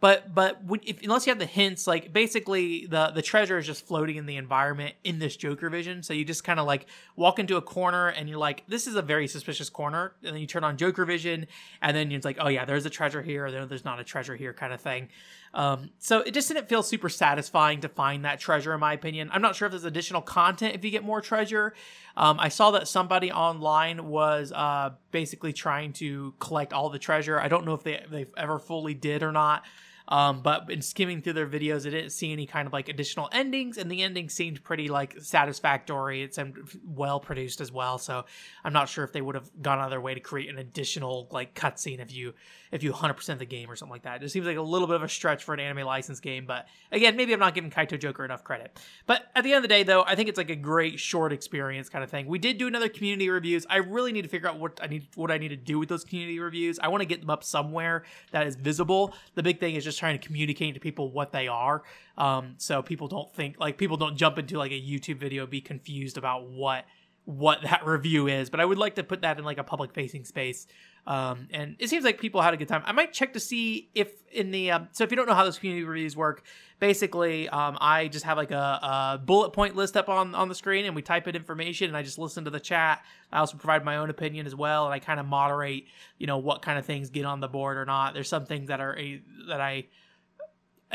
But 0.00 0.32
but 0.32 0.60
if, 0.84 1.02
unless 1.02 1.26
you 1.26 1.30
have 1.32 1.40
the 1.40 1.46
hints, 1.46 1.88
like 1.88 2.12
basically 2.12 2.86
the 2.86 3.10
the 3.12 3.22
treasure 3.22 3.58
is 3.58 3.66
just 3.66 3.84
floating 3.84 4.14
in 4.14 4.26
the 4.26 4.36
environment 4.36 4.94
in 5.02 5.18
this 5.18 5.36
Joker 5.36 5.68
vision. 5.68 6.04
So 6.04 6.12
you 6.12 6.24
just 6.24 6.44
kind 6.44 6.60
of 6.60 6.66
like 6.66 6.86
walk 7.16 7.40
into 7.40 7.56
a 7.56 7.62
corner 7.62 8.08
and 8.08 8.28
you're 8.28 8.38
like, 8.38 8.62
this 8.68 8.86
is 8.86 8.94
a 8.94 9.02
very 9.02 9.26
suspicious 9.26 9.68
corner, 9.68 10.12
and 10.22 10.34
then 10.34 10.40
you 10.40 10.46
turn 10.46 10.62
on 10.62 10.76
Joker 10.76 11.04
vision, 11.04 11.48
and 11.82 11.96
then 11.96 12.12
it's 12.12 12.24
like, 12.24 12.36
oh 12.38 12.48
yeah, 12.48 12.64
there's 12.64 12.86
a 12.86 12.90
treasure 12.90 13.22
here, 13.22 13.46
or 13.46 13.66
there's 13.66 13.84
not 13.84 13.98
a 13.98 14.04
treasure 14.04 14.36
here, 14.36 14.52
kind 14.52 14.72
of 14.72 14.80
thing. 14.80 15.08
Um, 15.52 15.90
so 15.98 16.20
it 16.20 16.32
just 16.32 16.46
didn't 16.46 16.68
feel 16.68 16.84
super 16.84 17.08
satisfying 17.08 17.80
to 17.80 17.88
find 17.88 18.24
that 18.24 18.38
treasure, 18.38 18.72
in 18.74 18.80
my 18.80 18.92
opinion. 18.92 19.30
I'm 19.32 19.42
not 19.42 19.56
sure 19.56 19.66
if 19.66 19.72
there's 19.72 19.84
additional 19.84 20.22
content 20.22 20.76
if 20.76 20.84
you 20.84 20.90
get 20.92 21.02
more 21.02 21.20
treasure. 21.20 21.74
Um, 22.16 22.38
I 22.38 22.50
saw 22.50 22.70
that 22.72 22.86
somebody 22.86 23.32
online 23.32 24.06
was 24.06 24.52
uh, 24.52 24.90
basically 25.10 25.52
trying 25.52 25.92
to 25.94 26.34
collect 26.38 26.72
all 26.72 26.90
the 26.90 26.98
treasure. 26.98 27.40
I 27.40 27.48
don't 27.48 27.64
know 27.64 27.74
if 27.74 27.82
they 27.82 28.04
they 28.08 28.26
ever 28.36 28.60
fully 28.60 28.94
did 28.94 29.24
or 29.24 29.32
not. 29.32 29.64
Um, 30.08 30.40
but 30.40 30.70
in 30.70 30.80
skimming 30.80 31.20
through 31.20 31.34
their 31.34 31.46
videos, 31.46 31.86
I 31.86 31.90
didn't 31.90 32.10
see 32.10 32.32
any 32.32 32.46
kind 32.46 32.66
of 32.66 32.72
like 32.72 32.88
additional 32.88 33.28
endings, 33.30 33.76
and 33.76 33.90
the 33.90 34.02
ending 34.02 34.30
seemed 34.30 34.64
pretty 34.64 34.88
like 34.88 35.20
satisfactory. 35.20 36.22
It 36.22 36.34
seemed 36.34 36.56
well 36.82 37.20
produced 37.20 37.60
as 37.60 37.70
well. 37.70 37.98
So 37.98 38.24
I'm 38.64 38.72
not 38.72 38.88
sure 38.88 39.04
if 39.04 39.12
they 39.12 39.20
would 39.20 39.34
have 39.34 39.50
gone 39.60 39.78
out 39.78 39.84
of 39.84 39.90
their 39.90 40.00
way 40.00 40.14
to 40.14 40.20
create 40.20 40.48
an 40.48 40.58
additional 40.58 41.28
like 41.30 41.54
cutscene 41.54 42.00
if 42.00 42.12
you 42.12 42.32
if 42.70 42.82
you 42.82 42.92
100% 42.92 43.38
the 43.38 43.44
game 43.44 43.70
or 43.70 43.76
something 43.76 43.92
like 43.92 44.02
that. 44.02 44.16
It 44.16 44.20
just 44.20 44.32
seems 44.32 44.46
like 44.46 44.56
a 44.56 44.62
little 44.62 44.86
bit 44.86 44.96
of 44.96 45.02
a 45.02 45.08
stretch 45.08 45.44
for 45.44 45.54
an 45.54 45.60
anime 45.60 45.86
license 45.86 46.20
game, 46.20 46.46
but 46.46 46.66
again, 46.92 47.16
maybe 47.16 47.32
I'm 47.32 47.40
not 47.40 47.54
giving 47.54 47.70
Kaito 47.70 47.98
Joker 47.98 48.24
enough 48.24 48.44
credit. 48.44 48.78
But 49.06 49.26
at 49.34 49.44
the 49.44 49.50
end 49.52 49.58
of 49.58 49.62
the 49.62 49.68
day, 49.68 49.82
though, 49.82 50.04
I 50.06 50.14
think 50.14 50.28
it's 50.28 50.38
like 50.38 50.50
a 50.50 50.56
great 50.56 51.00
short 51.00 51.32
experience 51.32 51.88
kind 51.88 52.04
of 52.04 52.10
thing. 52.10 52.26
We 52.26 52.38
did 52.38 52.58
do 52.58 52.66
another 52.66 52.88
community 52.88 53.28
reviews. 53.28 53.66
I 53.68 53.76
really 53.76 54.12
need 54.12 54.22
to 54.22 54.28
figure 54.28 54.48
out 54.48 54.58
what 54.58 54.78
I 54.82 54.86
need 54.86 55.06
what 55.14 55.30
I 55.30 55.38
need 55.38 55.48
to 55.48 55.56
do 55.56 55.78
with 55.78 55.88
those 55.88 56.04
community 56.04 56.38
reviews. 56.38 56.78
I 56.78 56.88
want 56.88 57.02
to 57.02 57.06
get 57.06 57.20
them 57.20 57.30
up 57.30 57.44
somewhere 57.44 58.04
that 58.32 58.46
is 58.46 58.56
visible. 58.56 59.14
The 59.34 59.42
big 59.42 59.60
thing 59.60 59.74
is 59.74 59.84
just 59.84 59.98
trying 59.98 60.18
to 60.18 60.26
communicate 60.26 60.74
to 60.74 60.80
people 60.80 61.10
what 61.10 61.32
they 61.32 61.48
are, 61.48 61.82
um, 62.16 62.54
so 62.58 62.82
people 62.82 63.08
don't 63.08 63.32
think 63.32 63.58
like 63.58 63.78
people 63.78 63.96
don't 63.96 64.16
jump 64.16 64.38
into 64.38 64.58
like 64.58 64.72
a 64.72 64.80
YouTube 64.80 65.16
video 65.16 65.46
be 65.46 65.60
confused 65.60 66.18
about 66.18 66.48
what 66.48 66.84
what 67.24 67.62
that 67.62 67.84
review 67.86 68.26
is, 68.26 68.48
but 68.50 68.60
I 68.60 68.64
would 68.64 68.78
like 68.78 68.94
to 68.94 69.04
put 69.04 69.22
that 69.22 69.38
in 69.38 69.44
like 69.44 69.58
a 69.58 69.64
public 69.64 69.92
facing 69.92 70.24
space. 70.24 70.66
Um, 71.06 71.48
and 71.52 71.76
it 71.78 71.88
seems 71.88 72.04
like 72.04 72.20
people 72.20 72.42
had 72.42 72.52
a 72.52 72.56
good 72.56 72.68
time. 72.68 72.82
I 72.84 72.92
might 72.92 73.12
check 73.12 73.32
to 73.32 73.40
see 73.40 73.88
if 73.94 74.12
in 74.30 74.50
the 74.50 74.72
um, 74.72 74.88
so 74.92 75.04
if 75.04 75.10
you 75.10 75.16
don't 75.16 75.26
know 75.26 75.34
how 75.34 75.44
those 75.44 75.58
community 75.58 75.84
reviews 75.84 76.16
work, 76.16 76.42
basically 76.80 77.48
um, 77.48 77.78
I 77.80 78.08
just 78.08 78.24
have 78.26 78.36
like 78.36 78.50
a, 78.50 78.56
a, 78.56 79.20
bullet 79.24 79.52
point 79.52 79.74
list 79.74 79.96
up 79.96 80.08
on 80.08 80.34
on 80.34 80.48
the 80.48 80.54
screen, 80.54 80.84
and 80.84 80.94
we 80.94 81.00
type 81.00 81.26
in 81.26 81.34
information, 81.34 81.88
and 81.88 81.96
I 81.96 82.02
just 82.02 82.18
listen 82.18 82.44
to 82.44 82.50
the 82.50 82.60
chat. 82.60 83.02
I 83.32 83.38
also 83.38 83.56
provide 83.56 83.84
my 83.84 83.96
own 83.96 84.10
opinion 84.10 84.46
as 84.46 84.54
well, 84.54 84.84
and 84.84 84.92
I 84.92 84.98
kind 84.98 85.18
of 85.18 85.26
moderate, 85.26 85.86
you 86.18 86.26
know, 86.26 86.38
what 86.38 86.60
kind 86.60 86.78
of 86.78 86.84
things 86.84 87.08
get 87.10 87.24
on 87.24 87.40
the 87.40 87.48
board 87.48 87.78
or 87.78 87.86
not. 87.86 88.12
There's 88.12 88.28
some 88.28 88.44
things 88.44 88.68
that 88.68 88.80
are 88.80 88.96
a, 88.98 89.22
that 89.48 89.62
I 89.62 89.86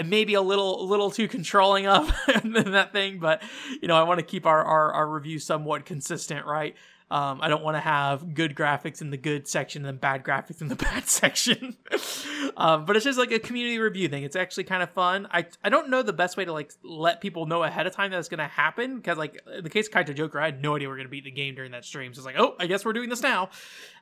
maybe 0.05 0.33
a 0.33 0.41
little 0.41 0.81
a 0.81 0.85
little 0.85 1.11
too 1.11 1.27
controlling 1.27 1.85
of 1.85 2.07
that 2.27 2.91
thing 2.91 3.19
but 3.19 3.43
you 3.79 3.87
know 3.87 3.95
i 3.95 4.01
want 4.01 4.19
to 4.19 4.25
keep 4.25 4.45
our, 4.45 4.63
our 4.63 4.91
our 4.91 5.07
review 5.07 5.37
somewhat 5.37 5.85
consistent 5.85 6.45
right 6.47 6.75
um, 7.13 7.41
I 7.43 7.47
don't 7.47 7.63
want 7.63 7.77
to 7.77 7.79
have 7.79 8.33
good 8.33 8.55
graphics 8.55 8.99
in 8.99 9.11
the 9.11 9.17
good 9.17 9.47
section 9.47 9.85
and 9.85 10.01
bad 10.01 10.23
graphics 10.23 10.61
in 10.61 10.67
the 10.67 10.75
bad 10.91 11.07
section. 11.07 11.77
um, 12.57 12.85
but 12.85 12.95
it's 12.95 13.05
just 13.05 13.19
like 13.19 13.31
a 13.31 13.37
community 13.37 13.77
review 13.77 14.07
thing. 14.09 14.23
It's 14.23 14.35
actually 14.35 14.63
kind 14.63 14.81
of 14.81 14.89
fun. 14.89 15.27
I 15.29 15.45
I 15.63 15.69
don't 15.69 15.91
know 15.91 16.01
the 16.01 16.11
best 16.11 16.37
way 16.37 16.45
to 16.45 16.51
like 16.51 16.73
let 16.81 17.21
people 17.21 17.45
know 17.45 17.61
ahead 17.61 17.85
of 17.85 17.93
time 17.93 18.09
that 18.09 18.17
it's 18.17 18.29
going 18.29 18.39
to 18.39 18.47
happen 18.47 18.95
because 18.95 19.19
like 19.19 19.39
in 19.55 19.63
the 19.63 19.69
case 19.69 19.87
of 19.87 19.93
Kaito 19.93 20.15
Joker, 20.15 20.39
I 20.39 20.45
had 20.45 20.63
no 20.63 20.75
idea 20.75 20.87
we 20.87 20.93
are 20.93 20.97
going 20.97 21.05
to 21.05 21.11
beat 21.11 21.23
the 21.23 21.29
game 21.29 21.53
during 21.53 21.69
that 21.73 21.85
stream. 21.85 22.15
So 22.15 22.17
it's 22.17 22.25
like, 22.25 22.39
oh, 22.39 22.55
I 22.59 22.65
guess 22.65 22.83
we're 22.83 22.93
doing 22.93 23.09
this 23.09 23.21
now. 23.21 23.51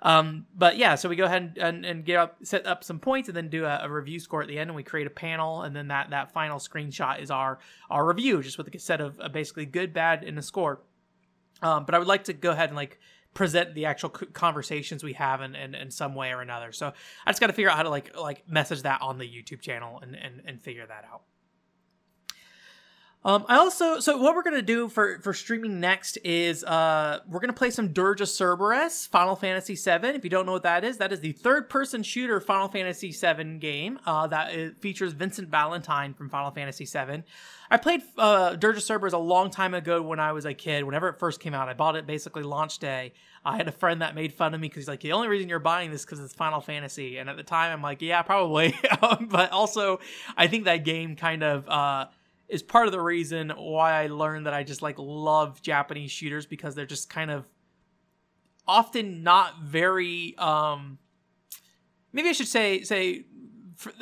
Um, 0.02 0.45
but 0.56 0.78
yeah, 0.78 0.95
so 0.95 1.10
we 1.10 1.17
go 1.17 1.26
ahead 1.26 1.41
and, 1.41 1.58
and, 1.58 1.86
and, 1.86 2.06
get 2.06 2.15
up, 2.15 2.38
set 2.43 2.65
up 2.65 2.82
some 2.82 2.97
points, 2.97 3.28
and 3.28 3.36
then 3.36 3.50
do 3.50 3.65
a, 3.65 3.82
a, 3.84 3.89
review 3.89 4.19
score 4.19 4.41
at 4.41 4.47
the 4.47 4.58
end, 4.58 4.69
and 4.69 4.76
we 4.76 4.84
create 4.84 5.06
a 5.06 5.12
panel, 5.12 5.62
and 5.63 5.76
then 5.76 5.89
that 5.89 6.10
that 6.12 6.32
final 6.32 6.60
screenshot 6.60 7.21
is 7.21 7.30
our 7.30 7.60
our 7.89 8.08
review, 8.08 8.41
just 8.41 8.58
with 8.58 8.74
a 8.74 8.80
set 8.80 9.02
of 9.02 9.19
uh, 9.19 9.28
basically 9.28 9.65
good, 9.65 9.93
bad, 9.93 10.24
and 10.24 10.39
a 10.39 10.41
score. 10.41 10.80
Um, 11.62 11.86
but 11.86 11.95
I 11.95 12.00
would 12.00 12.08
like 12.08 12.26
to 12.26 12.34
go 12.34 12.52
ahead 12.52 12.69
and 12.69 12.76
like 12.76 13.00
present 13.34 13.76
the 13.76 13.86
actual 13.86 14.10
conversations 14.10 15.04
we 15.04 15.13
have 15.13 15.41
in, 15.41 15.56
in, 15.56 15.74
in 15.74 15.89
some 15.89 16.15
way 16.15 16.32
or 16.32 16.41
another. 16.41 16.71
So 16.71 16.91
I 17.26 17.32
just 17.32 17.39
got 17.39 17.47
to 17.47 17.54
figure 17.54 17.69
out 17.69 17.78
how 17.78 17.84
to 17.84 17.89
like 17.89 18.17
like 18.17 18.50
message 18.50 18.82
that 18.82 19.02
on 19.02 19.17
the 19.17 19.26
YouTube 19.26 19.62
channel 19.62 20.00
and, 20.02 20.15
and, 20.15 20.41
and 20.45 20.62
figure 20.62 20.86
that 20.86 21.06
out. 21.12 21.21
Um, 23.24 23.46
I 23.48 23.58
also 23.58 24.00
so 24.00 24.18
what 24.18 24.36
we're 24.36 24.42
gonna 24.42 24.64
do 24.64 24.90
for 24.90 25.20
for 25.20 25.32
streaming 25.32 25.80
next 25.80 26.18
is 26.24 26.64
uh 26.64 27.20
we're 27.28 27.40
gonna 27.40 27.54
play 27.54 27.70
some 27.70 27.90
Dirge 27.90 28.20
of 28.22 28.30
Cerberus, 28.30 29.06
Final 29.06 29.36
Fantasy 29.36 29.76
VII. 29.76 30.08
If 30.08 30.24
you 30.24 30.30
don't 30.32 30.48
know 30.48 30.54
what 30.54 30.64
that 30.64 30.84
is, 30.84 30.98
that 30.98 31.12
is 31.12 31.20
the 31.20 31.34
third 31.34 31.70
person 31.70 32.02
shooter 32.02 32.40
Final 32.40 32.68
Fantasy 32.68 33.12
VII 33.12 33.60
game 33.60 34.00
uh, 34.08 34.26
that 34.28 34.82
features 34.82 35.14
Vincent 35.14 35.50
Valentine 35.50 36.16
from 36.16 36.30
Final 36.30 36.50
Fantasy 36.50 36.86
VII. 36.86 37.24
I 37.70 37.78
played 37.78 38.02
uh, 38.18 38.56
Dirge 38.56 38.78
of 38.78 38.84
Cerberus 38.84 39.14
a 39.14 39.20
long 39.20 39.52
time 39.52 39.76
ago 39.76 40.02
when 40.02 40.20
I 40.20 40.32
was 40.32 40.46
a 40.46 40.54
kid. 40.54 40.84
Whenever 40.84 41.08
it 41.08 41.20
first 41.20 41.40
came 41.40 41.54
out, 41.54 41.70
I 41.70 41.74
bought 41.74 41.96
it 41.96 42.08
basically 42.08 42.44
launch 42.44 42.80
day. 42.80 43.14
I 43.46 43.56
had 43.56 43.68
a 43.68 43.72
friend 43.72 44.02
that 44.02 44.14
made 44.16 44.34
fun 44.34 44.54
of 44.54 44.60
me 44.60 44.68
because 44.68 44.82
he's 44.82 44.88
like, 44.88 45.00
the 45.00 45.14
only 45.14 45.28
reason 45.28 45.48
you're 45.48 45.60
buying 45.60 45.90
this 45.90 46.04
because 46.04 46.20
it's 46.20 46.34
Final 46.34 46.60
Fantasy, 46.60 47.18
and 47.18 47.30
at 47.30 47.38
the 47.38 47.44
time 47.44 47.72
I'm 47.72 47.82
like, 47.82 48.02
yeah, 48.02 48.24
probably. 48.24 48.76
but 49.22 49.52
also, 49.52 50.00
I 50.36 50.48
think 50.48 50.66
that 50.66 50.84
game 50.84 51.16
kind 51.16 51.44
of. 51.44 51.70
Uh, 51.70 52.08
is 52.52 52.62
part 52.62 52.86
of 52.86 52.92
the 52.92 53.00
reason 53.00 53.50
why 53.56 53.94
I 53.94 54.08
learned 54.08 54.46
that 54.46 54.54
I 54.54 54.64
just 54.64 54.82
like 54.82 54.98
love 55.00 55.62
Japanese 55.62 56.12
shooters 56.12 56.46
because 56.46 56.76
they're 56.76 56.86
just 56.86 57.10
kind 57.10 57.32
of 57.32 57.48
often 58.68 59.24
not 59.24 59.62
very 59.64 60.38
um 60.38 61.00
maybe 62.12 62.30
I 62.30 62.34
should 62.34 62.50
say 62.50 62.84
say 62.84 63.26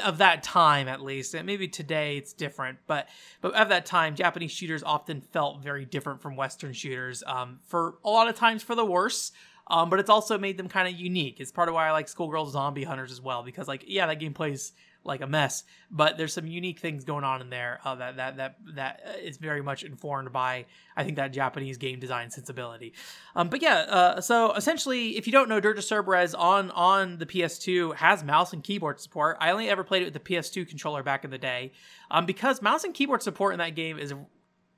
of 0.03 0.17
that 0.17 0.43
time 0.43 0.87
at 0.87 0.99
least 0.99 1.33
and 1.35 1.45
maybe 1.45 1.67
today 1.67 2.17
it's 2.17 2.33
different 2.33 2.77
but 2.85 3.07
but 3.39 3.55
at 3.55 3.69
that 3.69 3.85
time 3.85 4.13
japanese 4.13 4.51
shooters 4.51 4.83
often 4.83 5.21
felt 5.21 5.63
very 5.63 5.85
different 5.85 6.21
from 6.21 6.35
western 6.35 6.73
shooters 6.73 7.23
um, 7.25 7.59
for 7.65 7.95
a 8.03 8.09
lot 8.09 8.27
of 8.27 8.35
times 8.35 8.61
for 8.61 8.75
the 8.75 8.83
worse 8.83 9.31
um, 9.67 9.89
but 9.89 9.99
it's 9.99 10.09
also 10.09 10.37
made 10.37 10.57
them 10.57 10.67
kind 10.67 10.87
of 10.87 10.99
unique. 10.99 11.39
It's 11.39 11.51
part 11.51 11.69
of 11.69 11.75
why 11.75 11.87
i 11.87 11.91
like 11.91 12.09
schoolgirl 12.09 12.47
zombie 12.47 12.83
hunters 12.83 13.11
as 13.11 13.21
well 13.21 13.41
because 13.41 13.69
like 13.69 13.85
yeah 13.87 14.05
that 14.07 14.19
game 14.19 14.33
plays 14.33 14.73
like 15.09 15.21
a 15.21 15.27
mess. 15.27 15.63
But 15.91 16.17
there's 16.17 16.33
some 16.33 16.47
unique 16.47 16.79
things 16.79 17.03
going 17.03 17.23
on 17.23 17.41
in 17.41 17.49
there 17.49 17.79
uh, 17.83 17.95
that 17.95 18.15
that 18.17 18.37
that 18.37 18.55
that 18.75 19.01
is 19.21 19.37
very 19.37 19.61
much 19.61 19.83
informed 19.83 20.31
by 20.31 20.65
I 20.95 21.03
think 21.03 21.17
that 21.17 21.33
Japanese 21.33 21.77
game 21.77 21.99
design 21.99 22.31
sensibility. 22.31 22.93
Um, 23.35 23.49
but 23.49 23.61
yeah, 23.61 23.79
uh, 23.79 24.21
so 24.21 24.53
essentially, 24.53 25.17
if 25.17 25.27
you 25.27 25.33
don't 25.33 25.49
know, 25.49 25.59
Dirge 25.59 25.77
of 25.77 25.83
Cerberus 25.83 26.33
on 26.33 26.71
on 26.71 27.17
the 27.17 27.25
PS2 27.25 27.95
has 27.95 28.23
mouse 28.23 28.53
and 28.53 28.63
keyboard 28.63 28.99
support. 28.99 29.37
I 29.41 29.51
only 29.51 29.69
ever 29.69 29.83
played 29.83 30.03
it 30.03 30.05
with 30.05 30.13
the 30.13 30.19
PS2 30.19 30.67
controller 30.67 31.03
back 31.03 31.25
in 31.25 31.31
the 31.31 31.37
day, 31.37 31.73
um, 32.09 32.25
because 32.25 32.61
mouse 32.61 32.83
and 32.83 32.93
keyboard 32.93 33.21
support 33.21 33.53
in 33.53 33.59
that 33.59 33.75
game 33.75 33.99
is 33.99 34.13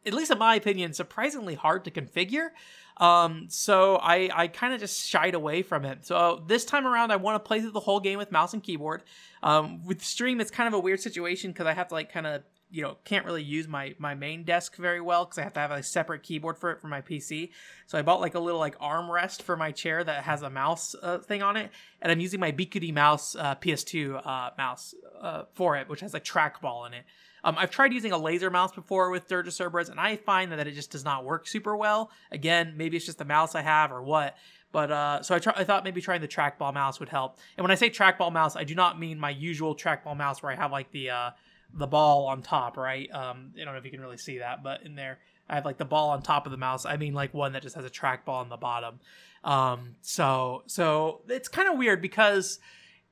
at 0.05 0.13
least 0.13 0.31
in 0.31 0.37
my 0.37 0.55
opinion, 0.55 0.93
surprisingly 0.93 1.55
hard 1.55 1.85
to 1.85 1.91
configure. 1.91 2.49
Um, 2.97 3.47
so 3.49 3.95
I, 3.95 4.29
I 4.33 4.47
kind 4.47 4.73
of 4.73 4.79
just 4.79 5.07
shied 5.07 5.33
away 5.33 5.63
from 5.63 5.85
it. 5.85 6.05
So 6.05 6.43
this 6.45 6.65
time 6.65 6.85
around, 6.85 7.11
I 7.11 7.15
want 7.15 7.43
to 7.43 7.47
play 7.47 7.61
through 7.61 7.71
the 7.71 7.79
whole 7.79 7.99
game 7.99 8.17
with 8.17 8.31
mouse 8.31 8.53
and 8.53 8.61
keyboard. 8.61 9.03
Um, 9.41 9.83
with 9.85 10.03
stream, 10.03 10.39
it's 10.39 10.51
kind 10.51 10.67
of 10.67 10.73
a 10.73 10.79
weird 10.79 10.99
situation 10.99 11.51
because 11.51 11.65
I 11.65 11.73
have 11.73 11.87
to 11.89 11.95
like 11.95 12.11
kind 12.11 12.27
of 12.27 12.43
you 12.71 12.81
know 12.81 12.97
can't 13.03 13.25
really 13.25 13.43
use 13.43 13.67
my 13.67 13.93
my 13.99 14.15
main 14.15 14.43
desk 14.43 14.77
very 14.77 15.01
well 15.01 15.25
because 15.25 15.37
I 15.37 15.43
have 15.43 15.53
to 15.53 15.59
have 15.59 15.71
a 15.71 15.83
separate 15.83 16.23
keyboard 16.23 16.57
for 16.57 16.71
it 16.71 16.79
for 16.79 16.87
my 16.87 17.01
PC. 17.01 17.49
So 17.85 17.97
I 17.97 18.01
bought 18.01 18.21
like 18.21 18.35
a 18.35 18.39
little 18.39 18.59
like 18.59 18.77
armrest 18.79 19.41
for 19.41 19.57
my 19.57 19.71
chair 19.71 20.03
that 20.03 20.23
has 20.23 20.41
a 20.41 20.49
mouse 20.49 20.95
uh, 21.01 21.17
thing 21.19 21.43
on 21.43 21.57
it, 21.57 21.69
and 22.01 22.11
I'm 22.11 22.19
using 22.19 22.39
my 22.39 22.51
Bikudi 22.51 22.93
mouse 22.93 23.35
uh, 23.35 23.55
PS2 23.55 24.25
uh, 24.25 24.51
mouse 24.57 24.95
uh, 25.19 25.43
for 25.53 25.75
it, 25.75 25.89
which 25.89 25.99
has 25.99 26.15
a 26.15 26.19
trackball 26.19 26.87
in 26.87 26.93
it. 26.93 27.03
Um, 27.43 27.55
I've 27.57 27.71
tried 27.71 27.93
using 27.93 28.11
a 28.11 28.17
laser 28.17 28.49
mouse 28.49 28.71
before 28.71 29.09
with 29.09 29.27
Dirge 29.27 29.47
of 29.47 29.53
Cerberus, 29.53 29.89
and 29.89 29.99
I 29.99 30.15
find 30.15 30.51
that 30.51 30.67
it 30.67 30.75
just 30.75 30.91
does 30.91 31.03
not 31.03 31.25
work 31.25 31.47
super 31.47 31.75
well. 31.75 32.11
Again, 32.31 32.73
maybe 32.77 32.97
it's 32.97 33.05
just 33.05 33.17
the 33.17 33.25
mouse 33.25 33.55
I 33.55 33.61
have 33.61 33.91
or 33.91 34.01
what. 34.01 34.37
But 34.71 34.91
uh, 34.91 35.21
so 35.21 35.35
I, 35.35 35.39
try, 35.39 35.53
I 35.55 35.63
thought 35.63 35.83
maybe 35.83 36.01
trying 36.01 36.21
the 36.21 36.27
trackball 36.27 36.73
mouse 36.73 36.99
would 36.99 37.09
help. 37.09 37.39
And 37.57 37.63
when 37.63 37.71
I 37.71 37.75
say 37.75 37.89
trackball 37.89 38.31
mouse, 38.31 38.55
I 38.55 38.63
do 38.63 38.75
not 38.75 38.99
mean 38.99 39.19
my 39.19 39.29
usual 39.31 39.75
trackball 39.75 40.15
mouse 40.15 40.41
where 40.41 40.51
I 40.51 40.55
have 40.55 40.71
like 40.71 40.91
the 40.91 41.09
uh, 41.09 41.31
the 41.73 41.87
ball 41.87 42.27
on 42.27 42.41
top, 42.41 42.77
right? 42.77 43.09
Um, 43.11 43.51
I 43.55 43.63
don't 43.63 43.73
know 43.73 43.79
if 43.79 43.85
you 43.85 43.91
can 43.91 44.01
really 44.01 44.17
see 44.17 44.39
that, 44.39 44.63
but 44.63 44.83
in 44.83 44.95
there 44.95 45.19
I 45.49 45.55
have 45.55 45.65
like 45.65 45.77
the 45.77 45.85
ball 45.85 46.09
on 46.09 46.21
top 46.21 46.45
of 46.45 46.51
the 46.51 46.57
mouse. 46.57 46.85
I 46.85 46.97
mean 46.97 47.13
like 47.13 47.33
one 47.33 47.53
that 47.53 47.61
just 47.61 47.75
has 47.75 47.85
a 47.85 47.89
trackball 47.89 48.39
on 48.39 48.49
the 48.49 48.57
bottom. 48.57 48.99
Um, 49.43 49.95
so 50.01 50.63
so 50.67 51.21
it's 51.27 51.47
kind 51.47 51.69
of 51.69 51.77
weird 51.77 52.01
because 52.01 52.59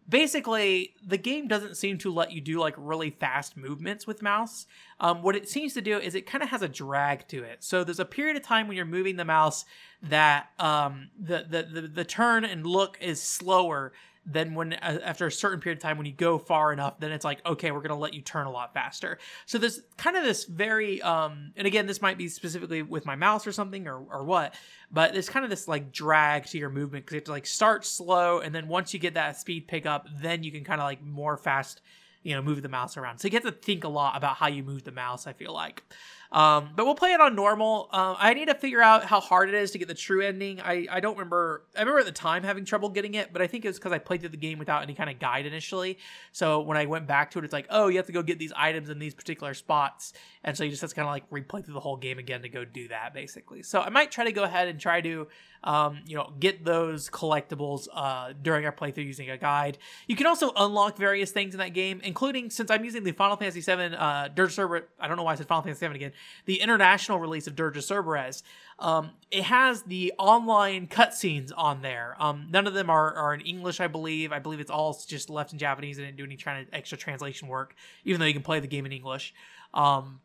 basically 0.09 0.95
the 1.05 1.17
game 1.17 1.47
doesn't 1.47 1.77
seem 1.77 1.97
to 1.99 2.11
let 2.11 2.31
you 2.31 2.41
do 2.41 2.59
like 2.59 2.73
really 2.77 3.11
fast 3.11 3.55
movements 3.55 4.07
with 4.07 4.21
mouse. 4.21 4.65
Um, 4.99 5.21
what 5.21 5.35
it 5.35 5.47
seems 5.47 5.73
to 5.75 5.81
do 5.81 5.97
is 5.97 6.15
it 6.15 6.25
kind 6.25 6.43
of 6.43 6.49
has 6.49 6.61
a 6.61 6.67
drag 6.67 7.27
to 7.29 7.43
it. 7.43 7.63
So 7.63 7.83
there's 7.83 7.99
a 7.99 8.05
period 8.05 8.35
of 8.35 8.43
time 8.43 8.67
when 8.67 8.75
you're 8.75 8.85
moving 8.85 9.15
the 9.15 9.25
mouse 9.25 9.65
that 10.01 10.49
um, 10.59 11.09
the, 11.19 11.45
the, 11.47 11.81
the 11.81 11.87
the 11.87 12.05
turn 12.05 12.43
and 12.45 12.65
look 12.65 12.97
is 13.01 13.21
slower 13.21 13.93
then 14.31 14.53
when 14.53 14.73
uh, 14.73 14.99
after 15.03 15.25
a 15.25 15.31
certain 15.31 15.59
period 15.59 15.77
of 15.77 15.81
time 15.81 15.97
when 15.97 16.05
you 16.05 16.13
go 16.13 16.37
far 16.37 16.71
enough 16.71 16.99
then 16.99 17.11
it's 17.11 17.25
like 17.25 17.45
okay 17.45 17.71
we're 17.71 17.79
going 17.79 17.89
to 17.89 17.95
let 17.95 18.13
you 18.13 18.21
turn 18.21 18.45
a 18.47 18.51
lot 18.51 18.73
faster. 18.73 19.17
So 19.45 19.57
there's 19.57 19.81
kind 19.97 20.15
of 20.15 20.23
this 20.23 20.45
very 20.45 21.01
um 21.01 21.51
and 21.55 21.67
again 21.67 21.87
this 21.87 22.01
might 22.01 22.17
be 22.17 22.27
specifically 22.27 22.81
with 22.81 23.05
my 23.05 23.15
mouse 23.15 23.47
or 23.47 23.51
something 23.51 23.87
or, 23.87 23.97
or 23.97 24.23
what 24.23 24.53
but 24.91 25.13
there's 25.13 25.29
kind 25.29 25.43
of 25.43 25.49
this 25.49 25.67
like 25.67 25.91
drag 25.91 26.45
to 26.47 26.57
your 26.57 26.69
movement 26.69 27.05
because 27.05 27.15
you 27.15 27.19
have 27.19 27.25
to 27.25 27.31
like 27.31 27.45
start 27.45 27.85
slow 27.85 28.39
and 28.39 28.53
then 28.53 28.67
once 28.67 28.93
you 28.93 28.99
get 28.99 29.15
that 29.15 29.37
speed 29.37 29.67
pickup 29.67 30.07
then 30.21 30.43
you 30.43 30.51
can 30.51 30.63
kind 30.63 30.79
of 30.79 30.85
like 30.85 31.03
more 31.03 31.37
fast 31.37 31.81
you 32.23 32.35
know 32.35 32.41
move 32.41 32.61
the 32.61 32.69
mouse 32.69 32.97
around. 32.97 33.19
So 33.19 33.27
you 33.27 33.33
have 33.33 33.43
to 33.43 33.51
think 33.51 33.83
a 33.83 33.89
lot 33.89 34.17
about 34.17 34.35
how 34.35 34.47
you 34.47 34.63
move 34.63 34.83
the 34.83 34.91
mouse 34.91 35.25
i 35.25 35.33
feel 35.33 35.53
like 35.53 35.83
um, 36.31 36.69
but 36.75 36.85
we'll 36.85 36.95
play 36.95 37.13
it 37.13 37.19
on 37.19 37.35
normal. 37.35 37.89
Uh, 37.91 38.15
I 38.17 38.33
need 38.33 38.49
to 38.49 38.53
figure 38.53 38.81
out 38.81 39.03
how 39.03 39.19
hard 39.19 39.49
it 39.49 39.55
is 39.55 39.71
to 39.71 39.79
get 39.79 39.87
the 39.87 39.95
true 39.95 40.21
ending. 40.21 40.61
I, 40.61 40.85
I 40.89 40.99
don't 40.99 41.17
remember. 41.17 41.63
I 41.75 41.79
remember 41.79 41.99
at 41.99 42.05
the 42.05 42.11
time 42.11 42.43
having 42.43 42.65
trouble 42.65 42.89
getting 42.89 43.15
it, 43.15 43.33
but 43.33 43.41
I 43.41 43.47
think 43.47 43.65
it 43.65 43.69
was 43.69 43.79
because 43.79 43.91
I 43.91 43.97
played 43.97 44.19
through 44.19 44.29
the 44.29 44.37
game 44.37 44.59
without 44.59 44.83
any 44.83 44.93
kind 44.93 45.09
of 45.09 45.17
guide 45.17 45.45
initially. 45.45 45.97
So 46.31 46.61
when 46.61 46.77
I 46.77 46.85
went 46.85 47.07
back 47.07 47.31
to 47.31 47.39
it, 47.39 47.45
it's 47.45 47.53
like, 47.53 47.65
oh, 47.69 47.87
you 47.87 47.97
have 47.97 48.05
to 48.05 48.11
go 48.11 48.21
get 48.21 48.37
these 48.37 48.53
items 48.55 48.89
in 48.89 48.99
these 48.99 49.15
particular 49.15 49.53
spots, 49.53 50.13
and 50.43 50.55
so 50.55 50.63
you 50.63 50.69
just 50.69 50.81
have 50.81 50.91
to 50.91 50.95
kind 50.95 51.07
of 51.07 51.11
like 51.11 51.29
replay 51.31 51.65
through 51.65 51.73
the 51.73 51.79
whole 51.79 51.97
game 51.97 52.19
again 52.19 52.43
to 52.43 52.49
go 52.49 52.63
do 52.63 52.87
that, 52.89 53.13
basically. 53.13 53.63
So 53.63 53.81
I 53.81 53.89
might 53.89 54.11
try 54.11 54.25
to 54.25 54.31
go 54.31 54.43
ahead 54.43 54.67
and 54.67 54.79
try 54.79 55.01
to, 55.01 55.27
um, 55.63 55.99
you 56.05 56.15
know, 56.15 56.33
get 56.39 56.63
those 56.65 57.09
collectibles 57.09 57.87
uh, 57.93 58.33
during 58.41 58.65
our 58.65 58.71
playthrough 58.71 59.05
using 59.05 59.29
a 59.29 59.37
guide. 59.37 59.77
You 60.07 60.15
can 60.15 60.27
also 60.27 60.51
unlock 60.55 60.97
various 60.97 61.31
things 61.31 61.53
in 61.53 61.59
that 61.59 61.73
game, 61.73 62.01
including 62.03 62.49
since 62.49 62.71
I'm 62.71 62.83
using 62.83 63.03
the 63.03 63.11
Final 63.11 63.37
Fantasy 63.37 63.61
VII 63.61 63.95
uh, 63.95 64.29
Dirge 64.29 64.53
Server. 64.53 64.87
I 64.99 65.07
don't 65.07 65.17
know 65.17 65.23
why 65.23 65.33
I 65.33 65.35
said 65.35 65.47
Final 65.47 65.63
Fantasy 65.63 65.87
VII 65.87 65.95
again 65.95 66.11
the 66.45 66.61
international 66.61 67.19
release 67.19 67.47
of 67.47 67.55
Dirge 67.55 67.77
of 67.77 67.83
Cerberus, 67.83 68.43
um, 68.79 69.11
it 69.31 69.43
has 69.43 69.83
the 69.83 70.13
online 70.17 70.87
cutscenes 70.87 71.51
on 71.55 71.81
there. 71.81 72.15
Um, 72.19 72.47
none 72.49 72.65
of 72.67 72.73
them 72.73 72.89
are, 72.89 73.13
are 73.13 73.33
in 73.33 73.41
English, 73.41 73.79
I 73.79 73.87
believe. 73.87 74.31
I 74.31 74.39
believe 74.39 74.59
it's 74.59 74.71
all 74.71 74.99
just 75.07 75.29
left 75.29 75.53
in 75.53 75.59
Japanese 75.59 75.97
and 75.97 76.07
didn't 76.07 76.17
do 76.17 76.23
any 76.23 76.37
to 76.37 76.65
extra 76.73 76.97
translation 76.97 77.47
work, 77.47 77.75
even 78.05 78.19
though 78.19 78.25
you 78.25 78.33
can 78.33 78.41
play 78.41 78.59
the 78.59 78.67
game 78.67 78.85
in 78.85 78.91
English. 78.91 79.33
Um, 79.73 80.21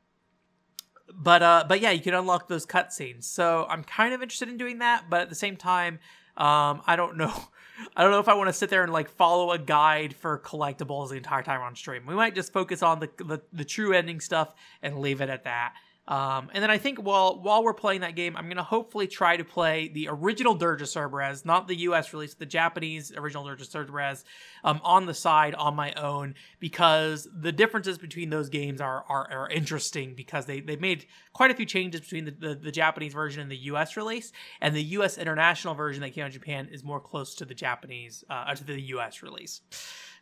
but 1.13 1.43
uh, 1.43 1.65
but 1.69 1.81
yeah, 1.81 1.91
you 1.91 2.01
can 2.01 2.15
unlock 2.15 2.49
those 2.49 2.67
cutscenes. 2.67 3.25
So 3.25 3.67
I'm 3.69 3.85
kind 3.85 4.15
of 4.15 4.23
interested 4.23 4.49
in 4.49 4.57
doing 4.57 4.79
that, 4.79 5.05
but 5.11 5.21
at 5.21 5.29
the 5.29 5.35
same 5.35 5.57
time, 5.57 5.99
um, 6.37 6.83
I 6.87 6.97
don't 6.97 7.17
know. 7.17 7.33
I 7.97 8.03
don't 8.03 8.13
know 8.13 8.21
if 8.21 8.29
I 8.29 8.35
want 8.35 8.49
to 8.49 8.53
sit 8.53 8.71
there 8.71 8.85
and 8.85 8.93
like 8.93 9.11
follow 9.11 9.51
a 9.51 9.59
guide 9.59 10.15
for 10.15 10.39
collectibles 10.39 11.11
the 11.11 11.17
entire 11.17 11.43
time 11.43 11.61
on 11.61 11.75
stream. 11.75 12.07
We 12.07 12.15
might 12.15 12.35
just 12.35 12.53
focus 12.53 12.85
on 12.85 13.01
the, 13.01 13.11
the, 13.19 13.41
the 13.53 13.65
true 13.65 13.93
ending 13.93 14.21
stuff 14.21 14.55
and 14.81 15.01
leave 15.01 15.21
it 15.21 15.29
at 15.29 15.43
that. 15.43 15.75
Um, 16.07 16.51
and 16.53 16.63
then 16.63 16.71
I 16.71 16.77
think 16.77 16.99
while 16.99 17.41
while 17.41 17.65
we're 17.65 17.73
playing 17.73 18.03
that 18.03 18.15
game, 18.15 18.37
I'm 18.37 18.49
gonna 18.49 18.63
hopefully 18.63 19.07
try 19.07 19.39
to 19.39 19.45
play 19.45 19.89
the 19.89 20.09
original 20.11 20.55
Dirge 20.55 20.87
Cerberus, 20.87 21.47
not 21.47 21.67
the 21.67 21.77
U.S. 21.77 22.13
release, 22.13 22.35
the 22.35 22.45
Japanese 22.45 23.11
original 23.17 23.45
Dirge 23.45 23.67
Cerberus, 23.67 24.25
um, 24.65 24.81
on 24.85 25.07
the 25.07 25.15
side 25.15 25.55
on 25.55 25.75
my 25.75 25.93
own 25.95 26.35
because 26.61 27.27
the 27.35 27.53
differences 27.53 27.97
between 27.97 28.29
those 28.29 28.51
games 28.51 28.83
are 28.83 29.05
are, 29.09 29.31
are 29.31 29.49
interesting 29.49 30.15
because 30.15 30.45
they 30.45 30.61
they 30.61 30.77
made 30.77 31.07
quite 31.33 31.51
a 31.51 31.55
few 31.55 31.67
changes 31.67 32.03
between 32.03 32.27
the, 32.27 32.33
the, 32.33 32.55
the 32.55 32.73
Japanese 32.73 33.15
version 33.15 33.41
and 33.41 33.51
the 33.51 33.57
U.S. 33.57 33.97
release, 33.97 34.31
and 34.61 34.77
the 34.77 34.83
U.S. 34.83 35.17
international 35.17 35.75
version 35.75 36.03
that 36.03 36.11
came 36.11 36.25
out 36.25 36.27
in 36.27 36.33
Japan 36.33 36.69
is 36.71 36.85
more 36.85 37.01
close 37.01 37.35
to 37.37 37.47
the 37.47 37.55
Japanese 37.55 38.25
uh, 38.29 38.55
to 38.55 38.63
the 38.65 38.81
U.S. 38.81 39.23
release. 39.23 39.63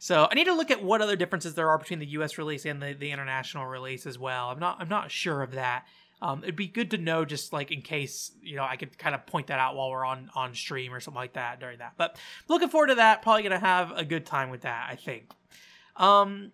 So 0.02 0.26
I 0.28 0.34
need 0.34 0.46
to 0.46 0.54
look 0.54 0.72
at 0.72 0.82
what 0.82 1.00
other 1.00 1.14
differences 1.14 1.54
there 1.54 1.68
are 1.68 1.78
between 1.78 2.00
the 2.00 2.06
U.S. 2.06 2.36
release 2.36 2.64
and 2.66 2.82
the, 2.82 2.92
the 2.92 3.12
international 3.12 3.66
release 3.66 4.04
as 4.04 4.18
well. 4.18 4.48
I'm 4.48 4.58
not 4.58 4.78
I'm 4.80 4.88
not 4.88 5.12
sure 5.12 5.42
of 5.42 5.52
that. 5.52 5.71
Um, 6.20 6.44
it'd 6.44 6.54
be 6.54 6.68
good 6.68 6.92
to 6.92 6.98
know 6.98 7.24
just 7.24 7.52
like 7.52 7.72
in 7.72 7.82
case 7.82 8.30
you 8.40 8.56
know 8.56 8.64
I 8.64 8.76
could 8.76 8.96
kind 8.96 9.14
of 9.14 9.26
point 9.26 9.48
that 9.48 9.58
out 9.58 9.74
while 9.74 9.90
we're 9.90 10.04
on 10.04 10.30
on 10.34 10.54
stream 10.54 10.94
or 10.94 11.00
something 11.00 11.20
like 11.20 11.32
that 11.32 11.58
during 11.58 11.78
that. 11.78 11.94
But 11.96 12.16
looking 12.48 12.68
forward 12.68 12.88
to 12.88 12.94
that. 12.96 13.22
Probably 13.22 13.42
gonna 13.42 13.58
have 13.58 13.92
a 13.96 14.04
good 14.04 14.24
time 14.24 14.50
with 14.50 14.62
that. 14.62 14.88
I 14.88 14.94
think. 14.94 15.32
Um, 15.96 16.52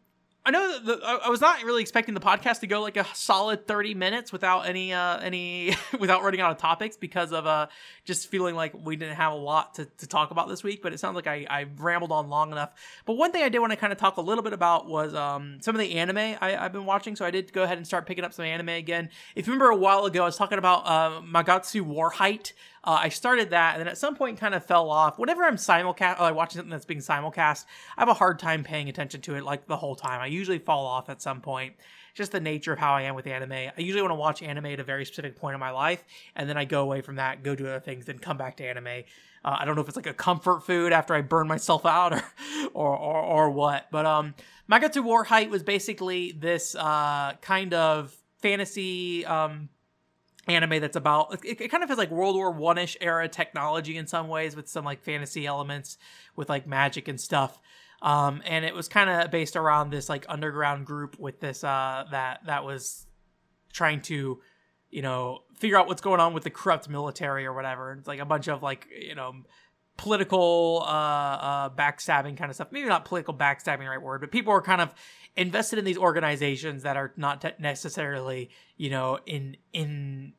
I 0.48 0.50
know 0.50 0.72
that 0.72 0.86
the, 0.86 1.06
I 1.06 1.28
was 1.28 1.42
not 1.42 1.62
really 1.62 1.82
expecting 1.82 2.14
the 2.14 2.22
podcast 2.22 2.60
to 2.60 2.66
go 2.66 2.80
like 2.80 2.96
a 2.96 3.04
solid 3.12 3.68
30 3.68 3.92
minutes 3.92 4.32
without 4.32 4.62
any 4.62 4.94
uh 4.94 5.18
any 5.18 5.76
without 6.00 6.22
running 6.22 6.40
out 6.40 6.50
of 6.50 6.56
topics 6.56 6.96
because 6.96 7.34
of 7.34 7.46
uh 7.46 7.66
just 8.06 8.28
feeling 8.28 8.54
like 8.54 8.72
we 8.82 8.96
didn't 8.96 9.16
have 9.16 9.34
a 9.34 9.36
lot 9.36 9.74
to, 9.74 9.84
to 9.98 10.06
talk 10.06 10.30
about 10.30 10.48
this 10.48 10.64
week, 10.64 10.80
but 10.82 10.94
it 10.94 11.00
sounds 11.00 11.16
like 11.16 11.26
I, 11.26 11.46
I 11.50 11.66
rambled 11.76 12.12
on 12.12 12.30
long 12.30 12.50
enough. 12.50 12.72
But 13.04 13.18
one 13.18 13.30
thing 13.30 13.42
I 13.42 13.50
did 13.50 13.58
want 13.58 13.72
to 13.72 13.76
kind 13.76 13.92
of 13.92 13.98
talk 13.98 14.16
a 14.16 14.22
little 14.22 14.42
bit 14.42 14.54
about 14.54 14.88
was 14.88 15.14
um 15.14 15.58
some 15.60 15.74
of 15.74 15.80
the 15.80 15.96
anime 15.96 16.38
I, 16.40 16.52
have 16.52 16.72
been 16.72 16.86
watching. 16.86 17.14
So 17.14 17.26
I 17.26 17.30
did 17.30 17.52
go 17.52 17.64
ahead 17.64 17.76
and 17.76 17.86
start 17.86 18.06
picking 18.06 18.24
up 18.24 18.32
some 18.32 18.46
anime 18.46 18.70
again. 18.70 19.10
If 19.34 19.46
you 19.46 19.52
remember 19.52 19.70
a 19.70 19.76
while 19.76 20.06
ago, 20.06 20.22
I 20.22 20.26
was 20.26 20.36
talking 20.36 20.56
about 20.56 20.86
uh, 20.86 21.20
Magatsu 21.20 21.82
Wahrheit. 21.82 22.54
Uh, 22.88 23.00
I 23.02 23.10
started 23.10 23.50
that, 23.50 23.74
and 23.74 23.80
then 23.82 23.88
at 23.88 23.98
some 23.98 24.16
point 24.16 24.40
kind 24.40 24.54
of 24.54 24.64
fell 24.64 24.90
off. 24.90 25.18
Whenever 25.18 25.44
I'm 25.44 25.56
simulcast, 25.56 26.18
or 26.18 26.22
I 26.22 26.32
watch 26.32 26.54
something 26.54 26.70
that's 26.70 26.86
being 26.86 27.00
simulcast, 27.00 27.66
I 27.98 28.00
have 28.00 28.08
a 28.08 28.14
hard 28.14 28.38
time 28.38 28.64
paying 28.64 28.88
attention 28.88 29.20
to 29.20 29.34
it 29.34 29.44
like 29.44 29.66
the 29.66 29.76
whole 29.76 29.94
time. 29.94 30.22
I 30.22 30.26
usually 30.28 30.58
fall 30.58 30.86
off 30.86 31.10
at 31.10 31.20
some 31.20 31.42
point. 31.42 31.74
Just 32.14 32.32
the 32.32 32.40
nature 32.40 32.72
of 32.72 32.78
how 32.78 32.94
I 32.94 33.02
am 33.02 33.14
with 33.14 33.26
anime. 33.26 33.52
I 33.52 33.72
usually 33.76 34.00
want 34.00 34.12
to 34.12 34.16
watch 34.18 34.42
anime 34.42 34.64
at 34.64 34.80
a 34.80 34.84
very 34.84 35.04
specific 35.04 35.36
point 35.36 35.52
in 35.52 35.60
my 35.60 35.70
life, 35.70 36.02
and 36.34 36.48
then 36.48 36.56
I 36.56 36.64
go 36.64 36.80
away 36.80 37.02
from 37.02 37.16
that, 37.16 37.42
go 37.42 37.54
do 37.54 37.66
other 37.66 37.78
things, 37.78 38.06
then 38.06 38.18
come 38.20 38.38
back 38.38 38.56
to 38.56 38.64
anime. 38.64 39.04
Uh, 39.44 39.56
I 39.60 39.66
don't 39.66 39.74
know 39.74 39.82
if 39.82 39.88
it's 39.88 39.96
like 39.96 40.06
a 40.06 40.14
comfort 40.14 40.64
food 40.64 40.90
after 40.90 41.12
I 41.12 41.20
burn 41.20 41.46
myself 41.46 41.84
out 41.98 42.14
or 42.14 42.22
or 42.72 42.96
or, 42.96 43.20
or 43.20 43.50
what. 43.50 43.88
But 43.90 44.06
um, 44.06 44.34
Magatsu 44.66 45.04
Wahrheit 45.04 45.50
was 45.50 45.62
basically 45.62 46.32
this 46.32 46.74
uh, 46.74 47.34
kind 47.42 47.74
of 47.74 48.16
fantasy 48.40 49.26
um 49.26 49.68
anime 50.48 50.80
that's 50.80 50.96
about 50.96 51.44
it, 51.44 51.60
it 51.60 51.68
kind 51.68 51.82
of 51.82 51.88
has 51.88 51.98
like 51.98 52.10
World 52.10 52.36
War 52.36 52.50
One 52.50 52.78
ish 52.78 52.96
era 53.00 53.28
technology 53.28 53.96
in 53.96 54.06
some 54.06 54.28
ways 54.28 54.56
with 54.56 54.68
some 54.68 54.84
like 54.84 55.02
fantasy 55.02 55.46
elements 55.46 55.98
with 56.36 56.48
like 56.48 56.66
magic 56.66 57.08
and 57.08 57.20
stuff. 57.20 57.60
Um, 58.00 58.42
and 58.46 58.64
it 58.64 58.74
was 58.74 58.88
kind 58.88 59.10
of 59.10 59.30
based 59.30 59.56
around 59.56 59.90
this 59.90 60.08
like 60.08 60.24
underground 60.28 60.86
group 60.86 61.18
with 61.18 61.40
this 61.40 61.64
uh 61.64 62.04
that 62.10 62.40
that 62.46 62.64
was 62.64 63.06
trying 63.72 64.00
to 64.02 64.40
you 64.90 65.02
know 65.02 65.40
figure 65.54 65.78
out 65.78 65.86
what's 65.86 66.00
going 66.00 66.20
on 66.20 66.32
with 66.32 66.44
the 66.44 66.50
corrupt 66.50 66.88
military 66.88 67.44
or 67.44 67.52
whatever. 67.52 67.92
It's 67.92 68.08
like 68.08 68.20
a 68.20 68.24
bunch 68.24 68.48
of 68.48 68.62
like 68.62 68.86
you 68.96 69.14
know 69.14 69.32
political 69.98 70.84
uh, 70.86 70.90
uh, 70.90 71.70
backstabbing 71.70 72.38
kind 72.38 72.48
of 72.50 72.54
stuff. 72.54 72.68
Maybe 72.70 72.88
not 72.88 73.04
political 73.04 73.34
backstabbing, 73.34 73.86
right 73.86 74.00
word, 74.00 74.22
but 74.22 74.30
people 74.30 74.54
are 74.54 74.62
kind 74.62 74.80
of 74.80 74.94
invested 75.36 75.78
in 75.78 75.84
these 75.84 75.98
organizations 75.98 76.84
that 76.84 76.96
are 76.96 77.12
not 77.18 77.44
necessarily, 77.60 78.48
you 78.78 78.88
know, 78.88 79.18
in 79.26 79.58
in 79.74 80.32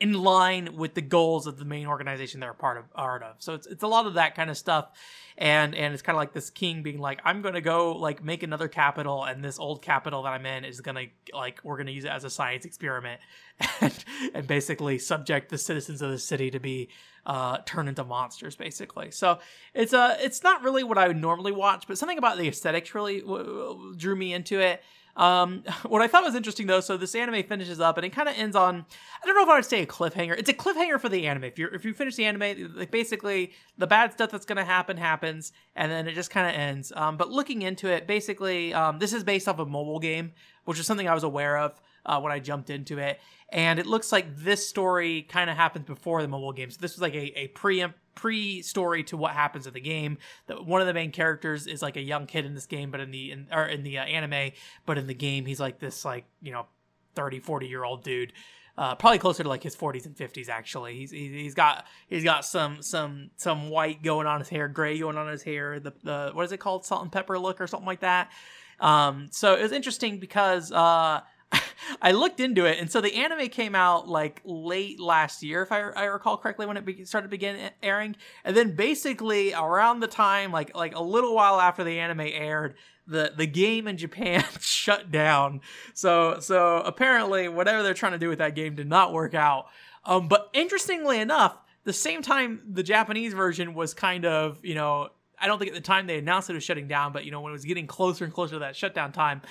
in 0.00 0.12
line 0.12 0.76
with 0.76 0.94
the 0.94 1.02
goals 1.02 1.46
of 1.46 1.58
the 1.58 1.64
main 1.64 1.86
organization 1.86 2.38
they're 2.38 2.52
a 2.52 2.54
part 2.54 2.78
of 2.78 2.92
part 2.92 3.22
of. 3.22 3.36
So 3.38 3.54
it's 3.54 3.66
it's 3.66 3.82
a 3.82 3.88
lot 3.88 4.06
of 4.06 4.14
that 4.14 4.34
kind 4.34 4.50
of 4.50 4.56
stuff. 4.56 4.90
And 5.36 5.74
and 5.74 5.92
it's 5.92 6.02
kind 6.02 6.14
of 6.14 6.20
like 6.20 6.32
this 6.32 6.50
king 6.50 6.82
being 6.82 6.98
like, 6.98 7.20
I'm 7.24 7.42
gonna 7.42 7.60
go 7.60 7.92
like 7.92 8.22
make 8.22 8.42
another 8.42 8.68
capital, 8.68 9.24
and 9.24 9.44
this 9.44 9.58
old 9.58 9.82
capital 9.82 10.22
that 10.22 10.30
I'm 10.30 10.46
in 10.46 10.64
is 10.64 10.80
gonna 10.80 11.06
like 11.32 11.60
we're 11.64 11.76
gonna 11.76 11.90
use 11.90 12.04
it 12.04 12.10
as 12.10 12.24
a 12.24 12.30
science 12.30 12.64
experiment, 12.64 13.20
and 13.80 14.04
and 14.34 14.46
basically 14.46 14.98
subject 14.98 15.48
the 15.48 15.58
citizens 15.58 16.02
of 16.02 16.10
the 16.10 16.18
city 16.18 16.50
to 16.50 16.60
be 16.60 16.88
uh, 17.26 17.58
turned 17.66 17.88
into 17.88 18.04
monsters, 18.04 18.56
basically. 18.56 19.10
So 19.10 19.38
it's 19.74 19.92
a 19.92 20.00
uh, 20.00 20.16
it's 20.20 20.42
not 20.42 20.62
really 20.62 20.84
what 20.84 20.98
I 20.98 21.08
would 21.08 21.20
normally 21.20 21.52
watch, 21.52 21.86
but 21.86 21.98
something 21.98 22.18
about 22.18 22.38
the 22.38 22.48
aesthetics 22.48 22.94
really 22.94 23.20
w- 23.20 23.44
w- 23.44 23.94
drew 23.96 24.16
me 24.16 24.32
into 24.32 24.60
it. 24.60 24.82
Um, 25.18 25.64
what 25.86 26.00
I 26.00 26.06
thought 26.06 26.24
was 26.24 26.34
interesting 26.34 26.66
though, 26.66 26.80
so 26.80 26.96
this 26.96 27.14
anime 27.14 27.42
finishes 27.42 27.80
up 27.80 27.98
and 27.98 28.06
it 28.06 28.10
kind 28.10 28.28
of 28.28 28.36
ends 28.38 28.56
on, 28.56 28.86
I 29.22 29.26
don't 29.26 29.34
know 29.34 29.42
if 29.42 29.48
I 29.48 29.56
would 29.56 29.64
say 29.64 29.82
a 29.82 29.86
cliffhanger. 29.86 30.38
It's 30.38 30.48
a 30.48 30.54
cliffhanger 30.54 30.98
for 30.98 31.10
the 31.10 31.26
anime. 31.26 31.44
If 31.44 31.58
you 31.58 31.68
if 31.72 31.84
you 31.84 31.92
finish 31.92 32.14
the 32.14 32.24
anime, 32.24 32.72
like 32.74 32.90
basically 32.90 33.52
the 33.76 33.86
bad 33.86 34.12
stuff 34.12 34.30
that's 34.30 34.46
gonna 34.46 34.64
happen 34.64 34.96
happens, 34.96 35.52
and 35.76 35.92
then 35.92 36.08
it 36.08 36.14
just 36.14 36.30
kind 36.30 36.48
of 36.48 36.54
ends. 36.54 36.92
Um, 36.94 37.16
but 37.16 37.30
looking 37.30 37.62
into 37.62 37.88
it, 37.88 38.06
basically, 38.06 38.72
um, 38.72 38.98
this 38.98 39.12
is 39.12 39.24
based 39.24 39.48
off 39.48 39.58
a 39.58 39.66
mobile 39.66 39.98
game, 39.98 40.32
which 40.64 40.78
is 40.78 40.86
something 40.86 41.08
I 41.08 41.14
was 41.14 41.24
aware 41.24 41.58
of 41.58 41.78
uh, 42.06 42.20
when 42.20 42.32
I 42.32 42.38
jumped 42.38 42.70
into 42.70 42.98
it, 42.98 43.20
and 43.50 43.78
it 43.78 43.86
looks 43.86 44.12
like 44.12 44.36
this 44.36 44.68
story 44.68 45.22
kind 45.22 45.48
of 45.48 45.56
happens 45.56 45.86
before 45.86 46.20
the 46.22 46.28
mobile 46.28 46.52
game. 46.52 46.70
So 46.70 46.78
this 46.80 46.94
was 46.94 47.02
like 47.02 47.14
a 47.14 47.38
a 47.38 47.46
pre 47.48 47.84
pre-story 48.14 49.04
to 49.04 49.16
what 49.16 49.32
happens 49.32 49.68
in 49.68 49.72
the 49.72 49.80
game. 49.80 50.18
One 50.48 50.80
of 50.80 50.88
the 50.88 50.94
main 50.94 51.12
characters 51.12 51.68
is 51.68 51.82
like 51.82 51.96
a 51.96 52.00
young 52.00 52.26
kid 52.26 52.44
in 52.44 52.54
this 52.54 52.66
game, 52.66 52.90
but 52.90 52.98
in 52.98 53.12
the 53.12 53.30
in, 53.30 53.46
or 53.52 53.64
in 53.64 53.84
the 53.84 53.98
uh, 53.98 54.04
anime, 54.04 54.52
but 54.86 54.98
in 54.98 55.06
the 55.06 55.14
game 55.14 55.46
he's 55.46 55.60
like 55.60 55.78
this 55.78 56.04
like 56.04 56.24
you 56.42 56.52
know 56.52 56.66
30, 57.14 57.40
40 57.40 57.66
year 57.66 57.84
old 57.84 58.02
dude. 58.02 58.32
Uh, 58.76 58.94
probably 58.94 59.18
closer 59.18 59.42
to 59.42 59.48
like 59.48 59.62
his 59.64 59.74
40s 59.74 60.06
and 60.06 60.14
50s 60.14 60.48
actually 60.48 60.94
he's 60.94 61.10
he's 61.10 61.54
got 61.54 61.84
he's 62.06 62.22
got 62.22 62.44
some 62.44 62.80
some 62.80 63.28
some 63.36 63.70
white 63.70 64.04
going 64.04 64.24
on 64.24 64.38
his 64.38 64.48
hair 64.48 64.68
gray 64.68 64.96
going 65.00 65.16
on 65.18 65.26
his 65.26 65.42
hair 65.42 65.80
the, 65.80 65.92
the 66.04 66.30
what 66.32 66.44
is 66.44 66.52
it 66.52 66.58
called 66.58 66.86
salt 66.86 67.02
and 67.02 67.10
pepper 67.10 67.40
look 67.40 67.60
or 67.60 67.66
something 67.66 67.88
like 67.88 67.98
that 67.98 68.30
um 68.78 69.26
so 69.32 69.56
it 69.56 69.62
was 69.62 69.72
interesting 69.72 70.20
because 70.20 70.70
uh 70.70 71.20
I 72.02 72.12
looked 72.12 72.40
into 72.40 72.64
it, 72.64 72.78
and 72.78 72.90
so 72.90 73.00
the 73.00 73.14
anime 73.14 73.48
came 73.48 73.74
out 73.74 74.08
like 74.08 74.40
late 74.44 75.00
last 75.00 75.42
year, 75.42 75.62
if 75.62 75.72
I, 75.72 75.80
I 75.80 76.04
recall 76.04 76.36
correctly, 76.36 76.66
when 76.66 76.76
it 76.76 76.84
be- 76.84 77.04
started 77.04 77.30
begin 77.30 77.70
airing, 77.82 78.16
and 78.44 78.56
then 78.56 78.76
basically 78.76 79.54
around 79.54 80.00
the 80.00 80.06
time, 80.06 80.52
like 80.52 80.76
like 80.76 80.94
a 80.94 81.02
little 81.02 81.34
while 81.34 81.60
after 81.60 81.84
the 81.84 81.98
anime 81.98 82.20
aired, 82.20 82.74
the 83.06 83.32
the 83.36 83.46
game 83.46 83.88
in 83.88 83.96
Japan 83.96 84.44
shut 84.60 85.10
down. 85.10 85.60
So 85.94 86.40
so 86.40 86.78
apparently, 86.78 87.48
whatever 87.48 87.82
they're 87.82 87.94
trying 87.94 88.12
to 88.12 88.18
do 88.18 88.28
with 88.28 88.38
that 88.38 88.54
game 88.54 88.74
did 88.74 88.88
not 88.88 89.12
work 89.12 89.34
out. 89.34 89.66
Um, 90.04 90.28
but 90.28 90.48
interestingly 90.52 91.20
enough, 91.20 91.56
the 91.84 91.92
same 91.92 92.22
time 92.22 92.62
the 92.70 92.82
Japanese 92.82 93.32
version 93.32 93.74
was 93.74 93.94
kind 93.94 94.24
of 94.24 94.58
you 94.62 94.74
know 94.74 95.08
I 95.40 95.46
don't 95.46 95.58
think 95.58 95.70
at 95.70 95.74
the 95.74 95.80
time 95.80 96.06
they 96.06 96.18
announced 96.18 96.50
it 96.50 96.54
was 96.54 96.64
shutting 96.64 96.88
down, 96.88 97.12
but 97.12 97.24
you 97.24 97.30
know 97.30 97.40
when 97.40 97.50
it 97.50 97.52
was 97.52 97.64
getting 97.64 97.86
closer 97.86 98.24
and 98.24 98.32
closer 98.32 98.54
to 98.54 98.58
that 98.60 98.76
shutdown 98.76 99.12
time, 99.12 99.42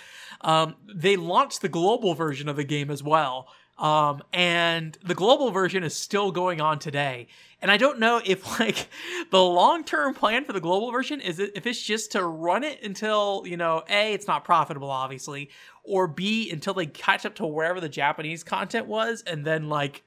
um, 0.41 0.75
they 0.93 1.15
launched 1.15 1.61
the 1.61 1.69
global 1.69 2.13
version 2.13 2.49
of 2.49 2.55
the 2.55 2.63
game 2.63 2.91
as 2.91 3.03
well. 3.03 3.47
Um, 3.77 4.23
and 4.33 4.97
the 5.03 5.13
global 5.13 5.51
version 5.51 5.83
is 5.83 5.93
still 5.93 6.31
going 6.31 6.61
on 6.61 6.79
today. 6.79 7.27
And 7.61 7.69
I 7.69 7.77
don't 7.77 7.99
know 7.99 8.21
if 8.25 8.59
like 8.59 8.87
the 9.31 9.41
long 9.41 9.83
term 9.83 10.13
plan 10.13 10.45
for 10.45 10.53
the 10.53 10.59
global 10.61 10.91
version 10.91 11.21
is 11.21 11.39
if 11.39 11.67
it's 11.67 11.81
just 11.81 12.11
to 12.13 12.23
run 12.25 12.63
it 12.63 12.81
until 12.83 13.43
you 13.45 13.57
know 13.57 13.83
a 13.89 14.13
it's 14.13 14.27
not 14.27 14.43
profitable 14.45 14.89
obviously, 14.89 15.49
or 15.83 16.07
b 16.07 16.49
until 16.51 16.73
they 16.73 16.85
catch 16.85 17.25
up 17.25 17.35
to 17.35 17.45
wherever 17.45 17.79
the 17.79 17.89
Japanese 17.89 18.43
content 18.43 18.87
was, 18.87 19.23
and 19.27 19.45
then 19.45 19.69
like 19.69 20.03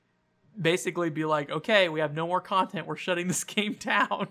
basically 0.60 1.10
be 1.10 1.24
like, 1.24 1.50
okay, 1.50 1.88
we 1.88 2.00
have 2.00 2.14
no 2.14 2.26
more 2.26 2.40
content. 2.40 2.86
We're 2.86 2.96
shutting 2.96 3.28
this 3.28 3.44
game 3.44 3.74
down. 3.74 4.28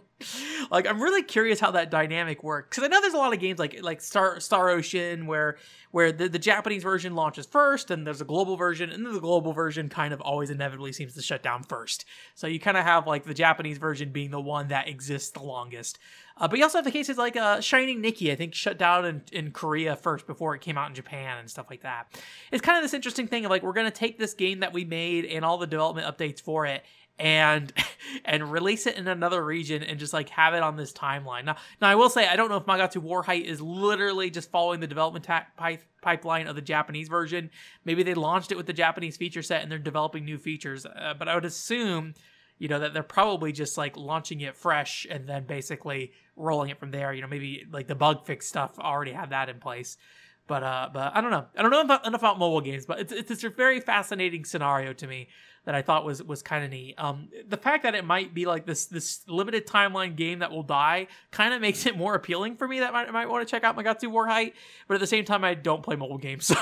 like, 0.69 0.87
I'm 0.87 1.01
really 1.01 1.23
curious 1.23 1.59
how 1.59 1.71
that 1.71 1.89
dynamic 1.89 2.43
works 2.43 2.69
because 2.69 2.83
I 2.83 2.87
know 2.87 3.01
there's 3.01 3.13
a 3.13 3.17
lot 3.17 3.33
of 3.33 3.39
games 3.39 3.59
like 3.59 3.79
like 3.81 4.01
Star 4.01 4.39
Star 4.39 4.69
Ocean 4.69 5.27
where 5.27 5.57
where 5.91 6.11
the, 6.11 6.29
the 6.29 6.39
Japanese 6.39 6.83
version 6.83 7.15
launches 7.15 7.45
first, 7.45 7.89
and 7.89 8.05
there's 8.05 8.21
a 8.21 8.25
global 8.25 8.55
version, 8.55 8.89
and 8.89 9.05
then 9.05 9.13
the 9.13 9.19
global 9.19 9.53
version 9.53 9.89
kind 9.89 10.13
of 10.13 10.21
always 10.21 10.49
inevitably 10.49 10.91
seems 10.91 11.15
to 11.15 11.21
shut 11.21 11.41
down 11.41 11.63
first. 11.63 12.05
So 12.35 12.47
you 12.47 12.59
kind 12.59 12.77
of 12.77 12.83
have 12.83 13.07
like 13.07 13.23
the 13.23 13.33
Japanese 13.33 13.77
version 13.77 14.11
being 14.11 14.29
the 14.29 14.41
one 14.41 14.67
that 14.67 14.87
exists 14.87 15.31
the 15.31 15.43
longest. 15.43 15.97
Uh, 16.39 16.47
but 16.47 16.57
you 16.57 16.63
also 16.63 16.77
have 16.77 16.85
the 16.85 16.91
cases 16.91 17.17
like 17.17 17.35
uh, 17.35 17.59
Shining 17.61 18.01
Nikki, 18.01 18.31
I 18.31 18.35
think, 18.35 18.53
shut 18.53 18.77
down 18.77 19.05
in, 19.05 19.21
in 19.31 19.51
Korea 19.51 19.95
first 19.95 20.25
before 20.25 20.55
it 20.55 20.61
came 20.61 20.77
out 20.77 20.89
in 20.89 20.95
Japan 20.95 21.37
and 21.37 21.49
stuff 21.49 21.67
like 21.69 21.81
that. 21.81 22.19
It's 22.51 22.61
kind 22.61 22.77
of 22.77 22.83
this 22.83 22.93
interesting 22.93 23.27
thing 23.27 23.45
of 23.45 23.51
like, 23.51 23.63
we're 23.63 23.73
going 23.73 23.91
to 23.91 23.91
take 23.91 24.17
this 24.17 24.33
game 24.33 24.61
that 24.61 24.73
we 24.73 24.85
made 24.85 25.25
and 25.25 25.43
all 25.43 25.57
the 25.57 25.67
development 25.67 26.07
updates 26.07 26.41
for 26.41 26.65
it 26.65 26.83
and 27.19 27.73
and 28.25 28.51
release 28.51 28.87
it 28.87 28.95
in 28.95 29.07
another 29.07 29.43
region 29.43 29.83
and 29.83 29.99
just 29.99 30.13
like 30.13 30.29
have 30.29 30.53
it 30.53 30.63
on 30.63 30.77
this 30.77 30.93
timeline. 30.93 31.45
Now, 31.45 31.57
now 31.81 31.89
I 31.89 31.95
will 31.95 32.09
say 32.09 32.27
I 32.27 32.35
don't 32.35 32.49
know 32.49 32.57
if 32.57 32.65
Magatsu 32.65 33.03
Wahrheit 33.03 33.43
is 33.43 33.61
literally 33.61 34.29
just 34.29 34.49
following 34.49 34.79
the 34.79 34.87
development 34.87 35.25
ta- 35.25 35.47
pipe, 35.57 35.83
pipeline 36.01 36.47
of 36.47 36.55
the 36.55 36.61
Japanese 36.61 37.09
version. 37.09 37.49
Maybe 37.85 38.03
they 38.03 38.13
launched 38.13 38.51
it 38.51 38.57
with 38.57 38.65
the 38.65 38.73
Japanese 38.73 39.17
feature 39.17 39.43
set 39.43 39.61
and 39.61 39.71
they're 39.71 39.77
developing 39.77 40.25
new 40.25 40.37
features. 40.37 40.85
Uh, 40.85 41.13
but 41.17 41.27
I 41.27 41.35
would 41.35 41.45
assume, 41.45 42.13
you 42.59 42.67
know, 42.67 42.79
that 42.79 42.93
they're 42.93 43.03
probably 43.03 43.51
just 43.51 43.77
like 43.77 43.97
launching 43.97 44.41
it 44.41 44.55
fresh 44.55 45.07
and 45.09 45.27
then 45.27 45.45
basically 45.45 46.11
rolling 46.35 46.69
it 46.69 46.77
from 46.77 46.91
there. 46.91 47.13
You 47.13 47.21
know, 47.21 47.27
maybe 47.27 47.65
like 47.71 47.87
the 47.87 47.95
bug 47.95 48.25
fix 48.25 48.45
stuff 48.47 48.77
already 48.77 49.13
have 49.13 49.31
that 49.31 49.49
in 49.49 49.59
place. 49.59 49.97
But 50.45 50.63
uh, 50.63 50.89
but 50.91 51.15
I 51.15 51.21
don't 51.21 51.31
know. 51.31 51.45
I 51.55 51.61
don't 51.61 51.71
know 51.71 51.81
enough 51.81 52.21
about 52.21 52.39
mobile 52.39 52.61
games, 52.61 52.85
but 52.85 52.99
it's 52.99 53.13
it's 53.13 53.43
a 53.43 53.49
very 53.49 53.79
fascinating 53.79 54.45
scenario 54.45 54.93
to 54.93 55.07
me 55.07 55.29
that 55.65 55.75
I 55.75 55.83
thought 55.83 56.03
was 56.03 56.23
was 56.23 56.41
kind 56.41 56.65
of 56.65 56.71
neat. 56.71 56.95
Um, 56.97 57.29
the 57.47 57.55
fact 57.55 57.83
that 57.83 57.93
it 57.93 58.03
might 58.03 58.33
be 58.33 58.47
like 58.47 58.65
this 58.65 58.87
this 58.87 59.21
limited 59.27 59.67
timeline 59.67 60.15
game 60.15 60.39
that 60.39 60.49
will 60.49 60.63
die 60.63 61.07
kind 61.29 61.53
of 61.53 61.61
makes 61.61 61.85
it 61.85 61.95
more 61.95 62.15
appealing 62.15 62.55
for 62.55 62.67
me. 62.67 62.79
That 62.79 62.93
might 62.93 63.11
might 63.13 63.29
want 63.29 63.47
to 63.47 63.51
check 63.51 63.63
out 63.63 63.77
Magatsu 63.77 64.11
Wahrheit, 64.11 64.53
but 64.87 64.95
at 64.95 64.99
the 64.99 65.07
same 65.07 65.23
time, 65.23 65.43
I 65.43 65.53
don't 65.53 65.83
play 65.83 65.95
mobile 65.95 66.17
games, 66.17 66.45
so 66.47 66.55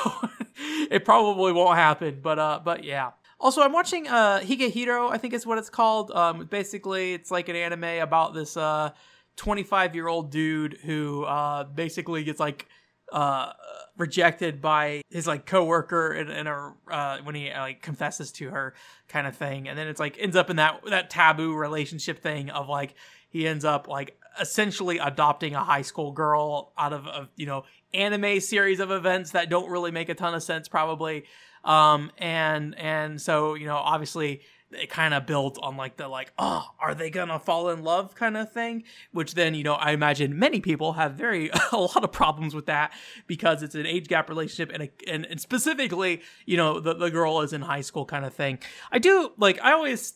it 0.92 1.06
probably 1.06 1.54
won't 1.54 1.78
happen. 1.78 2.20
But 2.22 2.40
uh, 2.40 2.60
but 2.64 2.84
yeah. 2.84 3.12
Also, 3.40 3.62
I'm 3.62 3.74
watching 3.74 4.08
uh 4.08 4.40
Higehiro, 4.40 5.12
I 5.12 5.18
think 5.18 5.34
is 5.34 5.46
what 5.46 5.58
it's 5.58 5.70
called. 5.70 6.12
Um, 6.12 6.46
basically, 6.46 7.14
it's 7.14 7.32
like 7.32 7.50
an 7.50 7.56
anime 7.56 8.02
about 8.02 8.34
this 8.34 8.58
uh 8.58 8.92
25 9.36 9.94
year 9.94 10.08
old 10.08 10.32
dude 10.32 10.78
who 10.84 11.24
uh 11.24 11.64
basically 11.64 12.24
gets 12.24 12.40
like 12.40 12.68
uh 13.12 13.54
rejected 13.98 14.62
by 14.62 15.02
his 15.10 15.28
like 15.28 15.46
coworker 15.46 16.14
in, 16.14 16.30
in 16.30 16.48
a 16.48 16.74
uh, 16.90 17.18
when 17.24 17.36
he 17.36 17.52
like 17.52 17.82
confesses 17.82 18.32
to 18.32 18.50
her 18.50 18.74
kind 19.08 19.28
of 19.28 19.36
thing, 19.36 19.68
and 19.68 19.78
then 19.78 19.88
it's 19.88 20.00
like 20.00 20.18
ends 20.20 20.36
up 20.36 20.50
in 20.50 20.56
that 20.58 20.82
that 20.90 21.10
taboo 21.10 21.54
relationship 21.54 22.20
thing 22.20 22.50
of 22.50 22.70
like 22.70 22.96
he 23.30 23.48
ends 23.48 23.66
up 23.66 23.88
like 23.88 24.18
essentially 24.40 25.00
adopting 25.00 25.56
a 25.56 25.64
high 25.64 25.82
school 25.82 26.12
girl 26.12 26.72
out 26.78 26.94
of 26.94 27.06
a 27.08 27.30
you 27.36 27.46
know 27.46 27.64
anime 27.94 28.40
series 28.40 28.80
of 28.80 28.92
events 28.92 29.32
that 29.32 29.50
don't 29.50 29.70
really 29.70 29.92
make 29.92 30.10
a 30.10 30.16
ton 30.16 30.34
of 30.34 30.44
sense 30.44 30.68
probably 30.68 31.26
um 31.64 32.12
and 32.18 32.78
and 32.78 33.22
so 33.22 33.54
you 33.54 33.66
know 33.66 33.76
obviously 33.76 34.42
it 34.72 34.90
kind 34.90 35.14
of 35.14 35.26
built 35.26 35.58
on 35.62 35.78
like 35.78 35.96
the 35.98 36.08
like 36.08 36.32
oh 36.38 36.66
are 36.80 36.94
they 36.94 37.10
gonna 37.10 37.40
fall 37.40 37.70
in 37.70 37.84
love? 37.84 38.16
kind 38.16 38.36
of 38.36 38.52
thing 38.52 38.84
which 39.12 39.34
then 39.34 39.54
you 39.54 39.64
know 39.64 39.76
i 39.76 39.92
imagine 39.92 40.38
many 40.38 40.60
people 40.60 40.94
have 40.94 41.14
very 41.14 41.50
a 41.72 41.78
lot 41.78 42.04
of 42.04 42.12
problems 42.12 42.54
with 42.54 42.66
that 42.66 42.92
because 43.28 43.64
it's 43.64 43.76
an 43.76 43.86
age 43.86 44.08
gap 44.08 44.30
relationship 44.30 44.74
and, 44.74 44.84
a, 44.84 45.12
and, 45.12 45.26
and 45.26 45.40
specifically 45.40 46.22
you 46.46 46.58
know 46.58 46.80
the, 46.80 46.94
the 46.94 47.10
girl 47.10 47.42
is 47.42 47.54
in 47.54 47.62
high 47.62 47.82
school 47.82 48.06
kind 48.06 48.26
of 48.26 48.34
thing. 48.34 48.60
I 48.92 49.00
do 49.00 49.32
like 49.38 49.60
i 49.62 49.72
always 49.72 50.14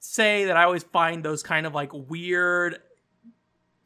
say 0.00 0.46
that 0.46 0.56
i 0.56 0.64
always 0.64 0.82
find 0.82 1.24
those 1.24 1.42
kind 1.42 1.66
of 1.66 1.74
like 1.74 1.90
weird 1.92 2.78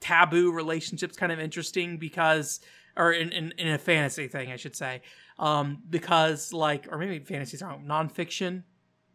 taboo 0.01 0.53
relationships 0.53 1.17
kind 1.17 1.33
of 1.33 1.39
interesting 1.39 1.97
because 1.97 2.61
or 2.97 3.13
in, 3.13 3.31
in, 3.31 3.53
in 3.59 3.69
a 3.69 3.79
fantasy 3.79 4.27
thing 4.29 4.51
i 4.51 4.57
should 4.57 4.75
say 4.75 5.03
um 5.39 5.83
because 5.89 6.53
like 6.53 6.87
or 6.91 6.99
maybe 6.99 7.19
fantasies 7.21 7.63
aren't 7.63 7.87
nonfiction 7.87 8.63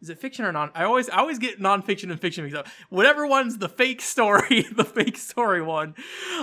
is 0.04 0.10
it 0.10 0.20
fiction 0.20 0.44
or 0.44 0.52
non? 0.52 0.70
I 0.74 0.84
always 0.84 1.08
I 1.08 1.16
always 1.16 1.38
get 1.38 1.60
nonfiction 1.60 2.10
and 2.10 2.20
fiction 2.20 2.44
mixed 2.44 2.58
up. 2.58 2.68
Whatever 2.90 3.26
one's 3.26 3.56
the 3.56 3.70
fake 3.70 4.02
story, 4.02 4.66
the 4.76 4.84
fake 4.84 5.16
story 5.16 5.62
one. 5.62 5.94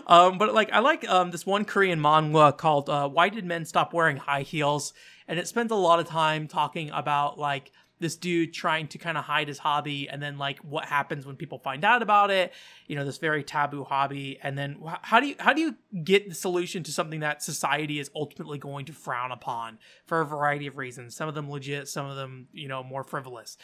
Um, 0.08 0.40
but 0.40 0.56
like 0.56 0.72
I 0.72 0.80
like 0.80 1.08
um 1.08 1.30
this 1.30 1.46
one 1.46 1.66
Korean 1.66 2.02
manga 2.02 2.54
called 2.54 2.90
uh, 2.90 3.08
"Why 3.08 3.30
Did 3.30 3.46
Men 3.46 3.66
Stop 3.66 3.94
Wearing 3.94 4.18
High 4.18 4.42
Heels," 4.42 4.94
and 5.28 5.38
it 5.38 5.48
spends 5.48 5.72
a 5.72 5.76
lot 5.76 6.00
of 6.00 6.08
time 6.08 6.48
talking 6.48 6.90
about 6.90 7.38
like 7.38 7.72
this 8.02 8.18
dude 8.18 8.54
trying 8.54 8.88
to 8.90 8.98
kind 8.98 9.18
of 9.18 9.24
hide 9.24 9.48
his 9.48 9.60
hobby 9.60 10.10
and 10.10 10.22
then 10.22 10.38
like 10.38 10.60
what 10.60 10.86
happens 10.86 11.26
when 11.26 11.36
people 11.38 11.60
find 11.60 11.86
out 11.86 12.02
about 12.02 12.32
it? 12.32 12.52
You 12.88 12.96
know 12.96 13.06
this 13.06 13.20
very 13.20 13.44
taboo 13.44 13.84
hobby. 13.84 14.40
And 14.44 14.58
then 14.58 14.78
how 15.02 15.20
do 15.20 15.28
you 15.28 15.36
how 15.40 15.54
do 15.54 15.62
you 15.62 15.76
get 16.04 16.28
the 16.28 16.36
solution 16.36 16.84
to 16.84 16.92
something 16.92 17.22
that 17.22 17.42
society 17.42 18.00
is 18.00 18.12
ultimately 18.16 18.58
going 18.58 18.86
to 18.86 18.94
frown 18.94 19.32
upon 19.32 19.80
for 20.06 20.20
a 20.20 20.26
variety 20.26 20.68
of 20.68 20.78
reasons? 20.78 21.16
Some 21.16 21.30
of 21.30 21.36
them 21.36 21.50
legit 21.50 21.88
some 21.88 22.08
of 22.08 22.18
them 22.18 22.48
you 22.52 22.68
know 22.68 22.84
more 22.84 23.04
frivolous. 23.04 23.58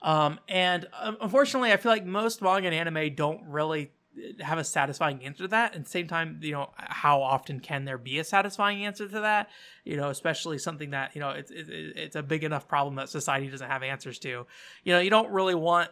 Um, 0.00 0.40
and 0.48 0.88
uh, 0.92 1.12
unfortunately 1.20 1.70
i 1.70 1.76
feel 1.76 1.92
like 1.92 2.04
most 2.04 2.42
manga 2.42 2.66
and 2.66 2.74
anime 2.74 3.14
don't 3.14 3.40
really 3.44 3.92
have 4.40 4.58
a 4.58 4.64
satisfying 4.64 5.24
answer 5.24 5.44
to 5.44 5.48
that. 5.48 5.74
At 5.74 5.84
the 5.84 5.90
same 5.90 6.06
time, 6.06 6.38
you 6.42 6.52
know, 6.52 6.70
how 6.76 7.22
often 7.22 7.60
can 7.60 7.84
there 7.84 7.98
be 7.98 8.18
a 8.18 8.24
satisfying 8.24 8.84
answer 8.84 9.08
to 9.08 9.20
that? 9.20 9.48
You 9.84 9.96
know, 9.96 10.10
especially 10.10 10.58
something 10.58 10.90
that 10.90 11.14
you 11.14 11.20
know 11.20 11.30
it's 11.30 11.50
it's, 11.50 11.70
it's 11.70 12.16
a 12.16 12.22
big 12.22 12.44
enough 12.44 12.68
problem 12.68 12.96
that 12.96 13.08
society 13.08 13.48
doesn't 13.48 13.68
have 13.68 13.82
answers 13.82 14.18
to. 14.20 14.46
You 14.84 14.92
know, 14.92 15.00
you 15.00 15.10
don't 15.10 15.30
really 15.30 15.54
want 15.54 15.90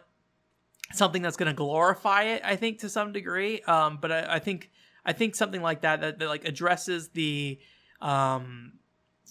something 0.93 1.21
that's 1.21 1.37
going 1.37 1.51
to 1.51 1.55
glorify 1.55 2.23
it. 2.23 2.41
I 2.43 2.55
think 2.55 2.79
to 2.79 2.89
some 2.89 3.11
degree, 3.11 3.61
um, 3.61 3.97
but 4.01 4.11
I, 4.11 4.35
I 4.35 4.39
think 4.39 4.69
I 5.05 5.13
think 5.13 5.35
something 5.35 5.61
like 5.61 5.81
that, 5.81 6.01
that 6.01 6.19
that 6.19 6.27
like 6.27 6.45
addresses 6.45 7.09
the 7.09 7.59
um 8.01 8.73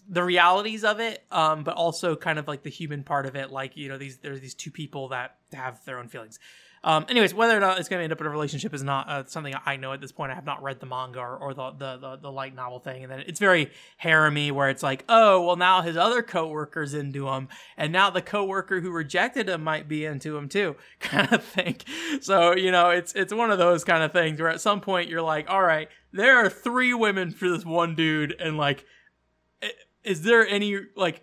the 0.09 0.23
realities 0.23 0.83
of 0.83 0.99
it 0.99 1.25
um 1.31 1.63
but 1.63 1.75
also 1.75 2.17
kind 2.17 2.39
of 2.39 2.49
like 2.49 2.63
the 2.63 2.71
human 2.71 3.03
part 3.03 3.27
of 3.27 3.37
it 3.37 3.51
like 3.51 3.77
you 3.77 3.89
know 3.89 3.99
these 3.99 4.19
there's 4.19 4.41
these 4.41 4.55
two 4.55 4.71
people 4.71 5.09
that 5.09 5.37
have 5.53 5.85
their 5.85 5.99
own 5.99 6.09
feelings 6.09 6.39
um, 6.83 7.05
anyways, 7.11 7.35
whether 7.35 7.55
or 7.55 7.61
not 7.61 7.79
it's 7.79 7.91
going 7.91 8.01
to 8.01 8.05
end 8.05 8.13
up 8.13 8.21
in 8.21 8.27
a 8.27 8.31
relationship 8.31 8.73
is 8.73 8.83
not 8.83 9.09
uh, 9.09 9.25
something 9.27 9.55
I 9.67 9.77
know 9.77 9.93
at 9.93 10.01
this 10.01 10.13
point. 10.13 10.33
I 10.33 10.35
have 10.35 10.47
not 10.47 10.63
read 10.63 10.81
the 10.81 10.87
manga 10.87 11.19
or, 11.19 11.37
or 11.37 11.53
the, 11.53 11.73
the, 11.73 11.97
the 11.99 12.17
the 12.23 12.33
light 12.33 12.55
novel 12.55 12.79
thing, 12.79 13.03
and 13.03 13.13
then 13.13 13.23
it's 13.27 13.39
very 13.39 13.71
haremy, 14.03 14.51
where 14.51 14.71
it's 14.71 14.83
like, 14.83 15.05
oh, 15.09 15.43
well, 15.43 15.57
now 15.57 15.83
his 15.83 15.99
other 15.99 16.23
coworker's 16.23 16.95
into 16.95 17.29
him, 17.29 17.49
and 17.77 17.93
now 17.93 18.09
the 18.09 18.23
coworker 18.23 18.81
who 18.81 18.91
rejected 18.91 19.51
him 19.51 19.63
might 19.63 19.89
be 19.89 20.07
into 20.07 20.39
him 20.39 20.49
too, 20.49 20.75
kind 21.01 21.31
of 21.31 21.45
thing. 21.45 21.77
So 22.23 22.57
you 22.57 22.73
know, 22.73 22.89
it's 22.89 23.13
it's 23.15 23.35
one 23.35 23.51
of 23.51 23.59
those 23.59 23.85
kind 23.85 24.03
of 24.03 24.13
things 24.13 24.41
where 24.41 24.49
at 24.49 24.63
some 24.63 24.81
point 24.81 25.11
you're 25.11 25.23
like, 25.23 25.51
all 25.51 25.63
right, 25.63 25.89
there 26.13 26.39
are 26.39 26.49
three 26.49 26.95
women 26.95 27.31
for 27.31 27.51
this 27.51 27.65
one 27.65 27.95
dude, 27.95 28.35
and 28.41 28.57
like, 28.57 28.87
is 30.03 30.23
there 30.23 30.47
any 30.47 30.79
like 30.97 31.23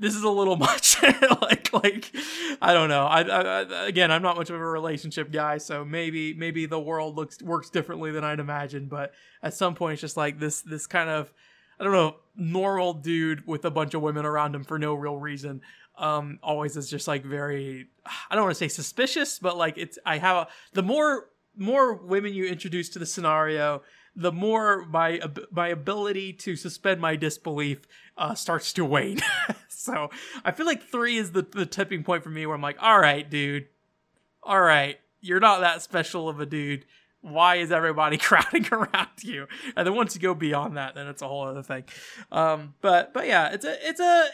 this 0.00 0.16
is 0.16 0.22
a 0.22 0.30
little 0.30 0.56
much 0.68 1.00
like 1.42 1.72
like 1.72 2.12
i 2.62 2.72
don't 2.72 2.88
know 2.88 3.06
I, 3.06 3.22
I, 3.22 3.86
again 3.86 4.10
i'm 4.10 4.22
not 4.22 4.36
much 4.36 4.50
of 4.50 4.56
a 4.56 4.58
relationship 4.58 5.30
guy 5.30 5.58
so 5.58 5.84
maybe 5.84 6.34
maybe 6.34 6.66
the 6.66 6.80
world 6.80 7.16
looks 7.16 7.40
works 7.42 7.70
differently 7.70 8.10
than 8.10 8.24
i'd 8.24 8.40
imagine 8.40 8.86
but 8.86 9.12
at 9.42 9.54
some 9.54 9.74
point 9.74 9.94
it's 9.94 10.00
just 10.00 10.16
like 10.16 10.38
this 10.38 10.60
this 10.62 10.86
kind 10.86 11.10
of 11.10 11.32
i 11.78 11.84
don't 11.84 11.92
know 11.92 12.16
normal 12.36 12.94
dude 12.94 13.46
with 13.46 13.64
a 13.64 13.70
bunch 13.70 13.94
of 13.94 14.02
women 14.02 14.24
around 14.24 14.54
him 14.54 14.64
for 14.64 14.78
no 14.78 14.94
real 14.94 15.16
reason 15.16 15.60
um 15.98 16.38
always 16.42 16.76
is 16.76 16.88
just 16.88 17.08
like 17.08 17.24
very 17.24 17.86
i 18.30 18.34
don't 18.34 18.44
want 18.44 18.54
to 18.54 18.58
say 18.58 18.68
suspicious 18.68 19.38
but 19.38 19.56
like 19.56 19.76
it's 19.76 19.98
i 20.06 20.18
have 20.18 20.36
a, 20.36 20.48
the 20.72 20.82
more 20.82 21.26
more 21.56 21.94
women 21.94 22.32
you 22.32 22.46
introduce 22.46 22.88
to 22.88 22.98
the 22.98 23.06
scenario 23.06 23.82
the 24.16 24.32
more 24.32 24.84
my 24.86 25.20
my 25.50 25.68
ability 25.68 26.32
to 26.32 26.56
suspend 26.56 27.00
my 27.00 27.16
disbelief 27.16 27.86
uh, 28.16 28.34
starts 28.34 28.72
to 28.74 28.84
wane. 28.84 29.20
so 29.84 30.10
I 30.44 30.52
feel 30.52 30.66
like 30.66 30.82
three 30.82 31.16
is 31.16 31.32
the, 31.32 31.42
the 31.42 31.66
tipping 31.66 32.04
point 32.04 32.22
for 32.22 32.28
me 32.28 32.46
where 32.46 32.54
I'm 32.54 32.62
like, 32.62 32.76
all 32.80 32.98
right, 32.98 33.28
dude, 33.28 33.66
all 34.42 34.60
right, 34.60 34.98
you're 35.20 35.40
not 35.40 35.60
that 35.60 35.82
special 35.82 36.28
of 36.28 36.38
a 36.38 36.46
dude. 36.46 36.84
Why 37.22 37.56
is 37.56 37.72
everybody 37.72 38.18
crowding 38.18 38.66
around 38.70 39.22
you? 39.22 39.46
And 39.76 39.86
then 39.86 39.94
once 39.94 40.14
you 40.14 40.20
go 40.20 40.34
beyond 40.34 40.76
that, 40.76 40.94
then 40.94 41.06
it's 41.06 41.22
a 41.22 41.28
whole 41.28 41.42
other 41.46 41.62
thing. 41.62 41.84
Um, 42.30 42.74
but 42.80 43.12
but 43.14 43.26
yeah, 43.26 43.52
it's 43.52 43.64
a 43.64 43.88
it's 43.88 44.00
a 44.00 44.28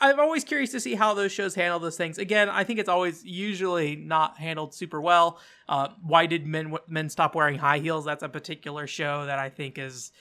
I'm 0.00 0.18
always 0.20 0.44
curious 0.44 0.70
to 0.72 0.80
see 0.80 0.94
how 0.94 1.14
those 1.14 1.32
shows 1.32 1.54
handle 1.54 1.78
those 1.78 1.96
things. 1.96 2.18
Again, 2.18 2.48
I 2.48 2.64
think 2.64 2.78
it's 2.78 2.88
always 2.88 3.24
usually 3.24 3.96
not 3.96 4.38
handled 4.38 4.74
super 4.74 5.00
well. 5.00 5.38
Uh, 5.68 5.88
why 6.02 6.26
did 6.26 6.46
men 6.46 6.74
men 6.88 7.08
stop 7.08 7.34
wearing 7.34 7.58
high 7.58 7.78
heels? 7.78 8.04
That's 8.04 8.22
a 8.22 8.28
particular 8.28 8.86
show 8.86 9.26
that 9.26 9.38
I 9.38 9.50
think 9.50 9.78
is, 9.78 10.12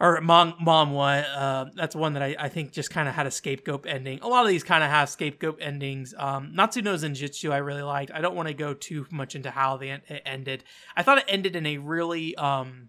or 0.00 0.20
mom 0.20 0.54
mom 0.60 0.92
one. 0.92 1.24
Uh, 1.24 1.70
that's 1.74 1.94
one 1.94 2.14
that 2.14 2.22
I, 2.22 2.36
I 2.38 2.48
think 2.48 2.72
just 2.72 2.90
kind 2.90 3.08
of 3.08 3.14
had 3.14 3.26
a 3.26 3.30
scapegoat 3.30 3.86
ending. 3.86 4.20
A 4.22 4.28
lot 4.28 4.42
of 4.42 4.48
these 4.48 4.64
kind 4.64 4.82
of 4.82 4.90
have 4.90 5.08
scapegoat 5.08 5.58
endings. 5.60 6.14
Um, 6.16 6.52
Natsu 6.54 6.82
no 6.82 6.94
Zenjitsu 6.94 7.52
I 7.52 7.58
really 7.58 7.82
liked. 7.82 8.10
I 8.12 8.20
don't 8.20 8.34
want 8.34 8.48
to 8.48 8.54
go 8.54 8.74
too 8.74 9.06
much 9.10 9.34
into 9.34 9.50
how 9.50 9.76
the 9.76 9.90
it 9.90 10.22
ended. 10.24 10.64
I 10.96 11.02
thought 11.02 11.18
it 11.18 11.24
ended 11.28 11.56
in 11.56 11.66
a 11.66 11.78
really 11.78 12.34
um, 12.36 12.88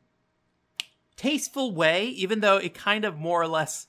tasteful 1.15 1.73
way, 1.73 2.07
even 2.07 2.39
though 2.39 2.57
it 2.57 2.73
kind 2.73 3.05
of 3.05 3.17
more 3.17 3.41
or 3.41 3.47
less 3.47 3.87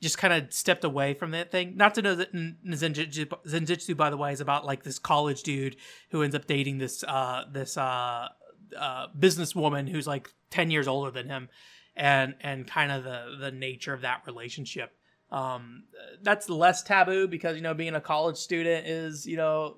just 0.00 0.16
kind 0.16 0.32
of 0.32 0.52
stepped 0.52 0.84
away 0.84 1.14
from 1.14 1.32
that 1.32 1.50
thing. 1.50 1.76
Not 1.76 1.94
to 1.94 2.02
know 2.02 2.14
that 2.14 2.32
Zenjitsu, 2.32 3.96
by 3.96 4.10
the 4.10 4.16
way, 4.16 4.32
is 4.32 4.40
about 4.40 4.64
like 4.64 4.82
this 4.82 4.98
college 4.98 5.42
dude 5.42 5.76
who 6.10 6.22
ends 6.22 6.34
up 6.34 6.46
dating 6.46 6.78
this 6.78 7.04
uh, 7.04 7.44
this 7.52 7.76
uh, 7.76 8.28
uh, 8.78 9.06
businesswoman 9.18 9.88
who's 9.88 10.06
like 10.06 10.30
ten 10.50 10.70
years 10.70 10.88
older 10.88 11.10
than 11.10 11.28
him, 11.28 11.48
and 11.96 12.34
and 12.40 12.66
kind 12.66 12.92
of 12.92 13.04
the 13.04 13.36
the 13.40 13.50
nature 13.50 13.92
of 13.92 14.02
that 14.02 14.22
relationship. 14.26 14.92
Um, 15.30 15.84
that's 16.22 16.48
less 16.48 16.82
taboo 16.82 17.28
because 17.28 17.56
you 17.56 17.62
know 17.62 17.74
being 17.74 17.94
a 17.94 18.00
college 18.00 18.36
student 18.36 18.86
is 18.86 19.26
you 19.26 19.36
know 19.36 19.76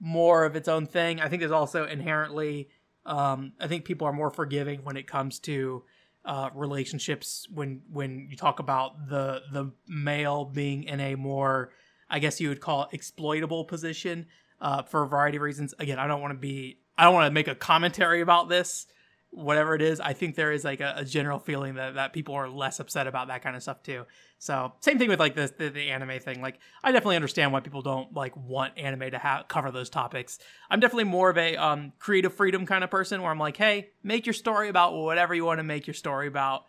more 0.00 0.44
of 0.44 0.56
its 0.56 0.68
own 0.68 0.86
thing. 0.86 1.20
I 1.20 1.28
think 1.28 1.40
there's 1.40 1.52
also 1.52 1.84
inherently, 1.86 2.68
um, 3.04 3.52
I 3.58 3.66
think 3.66 3.84
people 3.84 4.06
are 4.06 4.12
more 4.12 4.30
forgiving 4.30 4.84
when 4.84 4.96
it 4.96 5.06
comes 5.06 5.38
to 5.40 5.84
uh, 6.24 6.50
relationships 6.54 7.46
when 7.52 7.82
when 7.90 8.28
you 8.30 8.36
talk 8.36 8.58
about 8.58 9.08
the 9.08 9.42
the 9.52 9.72
male 9.86 10.44
being 10.44 10.84
in 10.84 11.00
a 11.00 11.14
more 11.14 11.72
I 12.10 12.18
guess 12.18 12.40
you 12.40 12.48
would 12.48 12.60
call 12.60 12.82
it 12.82 12.88
exploitable 12.92 13.64
position 13.64 14.26
uh, 14.60 14.82
for 14.82 15.02
a 15.02 15.08
variety 15.08 15.36
of 15.36 15.42
reasons. 15.42 15.74
Again, 15.78 15.98
I 15.98 16.06
don't 16.06 16.20
want 16.20 16.32
to 16.32 16.38
be 16.38 16.78
I 16.96 17.04
don't 17.04 17.14
want 17.14 17.26
to 17.26 17.34
make 17.34 17.48
a 17.48 17.54
commentary 17.54 18.20
about 18.20 18.48
this 18.48 18.86
whatever 19.30 19.74
it 19.74 19.82
is, 19.82 20.00
I 20.00 20.14
think 20.14 20.34
there 20.34 20.52
is 20.52 20.64
like 20.64 20.80
a, 20.80 20.94
a, 20.98 21.04
general 21.04 21.38
feeling 21.38 21.74
that, 21.74 21.94
that 21.94 22.12
people 22.12 22.34
are 22.34 22.48
less 22.48 22.80
upset 22.80 23.06
about 23.06 23.28
that 23.28 23.42
kind 23.42 23.54
of 23.54 23.62
stuff 23.62 23.82
too. 23.82 24.04
So 24.38 24.72
same 24.80 24.98
thing 24.98 25.08
with 25.08 25.20
like 25.20 25.34
the, 25.34 25.52
the, 25.58 25.68
the 25.68 25.90
anime 25.90 26.18
thing. 26.20 26.40
Like 26.40 26.58
I 26.82 26.92
definitely 26.92 27.16
understand 27.16 27.52
why 27.52 27.60
people 27.60 27.82
don't 27.82 28.14
like 28.14 28.36
want 28.36 28.78
anime 28.78 29.10
to 29.10 29.18
have 29.18 29.46
cover 29.48 29.70
those 29.70 29.90
topics. 29.90 30.38
I'm 30.70 30.80
definitely 30.80 31.04
more 31.04 31.28
of 31.28 31.36
a 31.36 31.56
um, 31.56 31.92
creative 31.98 32.34
freedom 32.34 32.64
kind 32.64 32.82
of 32.82 32.90
person 32.90 33.20
where 33.20 33.30
I'm 33.30 33.38
like, 33.38 33.56
hey, 33.56 33.90
make 34.02 34.24
your 34.26 34.32
story 34.32 34.68
about 34.70 34.94
whatever 34.94 35.34
you 35.34 35.44
want 35.44 35.58
to 35.58 35.64
make 35.64 35.86
your 35.86 35.94
story 35.94 36.26
about, 36.26 36.64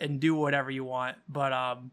and 0.00 0.20
do 0.20 0.34
whatever 0.34 0.70
you 0.70 0.84
want. 0.84 1.18
But 1.28 1.52
um, 1.52 1.90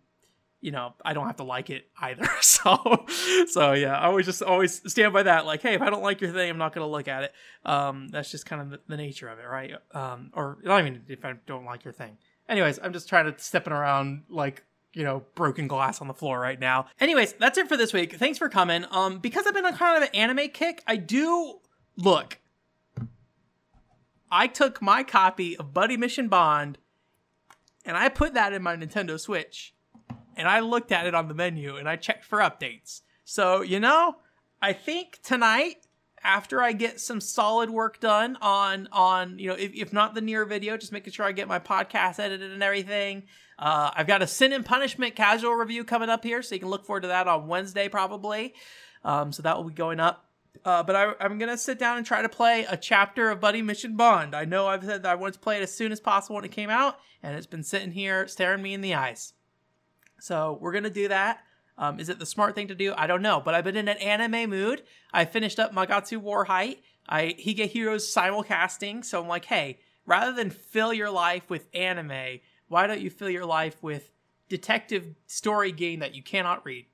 you 0.62 0.72
know, 0.72 0.94
I 1.04 1.14
don't 1.14 1.26
have 1.26 1.38
to 1.38 1.44
like 1.44 1.70
it 1.70 1.88
either. 2.00 2.28
So, 2.42 3.06
so 3.48 3.74
yeah, 3.74 3.98
I 3.98 4.08
always 4.08 4.26
just 4.26 4.42
always 4.42 4.82
stand 4.92 5.14
by 5.14 5.24
that. 5.24 5.46
Like, 5.46 5.62
hey, 5.62 5.76
if 5.76 5.82
I 5.82 5.90
don't 5.90 6.02
like 6.02 6.20
your 6.20 6.32
thing, 6.32 6.50
I'm 6.50 6.58
not 6.58 6.74
going 6.74 6.86
to 6.86 6.92
look 6.92 7.08
at 7.08 7.24
it. 7.24 7.34
Um, 7.64 8.10
that's 8.10 8.32
just 8.32 8.46
kind 8.46 8.62
of 8.62 8.70
the, 8.72 8.80
the 8.88 8.98
nature 8.98 9.30
of 9.30 9.40
it, 9.40 9.44
right? 9.44 9.74
Um, 9.94 10.32
or 10.34 10.58
not 10.64 10.82
even 10.82 11.04
if 11.08 11.24
I 11.24 11.36
don't 11.46 11.64
like 11.64 11.86
your 11.86 11.94
thing. 11.94 12.18
Anyways, 12.50 12.80
I'm 12.84 12.92
just 12.92 13.08
trying 13.08 13.32
to 13.32 13.40
stepping 13.40 13.72
around 13.72 14.24
like 14.30 14.64
you 14.94 15.04
know 15.04 15.24
broken 15.36 15.68
glass 15.68 16.02
on 16.02 16.08
the 16.08 16.14
floor 16.14 16.40
right 16.40 16.60
now. 16.60 16.88
Anyways, 17.00 17.34
that's 17.34 17.58
it 17.58 17.70
for 17.70 17.78
this 17.78 17.94
week. 17.94 18.16
Thanks 18.16 18.38
for 18.38 18.50
coming. 18.50 18.86
Um, 18.92 19.20
because 19.20 19.46
I've 19.48 19.54
been 19.54 19.66
on 19.66 19.76
kind 19.76 19.98
of 19.98 20.10
an 20.10 20.16
anime 20.16 20.50
kick, 20.50 20.84
I 20.86 20.98
do 20.98 21.60
look. 21.96 22.40
I 24.32 24.48
took 24.48 24.82
my 24.82 25.04
copy 25.04 25.56
of 25.56 25.74
Buddy 25.74 25.98
Mission 25.98 26.28
Bond, 26.28 26.78
and 27.86 27.96
I 27.96 28.10
put 28.10 28.34
that 28.34 28.54
in 28.54 28.62
my 28.62 28.76
Nintendo 28.76 29.20
Switch 29.20 29.74
and 30.40 30.48
I 30.48 30.62
looked 30.62 30.94
at 30.94 31.06
it 31.06 31.14
on 31.14 31.28
the 31.28 31.34
menu 31.34 31.76
and 31.76 31.88
I 31.88 31.98
checked 31.98 32.24
for 32.24 32.40
updates. 32.40 33.02
So, 33.26 33.62
you 33.62 33.80
know, 33.80 34.16
I 34.62 34.72
think 34.72 35.20
tonight 35.22 35.86
after 36.24 36.62
I 36.62 36.72
get 36.72 37.00
some 37.00 37.20
solid 37.20 37.70
work 37.70 38.00
done 38.00 38.38
on 38.42 38.88
on 38.92 39.38
you 39.38 39.50
know 39.50 39.56
if, 39.56 39.74
if 39.74 39.94
not 39.94 40.16
the 40.16 40.22
NieR 40.22 40.48
video, 40.48 40.78
just 40.78 40.92
making 40.92 41.14
sure 41.14 41.26
I 41.26 41.34
get 41.34 41.48
my 41.48 41.60
podcast 41.60 42.20
edited 42.20 42.52
and 42.52 42.64
everything. 42.64 43.24
Uh, 43.58 43.92
I've 43.94 44.08
got 44.08 44.22
a 44.22 44.28
Sin 44.28 44.54
and 44.54 44.66
Punishment 44.66 45.16
casual 45.16 45.54
review 45.54 45.84
coming 45.84 46.10
up 46.10 46.24
here, 46.24 46.42
so 46.42 46.56
you 46.56 46.62
can 46.62 46.70
look 46.70 46.86
forward 46.86 47.02
to 47.02 47.10
that 47.10 47.28
on 47.28 47.48
Wednesday 47.48 47.90
probably. 47.90 48.54
Um, 49.04 49.34
so 49.34 49.44
that 49.44 49.58
will 49.58 49.66
be 49.66 49.74
going 49.74 50.00
up. 50.00 50.26
Uh, 50.64 50.84
but 50.84 50.96
I, 50.96 51.14
am 51.20 51.38
gonna 51.38 51.58
sit 51.58 51.80
down 51.80 51.98
and 51.98 52.06
try 52.06 52.22
to 52.22 52.30
play 52.30 52.66
a 52.70 52.78
chapter 52.78 53.30
of 53.30 53.42
Buddy 53.42 53.62
Mission 53.62 53.98
Bond. 53.98 54.36
I 54.36 54.46
know 54.46 54.68
I've 54.68 54.84
said 54.84 55.04
that 55.04 55.12
I 55.12 55.16
wanted 55.16 55.34
to 55.34 55.40
play 55.40 55.58
it 55.58 55.64
as 55.64 55.74
soon 55.74 55.92
as 55.92 56.00
possible 56.00 56.36
when 56.36 56.46
it 56.46 56.52
came 56.52 56.70
out, 56.70 56.98
and 57.22 57.36
it's 57.36 57.46
been 57.46 57.64
sitting 57.64 57.92
here 57.92 58.28
staring 58.28 58.62
me 58.62 58.74
in 58.74 58.82
the 58.82 58.96
eyes. 58.96 59.34
So 60.20 60.58
we're 60.62 60.74
gonna 60.74 60.90
do 60.90 61.08
that. 61.08 61.44
Um, 61.78 62.00
is 62.00 62.10
it 62.10 62.20
the 62.20 62.26
smart 62.26 62.56
thing 62.56 62.68
to 62.68 62.76
do? 62.76 62.94
I 62.98 63.08
don't 63.08 63.22
know, 63.22 63.40
but 63.40 63.56
I've 63.56 63.64
been 63.64 63.78
in 63.78 63.88
an 63.88 63.98
anime 63.98 64.50
mood. 64.50 64.84
I 65.14 65.24
finished 65.26 65.60
up 65.60 65.74
Magatsu 65.74 66.22
Wahrheit. 66.22 66.80
I 67.08 67.36
Higehiro's 67.40 68.14
simulcasting, 68.14 69.04
so 69.04 69.22
I'm 69.22 69.28
like, 69.28 69.46
hey, 69.46 69.80
rather 70.06 70.34
than 70.34 70.50
fill 70.50 70.94
your 70.94 71.10
life 71.10 71.50
with 71.50 71.68
anime, 71.74 72.40
why 72.68 72.86
don't 72.86 73.02
you 73.02 73.10
fill 73.10 73.30
your 73.30 73.46
life 73.46 73.82
with 73.82 74.12
detective 74.50 75.16
story 75.26 75.72
game 75.72 76.00
that 76.00 76.14
you 76.14 76.22
cannot 76.22 76.66
read? 76.66 76.86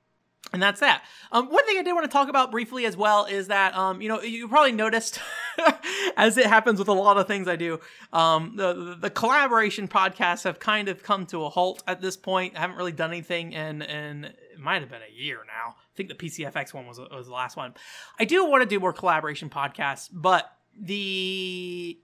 And 0.52 0.62
that's 0.62 0.80
that. 0.80 1.02
Um, 1.32 1.50
one 1.50 1.66
thing 1.66 1.76
I 1.78 1.82
did 1.82 1.92
want 1.92 2.04
to 2.04 2.10
talk 2.10 2.28
about 2.28 2.50
briefly 2.50 2.86
as 2.86 2.96
well 2.96 3.24
is 3.24 3.48
that, 3.48 3.76
um, 3.76 4.00
you 4.00 4.08
know, 4.08 4.22
you 4.22 4.48
probably 4.48 4.72
noticed, 4.72 5.18
as 6.16 6.38
it 6.38 6.46
happens 6.46 6.78
with 6.78 6.88
a 6.88 6.92
lot 6.92 7.18
of 7.18 7.26
things 7.26 7.48
I 7.48 7.56
do, 7.56 7.80
um, 8.12 8.54
the, 8.56 8.96
the 8.98 9.10
collaboration 9.10 9.88
podcasts 9.88 10.44
have 10.44 10.60
kind 10.60 10.88
of 10.88 11.02
come 11.02 11.26
to 11.26 11.44
a 11.44 11.48
halt 11.48 11.82
at 11.86 12.00
this 12.00 12.16
point. 12.16 12.56
I 12.56 12.60
haven't 12.60 12.76
really 12.76 12.92
done 12.92 13.10
anything 13.10 13.52
in, 13.52 13.82
in 13.82 14.24
it 14.24 14.58
might 14.58 14.80
have 14.80 14.90
been 14.90 15.02
a 15.02 15.20
year 15.20 15.40
now. 15.46 15.74
I 15.76 15.96
think 15.96 16.08
the 16.08 16.14
PCFX 16.14 16.72
one 16.72 16.86
was 16.86 16.98
was 16.98 17.26
the 17.26 17.32
last 17.32 17.56
one. 17.56 17.74
I 18.18 18.24
do 18.24 18.44
want 18.46 18.62
to 18.62 18.68
do 18.68 18.80
more 18.80 18.92
collaboration 18.92 19.50
podcasts, 19.50 20.08
but 20.12 20.50
the 20.78 21.98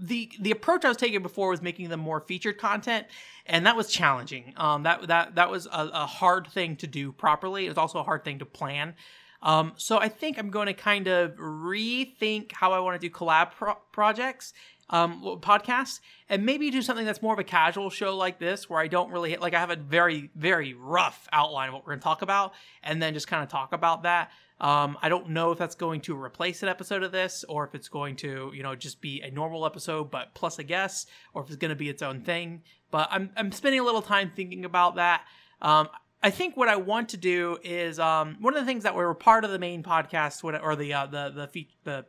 the 0.00 0.30
the 0.40 0.50
approach 0.50 0.84
I 0.84 0.88
was 0.88 0.96
taking 0.96 1.22
before 1.22 1.50
was 1.50 1.62
making 1.62 1.90
them 1.90 2.00
more 2.00 2.20
featured 2.20 2.58
content, 2.58 3.06
and 3.46 3.66
that 3.66 3.76
was 3.76 3.88
challenging. 3.88 4.54
Um, 4.56 4.82
that 4.84 5.06
that 5.08 5.34
that 5.34 5.50
was 5.50 5.66
a, 5.66 5.90
a 5.92 6.06
hard 6.06 6.46
thing 6.48 6.76
to 6.76 6.86
do 6.86 7.12
properly. 7.12 7.66
It 7.66 7.68
was 7.68 7.78
also 7.78 7.98
a 7.98 8.02
hard 8.02 8.24
thing 8.24 8.38
to 8.38 8.46
plan. 8.46 8.94
Um, 9.42 9.72
so 9.76 9.98
I 9.98 10.08
think 10.08 10.38
I'm 10.38 10.50
going 10.50 10.66
to 10.66 10.74
kind 10.74 11.06
of 11.06 11.36
rethink 11.36 12.52
how 12.52 12.72
I 12.72 12.80
want 12.80 13.00
to 13.00 13.08
do 13.08 13.12
collab 13.12 13.52
pro- 13.52 13.78
projects, 13.90 14.52
um, 14.90 15.22
podcasts, 15.40 16.00
and 16.28 16.44
maybe 16.44 16.70
do 16.70 16.82
something 16.82 17.06
that's 17.06 17.22
more 17.22 17.32
of 17.32 17.38
a 17.38 17.44
casual 17.44 17.90
show 17.90 18.16
like 18.16 18.38
this, 18.38 18.68
where 18.68 18.80
I 18.80 18.88
don't 18.88 19.10
really 19.10 19.36
like 19.36 19.54
I 19.54 19.60
have 19.60 19.70
a 19.70 19.76
very 19.76 20.30
very 20.34 20.74
rough 20.74 21.28
outline 21.32 21.68
of 21.68 21.74
what 21.74 21.84
we're 21.84 21.92
going 21.92 22.00
to 22.00 22.04
talk 22.04 22.22
about, 22.22 22.52
and 22.82 23.02
then 23.02 23.14
just 23.14 23.28
kind 23.28 23.42
of 23.42 23.48
talk 23.48 23.72
about 23.72 24.02
that. 24.02 24.30
Um, 24.60 24.98
I 25.00 25.08
don't 25.08 25.30
know 25.30 25.52
if 25.52 25.58
that's 25.58 25.74
going 25.74 26.02
to 26.02 26.22
replace 26.22 26.62
an 26.62 26.68
episode 26.68 27.02
of 27.02 27.12
this, 27.12 27.44
or 27.48 27.66
if 27.66 27.74
it's 27.74 27.88
going 27.88 28.16
to, 28.16 28.52
you 28.54 28.62
know, 28.62 28.76
just 28.76 29.00
be 29.00 29.22
a 29.22 29.30
normal 29.30 29.64
episode 29.64 30.10
but 30.10 30.34
plus 30.34 30.58
a 30.58 30.64
guest, 30.64 31.08
or 31.32 31.42
if 31.42 31.48
it's 31.48 31.56
going 31.56 31.70
to 31.70 31.76
be 31.76 31.88
its 31.88 32.02
own 32.02 32.20
thing. 32.20 32.62
But 32.90 33.08
I'm 33.10 33.30
I'm 33.36 33.52
spending 33.52 33.80
a 33.80 33.84
little 33.84 34.02
time 34.02 34.32
thinking 34.36 34.64
about 34.64 34.96
that. 34.96 35.22
Um, 35.62 35.88
I 36.22 36.28
think 36.28 36.56
what 36.56 36.68
I 36.68 36.76
want 36.76 37.10
to 37.10 37.16
do 37.16 37.56
is 37.64 37.98
um, 37.98 38.36
one 38.40 38.54
of 38.54 38.60
the 38.60 38.66
things 38.66 38.82
that 38.82 38.94
were 38.94 39.14
part 39.14 39.44
of 39.44 39.50
the 39.50 39.58
main 39.58 39.82
podcast, 39.82 40.44
or 40.44 40.76
the 40.76 40.92
uh, 40.92 41.06
the 41.06 41.30
the 41.30 41.66
the 41.84 42.06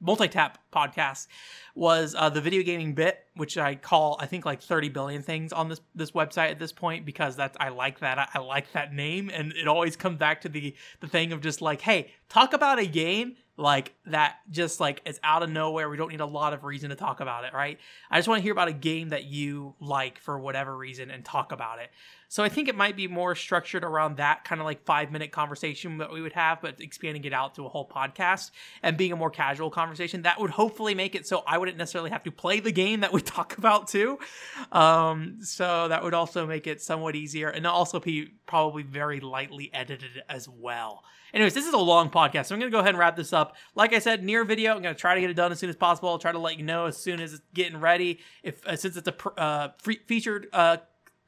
multi-tap 0.00 0.58
podcast 0.72 1.26
was 1.74 2.14
uh, 2.18 2.28
the 2.28 2.40
video 2.40 2.62
gaming 2.62 2.94
bit 2.94 3.26
which 3.36 3.56
i 3.58 3.74
call 3.74 4.16
i 4.20 4.26
think 4.26 4.44
like 4.44 4.62
30 4.62 4.88
billion 4.88 5.22
things 5.22 5.52
on 5.52 5.68
this 5.68 5.80
this 5.94 6.10
website 6.12 6.50
at 6.50 6.58
this 6.58 6.72
point 6.72 7.04
because 7.04 7.36
that's 7.36 7.56
i 7.60 7.68
like 7.68 8.00
that 8.00 8.18
I, 8.18 8.28
I, 8.34 8.38
like 8.40 8.72
that 8.72 8.92
name. 8.92 9.30
And 9.32 9.52
it 9.52 9.68
always 9.68 9.96
comes 9.96 10.18
back 10.18 10.42
to 10.42 10.48
the 10.48 10.74
the 11.00 11.08
thing 11.08 11.32
of 11.32 11.40
just 11.40 11.60
like 11.60 11.80
hey 11.80 12.12
talk 12.28 12.52
about 12.52 12.78
a 12.78 12.86
game 12.86 13.36
like 13.56 13.94
that 14.06 14.36
just 14.50 14.80
like 14.80 15.02
it's 15.04 15.20
out 15.22 15.42
of 15.42 15.50
nowhere. 15.50 15.88
We 15.90 15.96
don't 15.96 16.10
need 16.10 16.20
a 16.20 16.26
lot 16.26 16.54
of 16.54 16.64
reason 16.64 16.90
to 16.90 16.96
talk 16.96 17.20
about 17.20 17.44
it 17.44 17.52
right? 17.52 17.78
I 18.10 18.18
just 18.18 18.28
want 18.28 18.38
to 18.38 18.42
hear 18.42 18.52
about 18.52 18.68
a 18.68 18.72
game 18.72 19.10
that 19.10 19.24
you 19.24 19.74
like 19.80 20.18
for 20.18 20.38
whatever 20.38 20.76
reason 20.76 21.10
and 21.10 21.24
talk 21.24 21.52
about 21.52 21.78
it. 21.78 21.90
So 22.28 22.44
I 22.44 22.48
think 22.48 22.68
it 22.68 22.76
might 22.76 22.96
be 22.96 23.08
more 23.08 23.34
structured 23.34 23.82
around 23.82 24.18
that 24.18 24.44
kind 24.44 24.60
of 24.60 24.64
like 24.64 24.84
five 24.84 25.10
minute 25.10 25.32
conversation 25.32 25.98
that 25.98 26.12
we 26.12 26.22
would 26.22 26.32
have, 26.32 26.62
but 26.62 26.80
expanding 26.80 27.24
it 27.24 27.32
out 27.32 27.56
to 27.56 27.66
a 27.66 27.68
whole 27.68 27.88
podcast 27.88 28.52
and 28.84 28.96
being 28.96 29.10
a 29.10 29.16
more 29.16 29.30
casual 29.30 29.68
conversation. 29.68 30.22
That 30.22 30.40
would 30.40 30.50
hopefully 30.50 30.94
make 30.94 31.16
it 31.16 31.26
so 31.26 31.42
I 31.46 31.58
wouldn't 31.58 31.76
necessarily 31.76 32.10
have 32.10 32.22
to 32.24 32.30
play 32.30 32.60
the 32.60 32.70
game 32.70 33.00
that 33.00 33.12
we 33.12 33.19
talk 33.20 33.58
about 33.58 33.88
too. 33.88 34.18
Um, 34.72 35.38
so 35.42 35.88
that 35.88 36.02
would 36.02 36.14
also 36.14 36.46
make 36.46 36.66
it 36.66 36.82
somewhat 36.82 37.16
easier 37.16 37.48
and 37.48 37.66
also 37.66 38.00
be 38.00 38.34
probably 38.46 38.82
very 38.82 39.20
lightly 39.20 39.70
edited 39.72 40.22
as 40.28 40.48
well. 40.48 41.04
Anyways, 41.32 41.54
this 41.54 41.66
is 41.66 41.72
a 41.72 41.78
long 41.78 42.10
podcast, 42.10 42.46
so 42.46 42.54
I'm 42.54 42.60
going 42.60 42.72
to 42.72 42.74
go 42.74 42.80
ahead 42.80 42.90
and 42.90 42.98
wrap 42.98 43.16
this 43.16 43.32
up. 43.32 43.56
Like 43.74 43.92
I 43.92 44.00
said, 44.00 44.22
NieR 44.22 44.46
video, 44.46 44.74
I'm 44.74 44.82
going 44.82 44.94
to 44.94 45.00
try 45.00 45.14
to 45.14 45.20
get 45.20 45.30
it 45.30 45.34
done 45.34 45.52
as 45.52 45.60
soon 45.60 45.70
as 45.70 45.76
possible. 45.76 46.08
I'll 46.08 46.18
try 46.18 46.32
to 46.32 46.38
let 46.38 46.58
you 46.58 46.64
know 46.64 46.86
as 46.86 46.96
soon 46.96 47.20
as 47.20 47.32
it's 47.32 47.42
getting 47.54 47.78
ready. 47.78 48.18
If 48.42 48.66
uh, 48.66 48.76
since 48.76 48.96
it's 48.96 49.08
a 49.08 49.40
uh, 49.40 49.68
free, 49.78 50.00
featured 50.06 50.48
uh, 50.52 50.78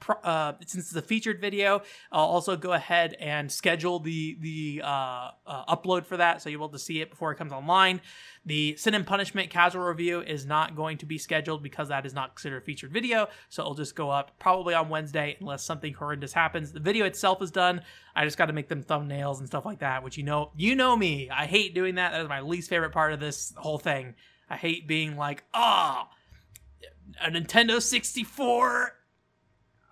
uh, 0.09 0.55
since 0.67 0.87
it's 0.87 0.97
a 0.97 1.03
featured 1.03 1.41
video, 1.41 1.83
I'll 2.11 2.25
also 2.25 2.57
go 2.57 2.73
ahead 2.73 3.15
and 3.21 3.51
schedule 3.51 3.99
the 3.99 4.37
the 4.41 4.83
uh, 4.85 5.31
uh, 5.47 5.75
upload 5.77 6.07
for 6.07 6.17
that, 6.17 6.43
so 6.43 6.49
you'll 6.49 6.61
be 6.61 6.63
able 6.65 6.69
to 6.71 6.79
see 6.79 7.01
it 7.01 7.11
before 7.11 7.33
it 7.33 7.37
comes 7.37 7.53
online. 7.53 8.01
The 8.45 8.77
Sin 8.77 8.95
and 8.95 9.07
Punishment 9.07 9.51
casual 9.51 9.85
review 9.85 10.21
is 10.21 10.47
not 10.47 10.75
going 10.75 10.99
to 10.99 11.07
be 11.07 11.19
scheduled 11.19 11.63
because 11.63 11.89
that 11.89 12.05
is 12.05 12.13
not 12.13 12.35
considered 12.35 12.63
a 12.63 12.65
featured 12.65 12.93
video, 12.93 13.29
so 13.49 13.63
it'll 13.63 13.75
just 13.75 13.95
go 13.95 14.11
up 14.11 14.33
probably 14.39 14.75
on 14.75 14.89
Wednesday 14.89 15.37
unless 15.41 15.63
something 15.63 15.95
horrendous 15.95 16.33
happens. 16.33 16.73
The 16.73 16.81
video 16.81 17.07
itself 17.07 17.41
is 17.41 17.51
done. 17.51 17.83
I 18.17 18.25
just 18.25 18.37
got 18.37 18.47
to 18.47 18.53
make 18.53 18.69
them 18.69 18.83
thumbnails 18.83 19.39
and 19.39 19.47
stuff 19.47 19.65
like 19.65 19.79
that, 19.79 20.03
which 20.03 20.19
you 20.19 20.25
know, 20.25 20.51
you 20.57 20.75
know 20.75 20.97
me. 20.97 21.31
I 21.31 21.47
hate 21.47 21.75
doing 21.75 21.95
that. 21.97 22.13
That 22.13 22.23
is 22.23 22.29
my 22.29 22.41
least 22.41 22.69
favorite 22.69 22.93
part 22.93 23.13
of 23.13 23.21
this 23.21 23.53
whole 23.57 23.79
thing. 23.79 24.15
I 24.51 24.57
hate 24.57 24.87
being 24.87 25.17
like, 25.17 25.45
ah, 25.55 26.09
oh, 26.11 27.27
a 27.27 27.31
Nintendo 27.31 27.81
64 27.81 28.95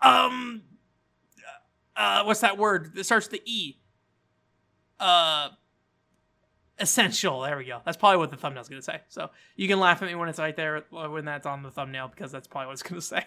um 0.02 0.62
uh 1.96 2.24
what's 2.24 2.40
that 2.40 2.58
word 2.58 2.94
that 2.94 3.04
starts 3.04 3.30
with 3.30 3.42
the 3.42 3.50
E? 3.50 3.78
Uh 4.98 5.50
essential. 6.80 7.42
There 7.42 7.56
we 7.56 7.66
go. 7.66 7.80
That's 7.84 7.96
probably 7.96 8.16
what 8.16 8.30
the 8.30 8.36
thumbnail's 8.36 8.68
gonna 8.68 8.82
say. 8.82 9.00
So 9.08 9.30
you 9.54 9.68
can 9.68 9.78
laugh 9.78 10.02
at 10.02 10.08
me 10.08 10.14
when 10.14 10.28
it's 10.28 10.38
right 10.38 10.56
there 10.56 10.82
when 10.90 11.24
that's 11.24 11.46
on 11.46 11.62
the 11.62 11.70
thumbnail 11.70 12.08
because 12.08 12.32
that's 12.32 12.48
probably 12.48 12.68
what 12.68 12.72
it's 12.72 12.82
gonna 12.82 13.00
say. 13.00 13.22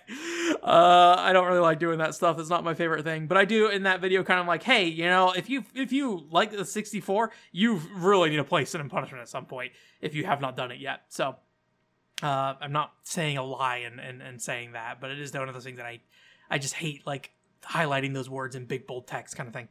Uh, 0.61 1.15
I 1.17 1.31
don't 1.31 1.45
really 1.47 1.59
like 1.59 1.79
doing 1.79 1.99
that 1.99 2.15
stuff. 2.15 2.39
It's 2.39 2.49
not 2.49 2.63
my 2.63 2.73
favorite 2.73 3.03
thing, 3.03 3.27
but 3.27 3.37
I 3.37 3.45
do 3.45 3.67
in 3.67 3.83
that 3.83 4.01
video 4.01 4.23
kind 4.23 4.39
of 4.39 4.47
like, 4.47 4.63
hey, 4.63 4.85
you 4.85 5.05
know, 5.05 5.31
if 5.31 5.49
you 5.49 5.63
if 5.75 5.91
you 5.91 6.27
like 6.31 6.51
the 6.51 6.65
64, 6.65 7.31
you 7.51 7.79
really 7.95 8.31
need 8.31 8.37
to 8.37 8.43
play 8.43 8.65
Sin 8.65 8.81
and 8.81 8.89
Punishment 8.89 9.21
at 9.21 9.29
some 9.29 9.45
point 9.45 9.71
if 10.01 10.15
you 10.15 10.25
have 10.25 10.41
not 10.41 10.57
done 10.57 10.71
it 10.71 10.79
yet. 10.79 11.01
So 11.09 11.35
uh, 12.21 12.55
I'm 12.59 12.71
not 12.71 12.93
saying 13.03 13.37
a 13.37 13.43
lie 13.43 13.77
and, 13.77 13.99
and 13.99 14.21
and 14.21 14.41
saying 14.41 14.73
that, 14.73 14.99
but 14.99 15.11
it 15.11 15.19
is 15.19 15.31
one 15.33 15.47
of 15.47 15.53
those 15.53 15.63
things 15.63 15.77
that 15.77 15.85
I 15.85 16.01
I 16.53 16.59
just 16.59 16.75
hate 16.75 17.05
like 17.07 17.31
highlighting 17.63 18.13
those 18.13 18.29
words 18.29 18.55
in 18.55 18.65
big 18.65 18.85
bold 18.85 19.07
text 19.07 19.35
kind 19.35 19.47
of 19.47 19.53
thing. 19.53 19.69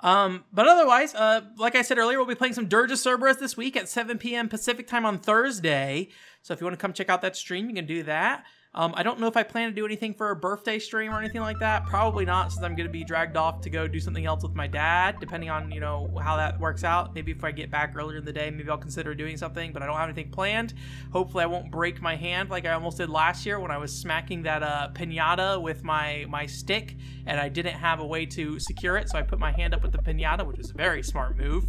Um, 0.00 0.44
but 0.50 0.66
otherwise, 0.66 1.14
uh, 1.14 1.42
like 1.58 1.76
I 1.76 1.82
said 1.82 1.98
earlier, 1.98 2.16
we'll 2.16 2.26
be 2.26 2.34
playing 2.34 2.54
some 2.54 2.68
Dirge 2.68 2.90
of 2.90 2.98
Cerberus 2.98 3.36
this 3.36 3.54
week 3.54 3.76
at 3.76 3.86
7 3.86 4.16
p.m. 4.16 4.48
Pacific 4.48 4.86
time 4.86 5.04
on 5.04 5.18
Thursday. 5.18 6.08
So 6.40 6.54
if 6.54 6.60
you 6.60 6.64
want 6.64 6.72
to 6.72 6.80
come 6.80 6.94
check 6.94 7.10
out 7.10 7.20
that 7.20 7.36
stream, 7.36 7.68
you 7.68 7.74
can 7.74 7.84
do 7.84 8.02
that. 8.04 8.44
Um, 8.74 8.94
I 8.96 9.02
don't 9.02 9.20
know 9.20 9.26
if 9.26 9.36
I 9.36 9.42
plan 9.42 9.68
to 9.68 9.74
do 9.74 9.84
anything 9.84 10.14
for 10.14 10.30
a 10.30 10.36
birthday 10.36 10.78
stream 10.78 11.12
or 11.12 11.18
anything 11.18 11.42
like 11.42 11.58
that. 11.58 11.84
Probably 11.84 12.24
not, 12.24 12.52
since 12.52 12.64
I'm 12.64 12.74
going 12.74 12.86
to 12.86 12.92
be 12.92 13.04
dragged 13.04 13.36
off 13.36 13.60
to 13.62 13.70
go 13.70 13.86
do 13.86 14.00
something 14.00 14.24
else 14.24 14.42
with 14.42 14.54
my 14.54 14.66
dad, 14.66 15.20
depending 15.20 15.50
on 15.50 15.70
you 15.70 15.80
know 15.80 16.10
how 16.22 16.38
that 16.38 16.58
works 16.58 16.82
out. 16.82 17.14
Maybe 17.14 17.32
if 17.32 17.44
I 17.44 17.52
get 17.52 17.70
back 17.70 17.92
earlier 17.94 18.18
in 18.18 18.24
the 18.24 18.32
day, 18.32 18.50
maybe 18.50 18.70
I'll 18.70 18.78
consider 18.78 19.14
doing 19.14 19.36
something. 19.36 19.74
But 19.74 19.82
I 19.82 19.86
don't 19.86 19.96
have 19.96 20.08
anything 20.08 20.30
planned. 20.30 20.72
Hopefully, 21.12 21.44
I 21.44 21.46
won't 21.46 21.70
break 21.70 22.00
my 22.00 22.16
hand 22.16 22.48
like 22.48 22.64
I 22.64 22.72
almost 22.72 22.96
did 22.96 23.10
last 23.10 23.44
year 23.44 23.60
when 23.60 23.70
I 23.70 23.76
was 23.76 23.92
smacking 23.92 24.42
that 24.44 24.62
uh, 24.62 24.88
pinata 24.94 25.60
with 25.60 25.84
my 25.84 26.24
my 26.30 26.46
stick, 26.46 26.96
and 27.26 27.38
I 27.38 27.50
didn't 27.50 27.74
have 27.74 28.00
a 28.00 28.06
way 28.06 28.24
to 28.26 28.58
secure 28.58 28.96
it, 28.96 29.10
so 29.10 29.18
I 29.18 29.22
put 29.22 29.38
my 29.38 29.52
hand 29.52 29.74
up 29.74 29.82
with 29.82 29.92
the 29.92 29.98
pinata, 29.98 30.46
which 30.46 30.56
was 30.56 30.70
a 30.70 30.74
very 30.74 31.02
smart 31.02 31.36
move. 31.36 31.64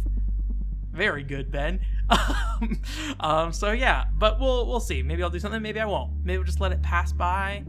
Very 0.90 1.24
good, 1.24 1.50
Ben. 1.50 1.80
um, 2.10 2.80
um, 3.20 3.52
so 3.52 3.72
yeah, 3.72 4.04
but 4.18 4.38
we'll 4.40 4.66
we'll 4.66 4.80
see. 4.80 5.02
Maybe 5.02 5.22
I'll 5.22 5.30
do 5.30 5.38
something. 5.38 5.62
Maybe 5.62 5.80
I 5.80 5.86
won't. 5.86 6.12
Maybe 6.22 6.38
we'll 6.38 6.46
just 6.46 6.60
let 6.60 6.72
it 6.72 6.82
pass 6.82 7.12
by, 7.12 7.64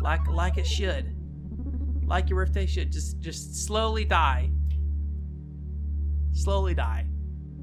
like 0.00 0.26
like 0.28 0.58
it 0.58 0.66
should, 0.66 1.14
like 2.04 2.28
your 2.28 2.44
birthday 2.44 2.66
should. 2.66 2.90
Just 2.90 3.20
just 3.20 3.64
slowly 3.66 4.04
die. 4.04 4.50
Slowly 6.32 6.74
die. 6.74 7.06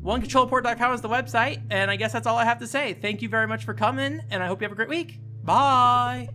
OneControlPort.com 0.01 0.93
is 0.93 1.01
the 1.01 1.09
website, 1.09 1.61
and 1.69 1.91
I 1.91 1.97
guess 1.97 2.13
that's 2.13 2.25
all 2.25 2.37
I 2.37 2.45
have 2.45 2.59
to 2.59 2.67
say. 2.67 2.93
Thank 2.93 3.21
you 3.21 3.27
very 3.27 3.47
much 3.47 3.65
for 3.65 3.73
coming, 3.73 4.21
and 4.29 4.41
I 4.41 4.47
hope 4.47 4.61
you 4.61 4.65
have 4.65 4.71
a 4.71 4.75
great 4.75 4.89
week. 4.89 5.19
Bye. 5.43 6.29